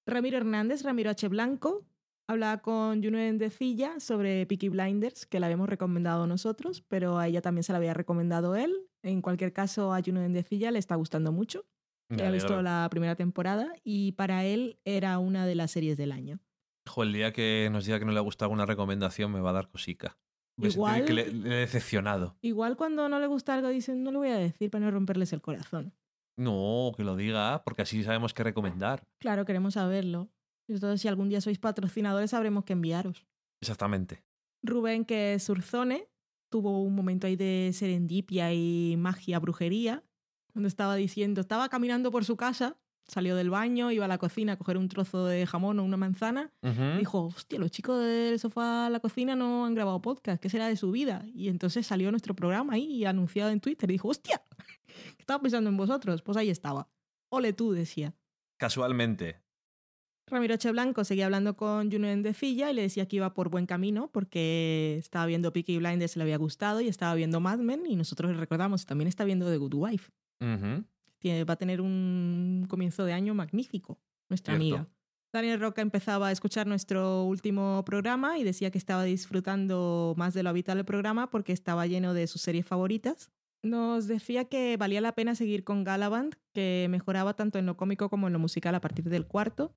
[0.05, 1.27] Ramiro Hernández, Ramiro H.
[1.29, 1.85] Blanco,
[2.27, 7.41] habla con Juno Endecilla sobre Peaky Blinders, que la habíamos recomendado nosotros, pero a ella
[7.41, 8.73] también se la había recomendado él.
[9.01, 11.65] En cualquier caso, a Juno Endecilla le está gustando mucho.
[12.09, 16.11] Ya ha visto la primera temporada y para él era una de las series del
[16.11, 16.39] año.
[16.87, 19.49] Jo, el día que nos diga que no le ha gustado alguna recomendación me va
[19.49, 20.17] a dar cosica.
[20.57, 22.37] Igual- que le, le he decepcionado.
[22.41, 25.33] Igual cuando no le gusta algo dicen, no le voy a decir para no romperles
[25.33, 25.93] el corazón.
[26.37, 29.03] No, que lo diga, porque así sabemos qué recomendar.
[29.19, 30.29] Claro, queremos saberlo.
[30.67, 33.25] Entonces, si algún día sois patrocinadores, sabremos que enviaros.
[33.61, 34.23] Exactamente.
[34.63, 36.09] Rubén, que es Surzone,
[36.51, 40.03] tuvo un momento ahí de serendipia y magia, brujería,
[40.53, 42.77] donde estaba diciendo, estaba caminando por su casa,
[43.07, 45.97] salió del baño, iba a la cocina a coger un trozo de jamón o una
[45.97, 46.51] manzana,
[46.97, 50.67] dijo, hostia, los chicos del sofá a la cocina no han grabado podcast, ¿qué será
[50.67, 51.25] de su vida?
[51.33, 54.41] Y entonces salió nuestro programa ahí anunciado en Twitter y dijo, hostia,
[55.19, 56.21] estaba pensando en vosotros.
[56.21, 56.87] Pues ahí estaba.
[57.29, 58.13] Ole tú, decía.
[58.57, 59.41] Casualmente.
[60.27, 64.09] Ramiro Blanco seguía hablando con Juno Endecilla y le decía que iba por buen camino
[64.11, 68.31] porque estaba viendo Peaky Blinders, le había gustado y estaba viendo Mad Men y nosotros
[68.31, 70.11] le recordamos, también está viendo The Good Wife.
[71.23, 73.97] Tiene- va a tener un comienzo de año magnífico,
[74.29, 74.75] nuestra Cierto.
[74.75, 74.89] amiga.
[75.33, 80.43] Daniel Roca empezaba a escuchar nuestro último programa y decía que estaba disfrutando más de
[80.43, 83.31] lo habitual del programa porque estaba lleno de sus series favoritas.
[83.63, 88.09] Nos decía que valía la pena seguir con Galaband, que mejoraba tanto en lo cómico
[88.09, 89.73] como en lo musical a partir del cuarto.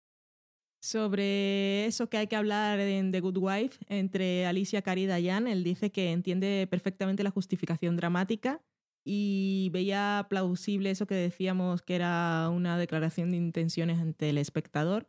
[0.82, 5.52] Sobre eso que hay que hablar en The Good Wife entre Alicia, Cari y Diane,
[5.52, 8.60] él dice que entiende perfectamente la justificación dramática
[9.08, 15.08] y veía plausible eso que decíamos que era una declaración de intenciones ante el espectador,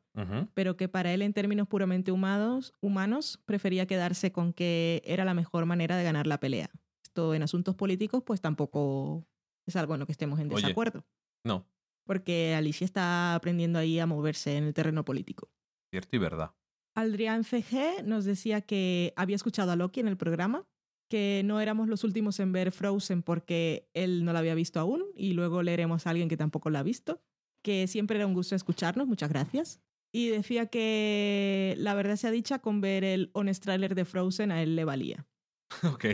[0.53, 5.33] pero que para él en términos puramente humanos, humanos prefería quedarse con que era la
[5.33, 6.69] mejor manera de ganar la pelea.
[7.03, 9.25] Esto en asuntos políticos pues tampoco
[9.65, 10.61] es algo en lo que estemos en Oye.
[10.61, 11.03] desacuerdo,
[11.43, 11.65] No,
[12.03, 15.49] porque Alicia está aprendiendo ahí a moverse en el terreno político.
[15.89, 16.51] cierto y verdad.
[16.93, 20.67] Adrián CG nos decía que había escuchado a Loki en el programa,
[21.07, 25.03] que no éramos los últimos en ver Frozen porque él no la había visto aún
[25.15, 27.21] y luego leeremos a alguien que tampoco la ha visto,
[27.61, 29.81] que siempre era un gusto escucharnos, muchas gracias.
[30.11, 34.61] Y decía que la verdad sea dicha, con ver el honest trailer de Frozen a
[34.61, 35.27] él le valía.
[35.83, 36.05] ok.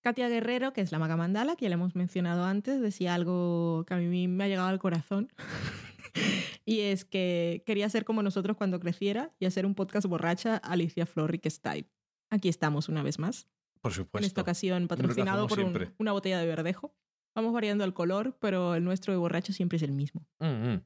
[0.00, 3.84] Katia Guerrero, que es la maga mandala, que ya le hemos mencionado antes, decía algo
[3.86, 5.32] que a mí me ha llegado al corazón.
[6.64, 11.04] y es que quería ser como nosotros cuando creciera y hacer un podcast borracha Alicia
[11.04, 11.90] Florrick Style.
[12.30, 13.48] Aquí estamos una vez más.
[13.80, 14.26] Por En supuesto.
[14.26, 16.94] esta ocasión patrocinado por un- una botella de verdejo.
[17.34, 20.26] Vamos variando el color, pero el nuestro de borracho siempre es el mismo.
[20.40, 20.82] Mm, mm.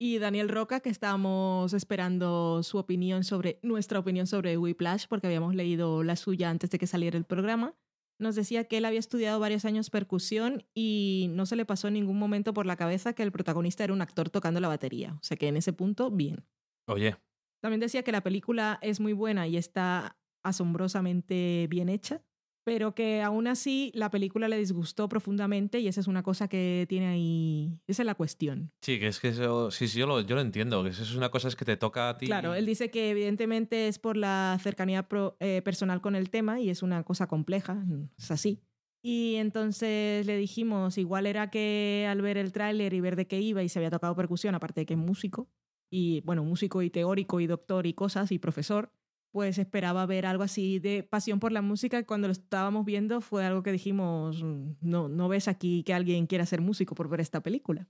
[0.00, 5.54] Y Daniel Roca, que estábamos esperando su opinión sobre, nuestra opinión sobre Whiplash, porque habíamos
[5.54, 7.74] leído la suya antes de que saliera el programa,
[8.18, 11.94] nos decía que él había estudiado varios años percusión y no se le pasó en
[11.94, 15.14] ningún momento por la cabeza que el protagonista era un actor tocando la batería.
[15.20, 16.44] O sea que en ese punto, bien.
[16.86, 17.16] Oye,
[17.60, 22.22] También decía que la película es muy buena y está asombrosamente bien hecha,
[22.64, 26.86] pero que aún así la película le disgustó profundamente y esa es una cosa que
[26.88, 28.70] tiene ahí, esa es la cuestión.
[28.80, 31.14] sí, que es que eso, sí, sí, yo lo, yo lo entiendo, que eso es
[31.16, 32.26] una cosa es que te toca a ti.
[32.26, 36.60] Claro, él dice que evidentemente es por la cercanía pro- eh, personal con el tema
[36.60, 37.84] y es una cosa compleja,
[38.16, 38.60] es así.
[39.04, 43.40] Y entonces le dijimos, igual era que al ver el tráiler y ver de qué
[43.40, 45.48] iba y se había tocado percusión, aparte de que es músico,
[45.90, 48.92] y bueno, músico y teórico y doctor y cosas y profesor,
[49.32, 52.04] pues esperaba ver algo así de pasión por la música.
[52.06, 56.26] Cuando lo estábamos viendo fue algo que dijimos, "Mm, no, no ves aquí que alguien
[56.26, 57.88] quiera ser músico por ver esta película.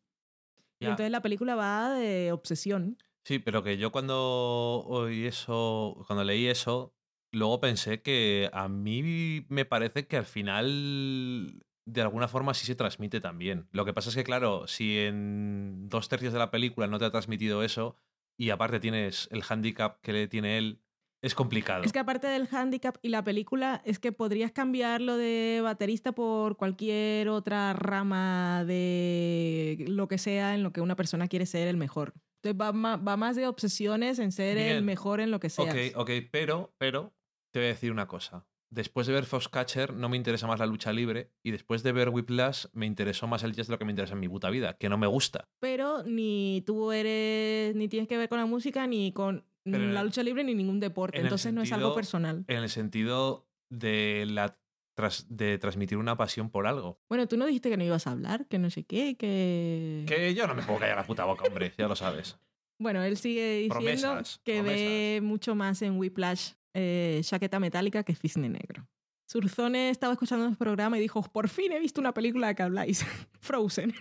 [0.81, 2.99] Y entonces la película va de obsesión.
[3.25, 6.93] Sí, pero que yo cuando oí eso, cuando leí eso,
[7.33, 12.75] luego pensé que a mí me parece que al final de alguna forma sí se
[12.75, 13.69] transmite también.
[13.73, 17.05] Lo que pasa es que, claro, si en dos tercios de la película no te
[17.05, 17.97] ha transmitido eso
[18.37, 20.81] y aparte tienes el handicap que le tiene él,
[21.23, 21.85] es complicado.
[21.85, 26.57] Es que aparte del handicap y la película, es que podrías cambiarlo de baterista por
[26.57, 31.77] cualquier otra rama de lo que sea en lo que una persona quiere ser el
[31.77, 32.13] mejor.
[32.43, 35.75] Entonces va, ma- va más de obsesiones en ser el mejor en lo que seas.
[35.75, 37.15] Ok, ok, pero, pero
[37.53, 38.47] te voy a decir una cosa.
[38.71, 42.09] Después de ver Foxcatcher no me interesa más la lucha libre y después de ver
[42.09, 44.77] Whiplash me interesó más el jazz de lo que me interesa en mi puta vida,
[44.79, 45.45] que no me gusta.
[45.61, 49.95] Pero ni tú eres, ni tienes que ver con la música, ni con Pero en
[49.95, 51.19] la lucha libre, ni ningún deporte.
[51.21, 52.45] Entonces no es algo personal.
[52.49, 54.59] En el sentido de la
[54.97, 57.01] tras- de transmitir una pasión por algo.
[57.09, 60.05] Bueno, tú no dijiste que no ibas a hablar, que no sé qué, que...
[60.07, 62.37] Que yo no me puedo callar la puta boca, hombre, ya lo sabes.
[62.79, 63.75] Bueno, él sigue diciendo
[64.09, 68.87] Promesas, que ve mucho más en Whiplash eh, Chaqueta Metálica que Cisne Negro.
[69.27, 72.63] Surzone estaba escuchando el programa y dijo, por fin he visto una película de que
[72.63, 73.07] habláis,
[73.41, 73.95] Frozen.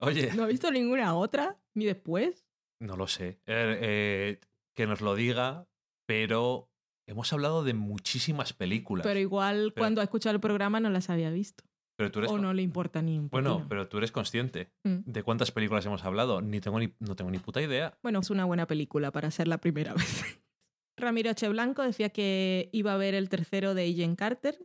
[0.00, 2.44] Oye, No he visto ninguna otra, ni después.
[2.80, 3.38] no lo sé.
[3.46, 4.40] Eh, eh,
[4.76, 5.66] que nos lo diga,
[6.06, 6.68] pero
[7.08, 9.06] hemos hablado de muchísimas películas.
[9.06, 11.64] Pero igual Pero- cuando ha escuchado el programa no las había visto.
[11.96, 14.98] Pero tú eres O no le importa ni un Bueno, pero tú eres consciente Mm.
[15.06, 16.40] de cuántas películas hemos hablado.
[16.42, 17.96] Ni tengo ni, no tengo ni puta idea.
[18.02, 19.94] Bueno, es una buena película para ser la primera
[20.24, 20.40] vez.
[20.98, 21.48] Ramiro H.
[21.48, 24.58] Blanco decía que iba a ver el tercero de Agent Carter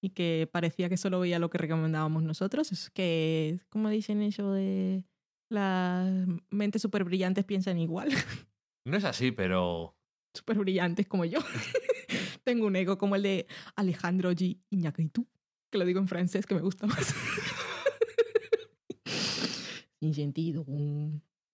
[0.00, 2.70] y que parecía que solo veía lo que recomendábamos nosotros.
[2.70, 5.04] Es que, ¿cómo dicen eso de
[5.50, 6.08] Las
[6.50, 8.08] mentes súper brillantes piensan igual.
[8.86, 9.96] No es así, pero
[10.32, 11.40] Súper brillantes como yo.
[12.44, 14.60] Tengo un ego como el de Alejandro G.
[14.70, 15.26] Iñárritu,
[15.70, 17.14] que lo digo en francés, que me gusta más.
[20.00, 20.64] Sin sentido.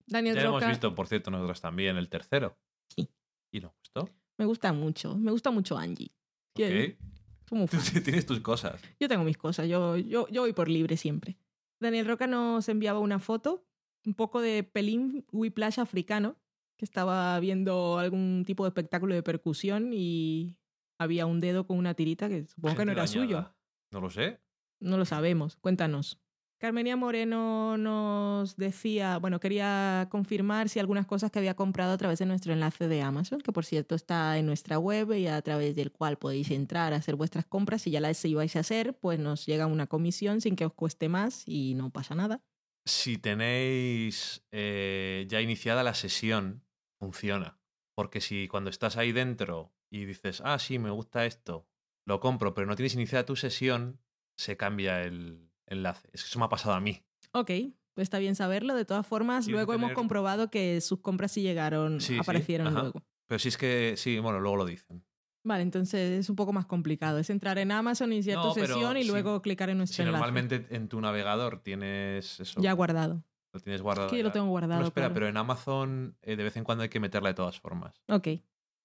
[0.05, 2.55] Daniel ya hemos visto, por cierto, nosotros también el tercero.
[2.95, 3.09] Sí.
[3.51, 4.09] ¿Y nos gustó?
[4.37, 5.17] me gusta mucho.
[5.17, 6.11] Me gusta mucho Angie.
[6.53, 8.81] Tú tienes tus cosas.
[8.99, 11.37] Yo tengo mis cosas, yo, yo, yo voy por libre siempre.
[11.79, 13.65] Daniel Roca nos enviaba una foto,
[14.05, 16.37] un poco de pelín whiplash africano,
[16.83, 20.57] que estaba viendo algún tipo de espectáculo de percusión y
[20.99, 23.37] había un dedo con una tirita que supongo que no era suyo.
[23.37, 23.57] dañada.
[23.91, 24.41] No lo sé.
[24.81, 26.19] No lo sabemos, cuéntanos.
[26.57, 32.19] Carmenia Moreno nos decía, bueno, quería confirmar si algunas cosas que había comprado a través
[32.19, 35.75] de nuestro enlace de Amazon, que por cierto está en nuestra web y a través
[35.75, 37.83] del cual podéis entrar a hacer vuestras compras.
[37.83, 41.07] Si ya las ibais a hacer, pues nos llega una comisión sin que os cueste
[41.07, 42.41] más y no pasa nada.
[42.85, 46.62] Si tenéis eh, ya iniciada la sesión,
[47.03, 47.59] funciona.
[47.95, 51.67] Porque si cuando estás ahí dentro y dices, ah, sí, me gusta esto,
[52.05, 53.99] lo compro, pero no tienes iniciada tu sesión,
[54.35, 56.09] se cambia el enlace.
[56.13, 57.03] Eso me ha pasado a mí.
[57.33, 57.51] Ok,
[57.93, 58.73] pues está bien saberlo.
[58.75, 62.81] De todas formas, luego hemos comprobado que sus compras sí llegaron, Sí, sí, aparecieron ajá.
[62.81, 63.03] luego.
[63.27, 65.05] Pero si es que, sí, bueno, luego lo dicen.
[65.45, 67.19] Vale, entonces es un poco más complicado.
[67.19, 70.01] Es entrar en Amazon, iniciar No, tu sesión y si- luego clicar en nuestro Si
[70.01, 70.17] enlace.
[70.25, 73.23] normalmente en tu navegador tienes eso, Ya guardado.
[73.53, 74.07] Lo tienes guardado.
[74.07, 74.81] Es que yo lo tengo guardado.
[74.81, 75.13] No, espera, claro.
[75.13, 78.01] pero en Amazon eh, de vez en cuando hay que meterla de todas formas.
[78.09, 78.27] Ok.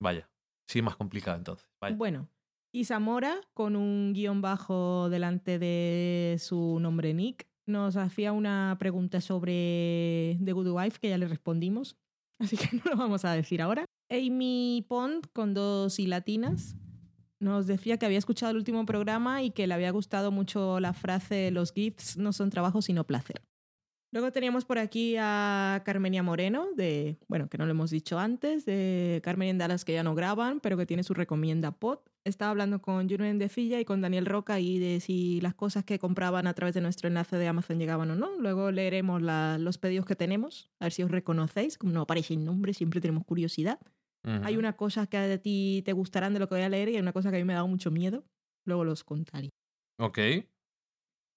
[0.00, 0.30] Vaya.
[0.66, 1.68] Sí, más complicado entonces.
[1.80, 1.96] Vaya.
[1.96, 2.28] Bueno,
[2.72, 9.20] y Zamora, con un guion bajo delante de su nombre Nick, nos hacía una pregunta
[9.20, 11.96] sobre The Good Wife que ya le respondimos,
[12.38, 13.84] así que no lo vamos a decir ahora.
[14.10, 16.76] Amy Pond, con dos y latinas,
[17.40, 20.92] nos decía que había escuchado el último programa y que le había gustado mucho la
[20.92, 23.42] frase los gifts no son trabajo sino placer.
[24.10, 28.64] Luego teníamos por aquí a Carmenia Moreno, de, bueno, que no lo hemos dicho antes,
[28.64, 31.98] de Carmen en Dallas que ya no graban, pero que tiene su recomienda pod.
[32.24, 35.84] Estaba hablando con Julen de Filla y con Daniel Roca y de si las cosas
[35.84, 38.30] que compraban a través de nuestro enlace de Amazon llegaban o no.
[38.38, 41.76] Luego leeremos la- los pedidos que tenemos, a ver si os reconocéis.
[41.76, 43.78] Como no aparece el nombre, siempre tenemos curiosidad.
[44.24, 44.40] Ujú.
[44.44, 46.94] Hay una cosa que a ti te gustarán de lo que voy a leer y
[46.96, 48.24] hay una cosa que a mí me ha dado mucho miedo.
[48.66, 49.50] Luego los contaré.
[49.98, 50.18] Ok.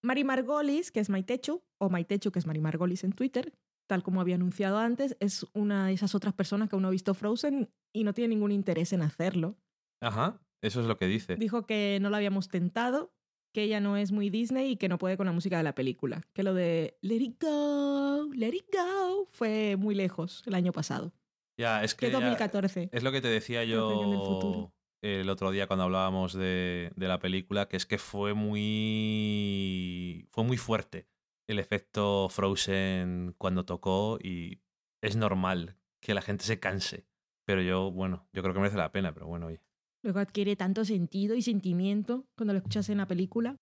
[0.04, 3.54] Mari Margolis, que es Maitechu, o Maitechu, que es Mari Margolis en Twitter,
[3.88, 6.92] tal como había anunciado antes, es una de esas otras personas que aún no ha
[6.92, 9.58] visto Frozen y no tiene ningún interés en hacerlo.
[10.02, 10.42] Ajá.
[10.64, 11.36] Eso es lo que dice.
[11.36, 13.14] Dijo que no la habíamos tentado,
[13.54, 15.76] que ella no es muy Disney y que no puede con la música de la
[15.76, 16.22] película.
[16.34, 21.14] Que lo de Let It Go, Let It Go fue muy lejos el año pasado.
[21.60, 22.90] Ya, es que Que ya- 2014.
[22.92, 23.90] es lo que te decía yo
[24.26, 24.74] futuro.
[25.02, 30.44] El otro día cuando hablábamos de, de la película, que es que fue muy fue
[30.44, 31.08] muy fuerte
[31.52, 34.62] el efecto Frozen cuando tocó y
[35.02, 37.06] es normal que la gente se canse.
[37.46, 39.62] Pero yo, bueno, yo creo que merece la pena, pero bueno, oye.
[40.04, 43.58] Luego adquiere tanto sentido y sentimiento cuando lo escuchas en la película.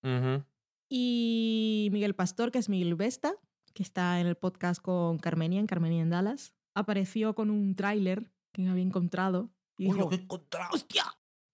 [0.90, 3.34] Y Miguel Pastor, que es Miguel Vesta,
[3.74, 8.32] que está en el podcast con Carmenia, en Carmenia en Dallas, apareció con un tráiler
[8.54, 9.50] que había encontrado.
[9.78, 10.70] Y Uy, dijo, lo que he encontrado.
[10.74, 11.04] ¡hostia!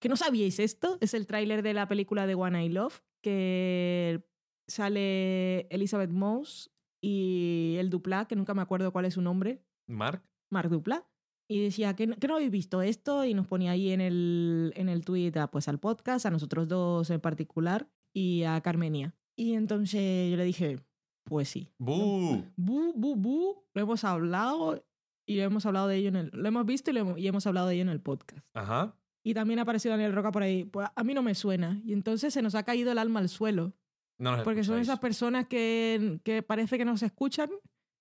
[0.06, 1.00] ¿Que no sabíais esto?
[1.02, 4.24] Es el tráiler de la película de One I Love, que
[4.68, 6.72] sale Elizabeth Moss
[7.02, 10.22] y el Dupla, que nunca me acuerdo cuál es su nombre, Mark,
[10.52, 11.08] Mark Dupla.
[11.50, 14.74] Y decía que no, que no habéis visto esto y nos ponía ahí en el,
[14.76, 19.16] en el tweet a, pues, al podcast, a nosotros dos en particular y a Carmenia.
[19.36, 20.86] Y entonces yo le dije,
[21.24, 21.74] pues sí.
[21.80, 22.44] ¡Bu!
[22.56, 23.66] Bu, bu, bu.
[23.74, 24.86] Lo hemos hablado
[25.26, 26.30] y hemos hablado de ello en el...
[26.32, 28.46] Lo hemos visto y, lo hemos, y hemos hablado de ello en el podcast.
[28.54, 28.96] Ajá.
[29.26, 30.66] Y también ha aparecido Daniel Roca por ahí.
[30.66, 31.82] Pues a mí no me suena.
[31.84, 33.74] Y entonces se nos ha caído el alma al suelo.
[34.20, 37.50] No Porque son esas personas que, que parece que nos escuchan.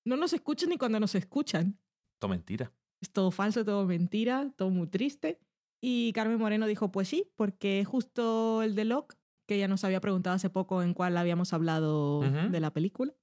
[0.05, 1.79] No nos escuchan ni cuando nos escuchan.
[2.19, 2.73] Todo mentira.
[3.01, 5.41] Es todo falso, todo mentira, todo muy triste.
[5.81, 10.03] Y Carmen Moreno dijo, pues sí, porque justo el de Locke, que ella nos había
[10.03, 13.15] preguntado hace poco en cuál habíamos hablado de la película,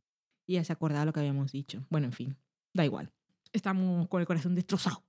[0.48, 1.86] y ella se acordaba lo que habíamos dicho.
[1.90, 2.38] Bueno, en fin,
[2.73, 3.11] da igual.
[3.53, 5.03] Estamos con el corazón destrozado.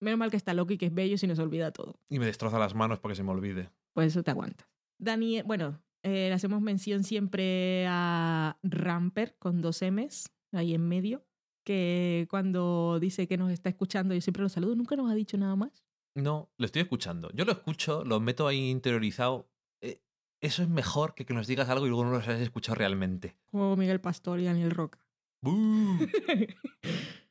[0.00, 1.98] Menos mal que está Loki, que es bello y se nos olvida todo.
[2.08, 3.70] Y me destroza las manos porque se me olvide.
[3.92, 4.68] Pues eso te aguantas.
[4.98, 11.24] Daniel, bueno, eh, le hacemos mención siempre a Ramper con dos M's ahí en medio,
[11.64, 15.36] que cuando dice que nos está escuchando, yo siempre lo saludo, nunca nos ha dicho
[15.36, 15.84] nada más.
[16.14, 17.30] No, lo estoy escuchando.
[17.34, 19.50] Yo lo escucho, lo meto ahí interiorizado.
[19.82, 20.00] Eh,
[20.40, 23.36] eso es mejor que que nos digas algo y luego no lo hayas escuchado realmente.
[23.50, 24.98] Como Miguel Pastor y Daniel Roca.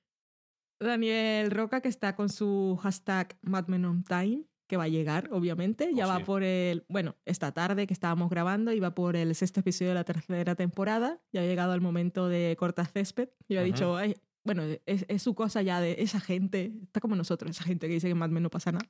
[0.80, 5.92] Daniel Roca que está con su hashtag Madmen on Time, que va a llegar, obviamente.
[5.94, 6.24] Ya Oh, va sí.
[6.24, 10.04] por el, bueno, esta tarde que estábamos grabando, iba por el sexto episodio de la
[10.04, 11.22] tercera temporada.
[11.32, 13.30] Ya ha llegado el momento de corta césped.
[13.48, 13.66] He Ujú.
[13.66, 17.64] dicho, "Ay, bueno, es, es su cosa ya de esa gente, está como nosotros, esa
[17.64, 18.86] gente que dice que en Mad Men no pasa nada.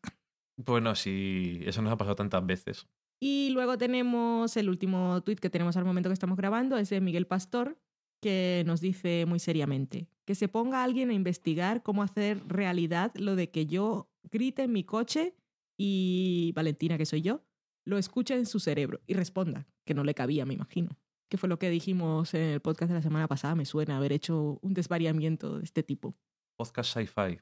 [0.58, 2.88] Bueno, sí, eso nos ha pasado tantas veces.
[3.22, 7.00] Y luego tenemos el último tuit que tenemos al momento que estamos grabando, es de
[7.02, 7.78] Miguel Pastor,
[8.26, 13.36] que nos dice muy seriamente que se ponga alguien a investigar cómo hacer realidad lo
[13.36, 15.36] de que yo grite en mi coche
[15.78, 17.44] y Valentina, que soy yo,
[17.84, 20.98] lo escuche en su cerebro y responda, que no le cabía, me imagino.
[21.30, 24.12] Que fue lo que dijimos en el podcast de la semana pasada, me suena haber
[24.12, 26.18] hecho un desvariamiento de este tipo.
[26.58, 27.40] Podcast sci-fi.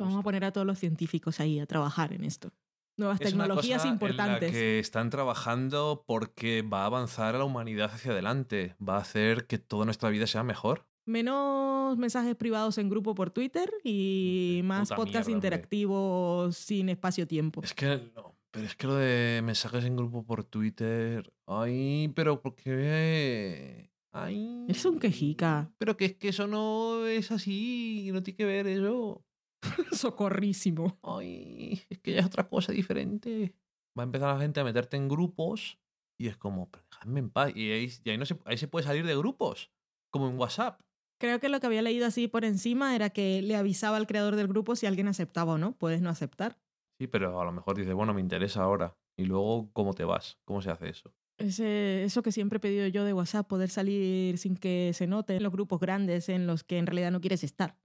[0.00, 2.50] vamos a poner a todos los científicos ahí a trabajar en esto.
[2.96, 4.52] Nuevas Es una tecnologías cosa en la importantes.
[4.52, 8.76] que están trabajando porque va a avanzar a la humanidad hacia adelante.
[8.86, 10.86] Va a hacer que toda nuestra vida sea mejor.
[11.06, 15.32] Menos mensajes privados en grupo por Twitter y más Puta podcast mierda, hombre.
[15.48, 17.62] interactivos sin espacio-tiempo.
[17.62, 21.30] Es que no, pero es que lo de mensajes en grupo por Twitter.
[21.46, 23.90] Ay, pero ¿por qué?
[24.12, 24.64] Ay.
[24.68, 25.70] Eres un quejica.
[25.78, 29.24] Pero que es que eso no es así, no tiene que ver eso.
[29.92, 30.98] Socorrísimo.
[31.02, 33.54] Ay, es que ya es otra cosa diferente.
[33.98, 35.78] Va a empezar la gente a meterte en grupos
[36.18, 37.52] y es como, pero dejadme en paz.
[37.54, 39.70] Y ahí, y ahí no se, ahí se puede salir de grupos,
[40.10, 40.80] como en WhatsApp.
[41.20, 44.36] Creo que lo que había leído así por encima era que le avisaba al creador
[44.36, 45.72] del grupo si alguien aceptaba o no.
[45.76, 46.58] Puedes no aceptar.
[47.00, 48.96] Sí, pero a lo mejor dice, bueno, me interesa ahora.
[49.16, 50.38] Y luego, ¿cómo te vas?
[50.44, 51.14] ¿Cómo se hace eso?
[51.38, 55.36] Ese, eso que siempre he pedido yo de WhatsApp, poder salir sin que se note
[55.36, 57.76] en los grupos grandes en los que en realidad no quieres estar.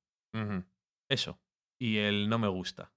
[1.09, 1.39] Eso.
[1.79, 2.91] Y el no me gusta.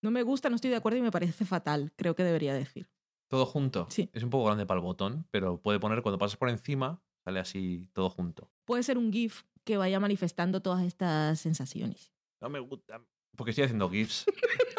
[0.00, 2.88] No me gusta, no estoy de acuerdo y me parece fatal, creo que debería decir.
[3.28, 3.88] Todo junto.
[3.90, 4.08] Sí.
[4.12, 7.40] Es un poco grande para el botón, pero puede poner cuando pasas por encima, sale
[7.40, 8.50] así todo junto.
[8.64, 12.12] Puede ser un GIF que vaya manifestando todas estas sensaciones.
[12.40, 13.02] No me gusta.
[13.36, 14.24] Porque estoy haciendo GIFs.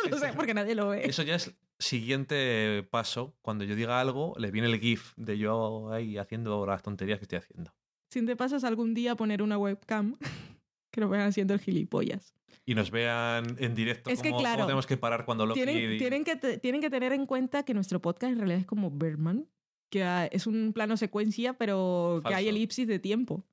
[0.09, 1.05] No sé, porque nadie lo ve.
[1.05, 3.35] Eso ya es siguiente paso.
[3.41, 7.25] Cuando yo diga algo, le viene el GIF de yo ahí haciendo las tonterías que
[7.25, 7.75] estoy haciendo.
[8.09, 10.15] Si te pasas algún día poner una webcam
[10.91, 12.33] que lo vean haciendo el gilipollas.
[12.65, 15.97] Y nos vean en directo Es que, cómo claro, tenemos que parar cuando lo Tienen,
[15.97, 18.91] tienen, que te- tienen que tener en cuenta que nuestro podcast en realidad es como
[18.91, 19.47] Berman,
[19.89, 23.43] que ah, es un plano secuencia, pero que hay elipsis de tiempo.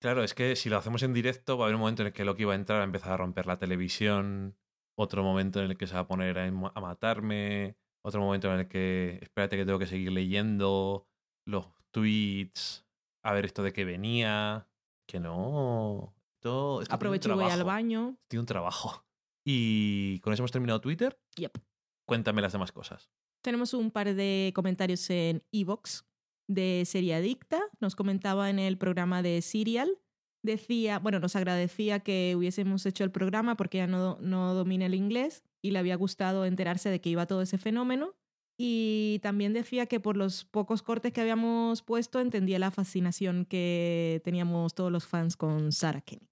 [0.00, 2.12] Claro, es que si lo hacemos en directo, va a haber un momento en el
[2.12, 4.56] que Loki va a entrar a empezar a romper la televisión,
[4.96, 8.60] otro momento en el que se va a poner a, a matarme, otro momento en
[8.60, 11.06] el que, espérate que tengo que seguir leyendo
[11.46, 12.86] los tweets,
[13.24, 14.68] a ver esto de que venía,
[15.06, 16.14] que no.
[16.40, 18.16] Esto, Aprovecho y voy al baño.
[18.28, 19.04] Tiene un trabajo.
[19.42, 21.18] Y con eso hemos terminado Twitter.
[21.36, 21.58] Yep.
[22.06, 23.10] Cuéntame las demás cosas.
[23.42, 26.04] Tenemos un par de comentarios en Evox
[26.46, 27.58] de Serie Adicta.
[27.80, 29.98] Nos comentaba en el programa de Serial.
[30.42, 34.94] Decía, bueno, nos agradecía que hubiésemos hecho el programa porque ya no, no domina el
[34.94, 38.14] inglés y le había gustado enterarse de que iba todo ese fenómeno.
[38.58, 44.20] Y también decía que por los pocos cortes que habíamos puesto entendía la fascinación que
[44.22, 46.29] teníamos todos los fans con Sarah Kenny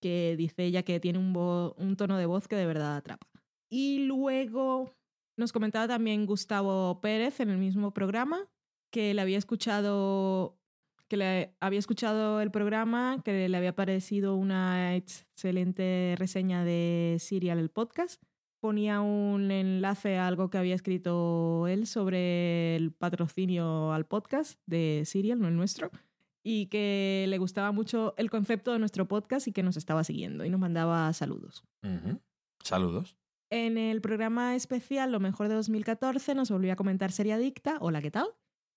[0.00, 3.26] Que dice ella que tiene un tono de voz que de verdad atrapa.
[3.68, 4.94] Y luego
[5.36, 8.48] nos comentaba también Gustavo Pérez en el mismo programa
[8.90, 10.58] que le había escuchado
[11.08, 17.58] que le había escuchado el programa, que le había parecido una excelente reseña de Serial
[17.58, 18.22] el podcast.
[18.60, 25.02] Ponía un enlace a algo que había escrito él sobre el patrocinio al podcast de
[25.06, 25.90] Serial, no el nuestro
[26.50, 30.46] y que le gustaba mucho el concepto de nuestro podcast y que nos estaba siguiendo
[30.46, 31.62] y nos mandaba saludos.
[32.64, 33.16] Saludos.
[33.50, 38.00] En el programa especial Lo mejor de 2014 nos volvió a comentar Serie Adicta, hola,
[38.00, 38.28] ¿qué tal?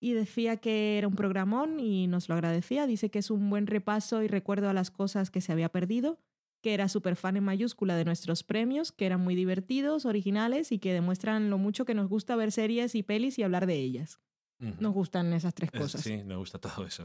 [0.01, 2.87] Y decía que era un programón y nos lo agradecía.
[2.87, 6.19] Dice que es un buen repaso y recuerdo a las cosas que se había perdido,
[6.61, 10.79] que era súper fan en mayúscula de nuestros premios, que eran muy divertidos, originales y
[10.79, 14.19] que demuestran lo mucho que nos gusta ver series y pelis y hablar de ellas.
[14.79, 16.01] Nos gustan esas tres Es- cosas.
[16.01, 17.03] Sí, me gusta todo eso.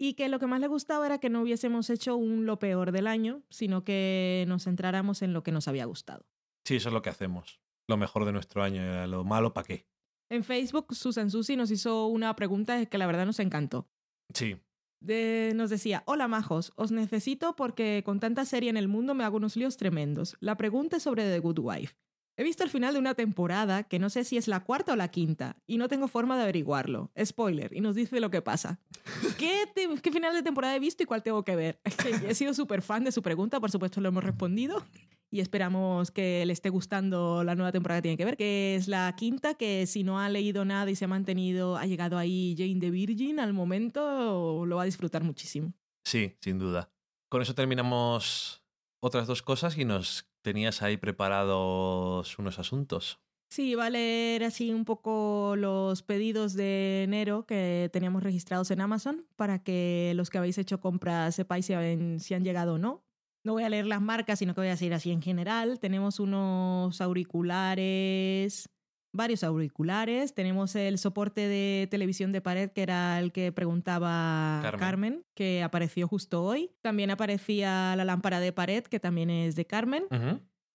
[0.00, 2.92] Y que lo que más le gustaba era que no hubiésemos hecho un lo peor
[2.92, 6.24] del año, sino que nos centráramos en lo que nos había gustado.
[6.64, 7.60] Sí, eso es lo que hacemos.
[7.88, 9.86] Lo mejor de nuestro año, eh, lo malo, ¿para qué?
[10.30, 13.88] En Facebook, Susan Susi nos hizo una pregunta que la verdad nos encantó.
[14.34, 14.56] Sí.
[15.00, 19.24] De- nos decía, hola majos, os necesito porque con tanta serie en el mundo me
[19.24, 20.36] hago unos líos tremendos.
[20.40, 21.96] La pregunta es sobre The Good Wife.
[22.40, 24.96] He visto el final de una temporada que no sé si es la cuarta o
[24.96, 27.10] la quinta y no tengo forma de averiguarlo.
[27.22, 28.78] Spoiler, y nos dice lo que pasa.
[29.38, 31.80] ¿Qué, te- qué final de temporada he visto y cuál tengo que ver?
[32.28, 34.84] He sido súper fan de su pregunta, por supuesto lo hemos respondido
[35.30, 38.86] y esperamos que le esté gustando la nueva temporada que tiene que ver, que es
[38.88, 42.54] la quinta, que si no ha leído nada y se ha mantenido, ha llegado ahí
[42.56, 45.74] Jane the Virgin al momento, lo va a disfrutar muchísimo.
[46.04, 46.88] Sí, sin duda.
[47.28, 48.62] Con eso terminamos
[49.00, 53.20] otras dos cosas y nos tenías ahí preparados unos asuntos.
[53.50, 58.82] Sí, va a leer así un poco los pedidos de enero que teníamos registrados en
[58.82, 62.78] Amazon para que los que habéis hecho compras sepáis si han, si han llegado o
[62.78, 63.04] no.
[63.44, 65.80] No voy a leer las marcas, sino que voy a decir así en general.
[65.80, 68.68] Tenemos unos auriculares,
[69.12, 70.34] varios auriculares.
[70.34, 74.80] Tenemos el soporte de televisión de pared, que era el que preguntaba Carmen.
[74.80, 76.70] Carmen, que apareció justo hoy.
[76.82, 80.04] También aparecía la lámpara de pared, que también es de Carmen.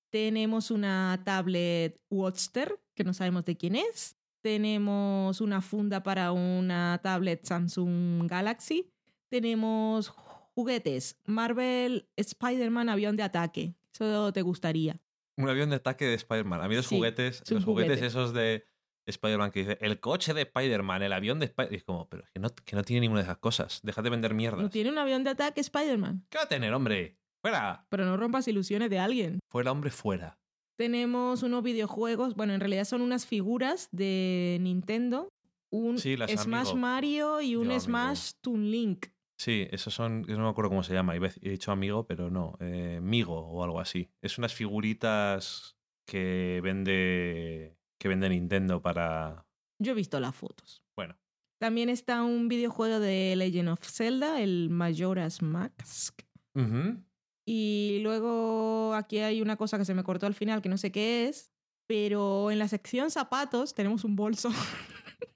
[0.10, 4.16] Tenemos una tablet Watchster, que no sabemos de quién es.
[4.42, 8.92] Tenemos una funda para una tablet Samsung Galaxy.
[9.30, 13.74] Tenemos juguetes Marvel Spider-Man avión de ataque.
[13.94, 15.00] Eso te gustaría.
[15.38, 16.62] Un avión de ataque de Spider-Man.
[16.62, 18.06] A mí los Sí, juguetes, los juguetes juguete.
[18.06, 18.66] esos de
[19.06, 21.76] Spider-Man que dice el coche de Spider-Man, el avión de Spider-Man.
[21.76, 23.80] Es como, pero que no, que no tiene ninguna de esas cosas.
[23.84, 24.62] Deja de vender mierdas.
[24.62, 26.26] ¿No tiene un avión de ataque Spider-Man?
[26.30, 27.18] ¿Qué va a tener, hombre?
[27.42, 27.86] Fuera.
[27.90, 29.40] Pero no rompas ilusiones de alguien.
[29.50, 30.38] Fuera, hombre, fuera.
[30.78, 35.30] Tenemos unos videojuegos, bueno, en realidad son unas figuras de Nintendo.
[35.72, 36.76] Un Sí, Smash Amigo.
[36.78, 37.80] Mario y un Yo.
[37.80, 39.08] Smash Toon Link.
[39.38, 43.00] Sí, esos son, no me acuerdo cómo se llama, he dicho amigo, pero no, eh,
[43.02, 44.10] Migo o algo así.
[44.22, 49.46] Es unas figuritas que vende que vende Nintendo para,
[49.80, 50.84] Yo he visto las fotos.
[50.96, 51.16] bueno,
[51.58, 56.22] También está un videojuego de Legend of Zelda, el Majora's Mask.
[57.46, 60.92] Y luego aquí hay una cosa que se me cortó al final, que no sé
[60.92, 61.52] qué es,
[61.88, 64.50] pero en la sección zapatos tenemos un bolso.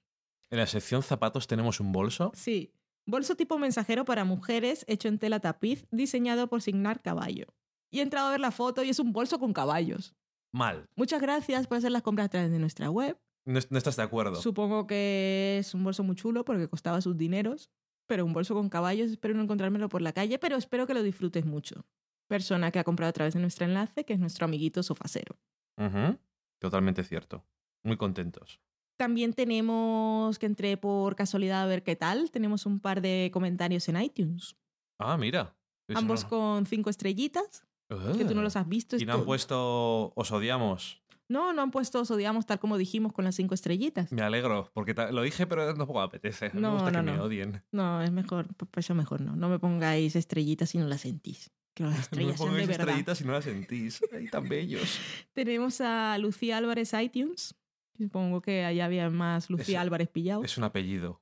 [0.50, 2.32] En la sección zapatos tenemos un bolso.
[2.34, 2.72] sí,
[3.08, 7.46] bolso tipo mensajero para mujeres hecho en tela tapiz, diseñado por Signar Caballo.
[7.90, 10.14] Y he entrado a ver la foto y es un bolso con caballos.
[10.52, 10.88] Mal.
[10.94, 13.18] Muchas gracias por hacer las compras a través de nuestra web.
[13.46, 14.36] No, no estás de acuerdo.
[14.36, 17.70] Supongo que es un bolso muy chulo porque costaba sus dineros,
[18.06, 21.02] pero un bolso con caballos, espero no encontrármelo por la calle, pero espero que lo
[21.02, 21.86] disfrutes mucho.
[22.28, 25.38] Persona que ha comprado a través de nuestro enlace, que es nuestro amiguito sofacero.
[25.78, 26.18] Ujú.
[26.58, 27.46] Totalmente cierto.
[27.82, 28.60] Muy contentos.
[28.98, 32.30] También tenemos que entré por casualidad a ver qué tal.
[32.30, 34.56] Tenemos un par de comentarios en iTunes.
[34.98, 35.56] Ah, mira.
[35.88, 38.96] Eso Ambos no- con cinco estrellitas, que tú no los has visto.
[38.96, 41.00] Y no han esto- puesto os odiamos.
[41.30, 44.10] No, no han puesto os odiamos tal como dijimos con las cinco estrellitas.
[44.12, 46.50] Me alegro, porque lo dije, pero tampoco me apetece.
[46.54, 47.24] No, No, me gusta no, que me no.
[47.24, 47.62] odien.
[47.70, 49.36] No, es mejor, por eso mejor no.
[49.36, 51.50] No me pongáis estrellitas si no las sentís.
[51.74, 52.80] Que las No me estrellas sean de pongáis verdad.
[52.88, 54.00] estrellitas si no las sentís.
[54.12, 54.98] Ay, tan bellos.
[55.34, 57.54] Tenemos a Lucía Álvarez iTunes.
[57.98, 60.42] Supongo que allá había más Lucía Es- Álvarez pillado.
[60.44, 61.20] Es un apellido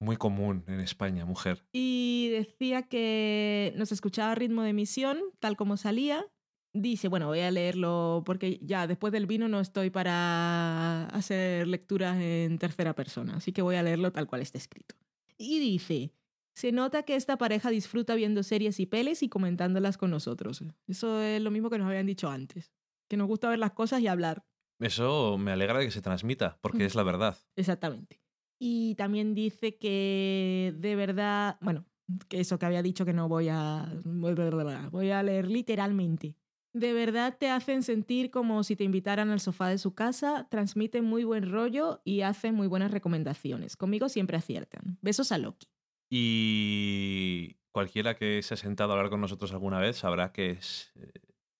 [0.00, 1.64] muy común en España, mujer.
[1.72, 6.26] Y decía que nos escuchaba a ritmo de emisión, tal como salía.
[6.74, 12.20] Dice, bueno, voy a leerlo porque ya después del vino no estoy para hacer lecturas
[12.20, 14.94] en tercera persona, así que voy a leerlo tal cual está escrito.
[15.38, 16.12] Y dice,
[16.54, 20.62] se nota que esta pareja disfruta viendo series y pelis y comentándolas con nosotros.
[20.86, 22.72] Eso es lo mismo que nos habían dicho antes,
[23.08, 24.44] que nos gusta ver las cosas y hablar.
[24.78, 27.36] Eso me alegra de que se transmita, porque es la verdad.
[27.56, 28.20] Exactamente.
[28.58, 31.84] Y también dice que de verdad, bueno,
[32.28, 36.36] que eso que había dicho que no voy a voy a leer literalmente.
[36.72, 41.04] De verdad te hacen sentir como si te invitaran al sofá de su casa, transmiten
[41.04, 43.76] muy buen rollo y hacen muy buenas recomendaciones.
[43.76, 44.98] Conmigo siempre aciertan.
[45.00, 45.68] Besos a Loki.
[46.10, 50.92] Y cualquiera que se ha sentado a hablar con nosotros alguna vez sabrá que es,
[50.96, 51.12] eh,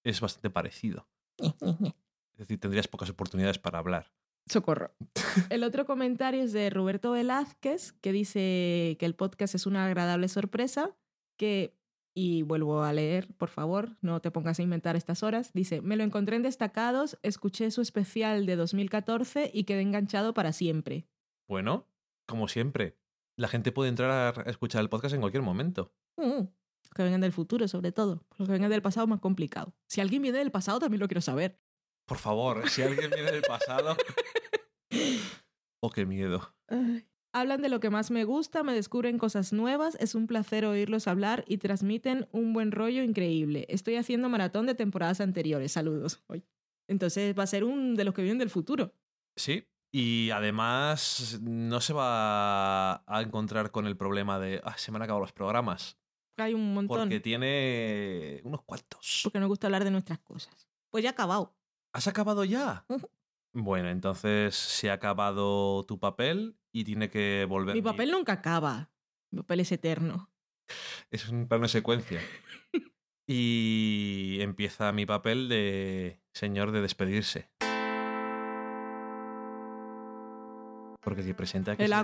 [0.04, 1.08] es bastante parecido.
[2.36, 4.12] Es decir, tendrías pocas oportunidades para hablar.
[4.46, 4.94] Socorro.
[5.50, 10.28] El otro comentario es de Roberto Velázquez, que dice que el podcast es una agradable
[10.28, 10.94] sorpresa,
[11.38, 11.76] que,
[12.14, 15.96] y vuelvo a leer, por favor, no te pongas a inventar estas horas, dice, me
[15.96, 21.08] lo encontré en destacados, escuché su especial de 2014 y quedé enganchado para siempre.
[21.48, 21.88] Bueno,
[22.26, 22.96] como siempre,
[23.36, 25.92] la gente puede entrar a escuchar el podcast en cualquier momento.
[26.16, 26.44] Mm,
[26.94, 28.24] Que vengan del futuro, sobre todo.
[28.38, 29.74] Los que vengan del pasado, más complicado.
[29.86, 31.58] Si alguien viene del pasado, también lo quiero saber.
[32.06, 33.96] Por favor, si alguien viene del pasado.
[35.80, 36.54] Oh, qué miedo.
[36.68, 37.06] Ay.
[37.32, 41.06] Hablan de lo que más me gusta, me descubren cosas nuevas, es un placer oírlos
[41.06, 43.66] hablar y transmiten un buen rollo increíble.
[43.68, 45.72] Estoy haciendo maratón de temporadas anteriores.
[45.72, 46.24] Saludos.
[46.88, 48.94] Entonces va a ser un de los que vienen del futuro.
[49.36, 49.66] Sí.
[49.92, 55.02] Y además no se va a encontrar con el problema de ah, se me han
[55.02, 55.98] acabado los programas.
[56.38, 57.00] Hay un montón.
[57.00, 59.20] Porque tiene unos cuantos.
[59.24, 60.68] Porque nos gusta hablar de nuestras cosas.
[60.90, 61.55] Pues ya ha acabado.
[61.96, 62.84] ¿Has acabado ya?
[63.54, 67.74] Bueno, entonces se ha acabado tu papel y tiene que volver.
[67.74, 68.90] Mi papel nunca acaba.
[69.30, 70.30] Mi papel es eterno.
[71.10, 72.20] Es un plano de secuencia.
[73.26, 77.48] y empieza mi papel de señor de despedirse.
[81.00, 81.94] Porque que presenta que El se-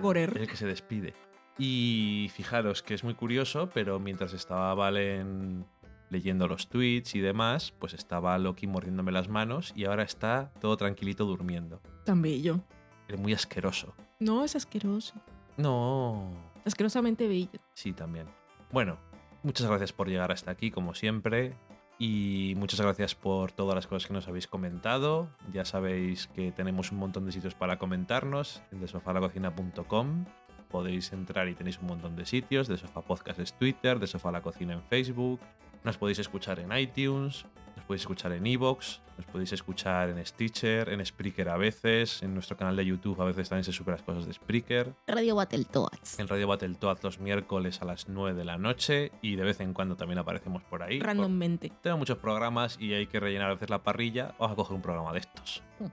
[0.40, 1.12] el que se despide.
[1.59, 5.66] Y fijaros que es muy curioso, pero mientras estaba Valen
[6.13, 10.77] leyendo los tweets y demás, pues estaba Loki mordiéndome las manos y ahora está todo
[10.77, 11.81] tranquilito durmiendo.
[12.05, 12.61] Tan bello.
[13.09, 13.95] Es muy asqueroso.
[14.21, 15.15] No, es asqueroso.
[15.57, 16.31] No.
[16.65, 17.59] Asquerosamente bello.
[17.75, 18.27] Sí, también.
[18.71, 18.99] Bueno,
[19.43, 21.55] muchas gracias por llegar hasta aquí, como siempre.
[21.99, 25.29] Y muchas gracias por todas las cosas que nos habéis comentado.
[25.53, 30.25] Ya sabéis que tenemos un montón de sitios para comentarnos en desofalacocina.com.
[30.69, 32.67] Podéis entrar y tenéis un montón de sitios.
[32.67, 35.41] De Sofá Podcast es Twitter, de Sofá la Cocina en Facebook.
[35.85, 37.45] Nos podéis escuchar en iTunes,
[37.77, 42.35] nos podéis escuchar en Evox, nos podéis escuchar en Stitcher, en Spreaker a veces, en
[42.35, 44.95] nuestro canal de YouTube a veces también se suben las cosas de Spreaker.
[45.09, 46.21] Radio Battletoads.
[46.21, 49.75] En Radio Battletoads los miércoles a las 9 de la noche y de vez en
[49.75, 51.01] cuando también aparecemos por ahí.
[51.01, 51.73] Randommente.
[51.83, 54.35] Tengo muchos programas y hay que rellenar a veces la parrilla.
[54.39, 55.63] Vamos a coger un programa de estos.
[55.81, 55.87] Mm.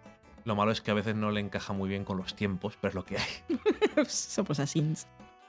[0.46, 2.90] Lo malo es que a veces no le encaja muy bien con los tiempos, pero
[2.90, 4.06] es lo que hay.
[4.08, 4.84] Somos así.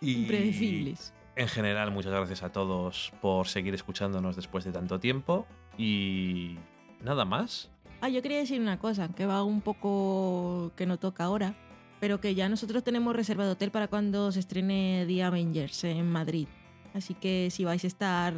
[0.01, 1.12] Y Impredecibles.
[1.36, 5.47] En general, muchas gracias a todos por seguir escuchándonos después de tanto tiempo.
[5.78, 6.57] Y
[7.02, 7.70] nada más.
[8.01, 11.55] Ah, yo quería decir una cosa, que va un poco que no toca ahora,
[12.01, 16.11] pero que ya nosotros tenemos reserva de hotel para cuando se estrene The Avengers en
[16.11, 16.48] Madrid.
[16.94, 18.35] Así que si vais a estar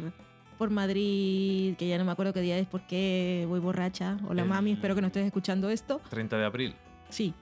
[0.57, 4.17] por Madrid, que ya no me acuerdo qué día es porque voy borracha.
[4.27, 5.99] Hola El- mami, espero que no estés escuchando esto.
[6.09, 6.75] 30 de abril.
[7.09, 7.33] Sí,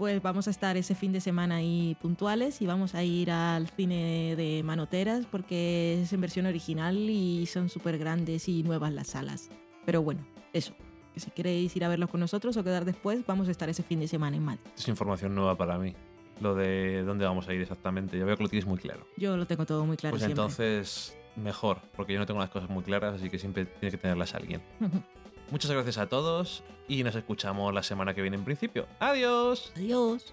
[0.00, 3.68] pues vamos a estar ese fin de semana ahí puntuales y vamos a ir al
[3.68, 9.08] cine de Manoteras porque es en versión original y son súper grandes y nuevas las
[9.08, 9.50] salas.
[9.84, 10.72] Pero bueno, eso.
[11.12, 13.82] Que si queréis ir a verlos con nosotros o quedar después, vamos a estar ese
[13.82, 14.62] fin de semana en Madrid.
[14.74, 15.94] Es información nueva para mí.
[16.40, 18.18] Lo de dónde vamos a ir exactamente.
[18.18, 19.06] Ya veo que lo tienes muy claro.
[19.18, 20.42] Yo lo tengo todo muy claro pues siempre.
[20.42, 23.98] entonces, mejor, porque yo no tengo las cosas muy claras, así que siempre tiene que
[23.98, 24.62] tenerlas alguien.
[25.50, 28.86] Muchas gracias a todos y nos escuchamos la semana que viene en principio.
[29.00, 29.72] ¡Adiós!
[29.74, 30.32] Adiós.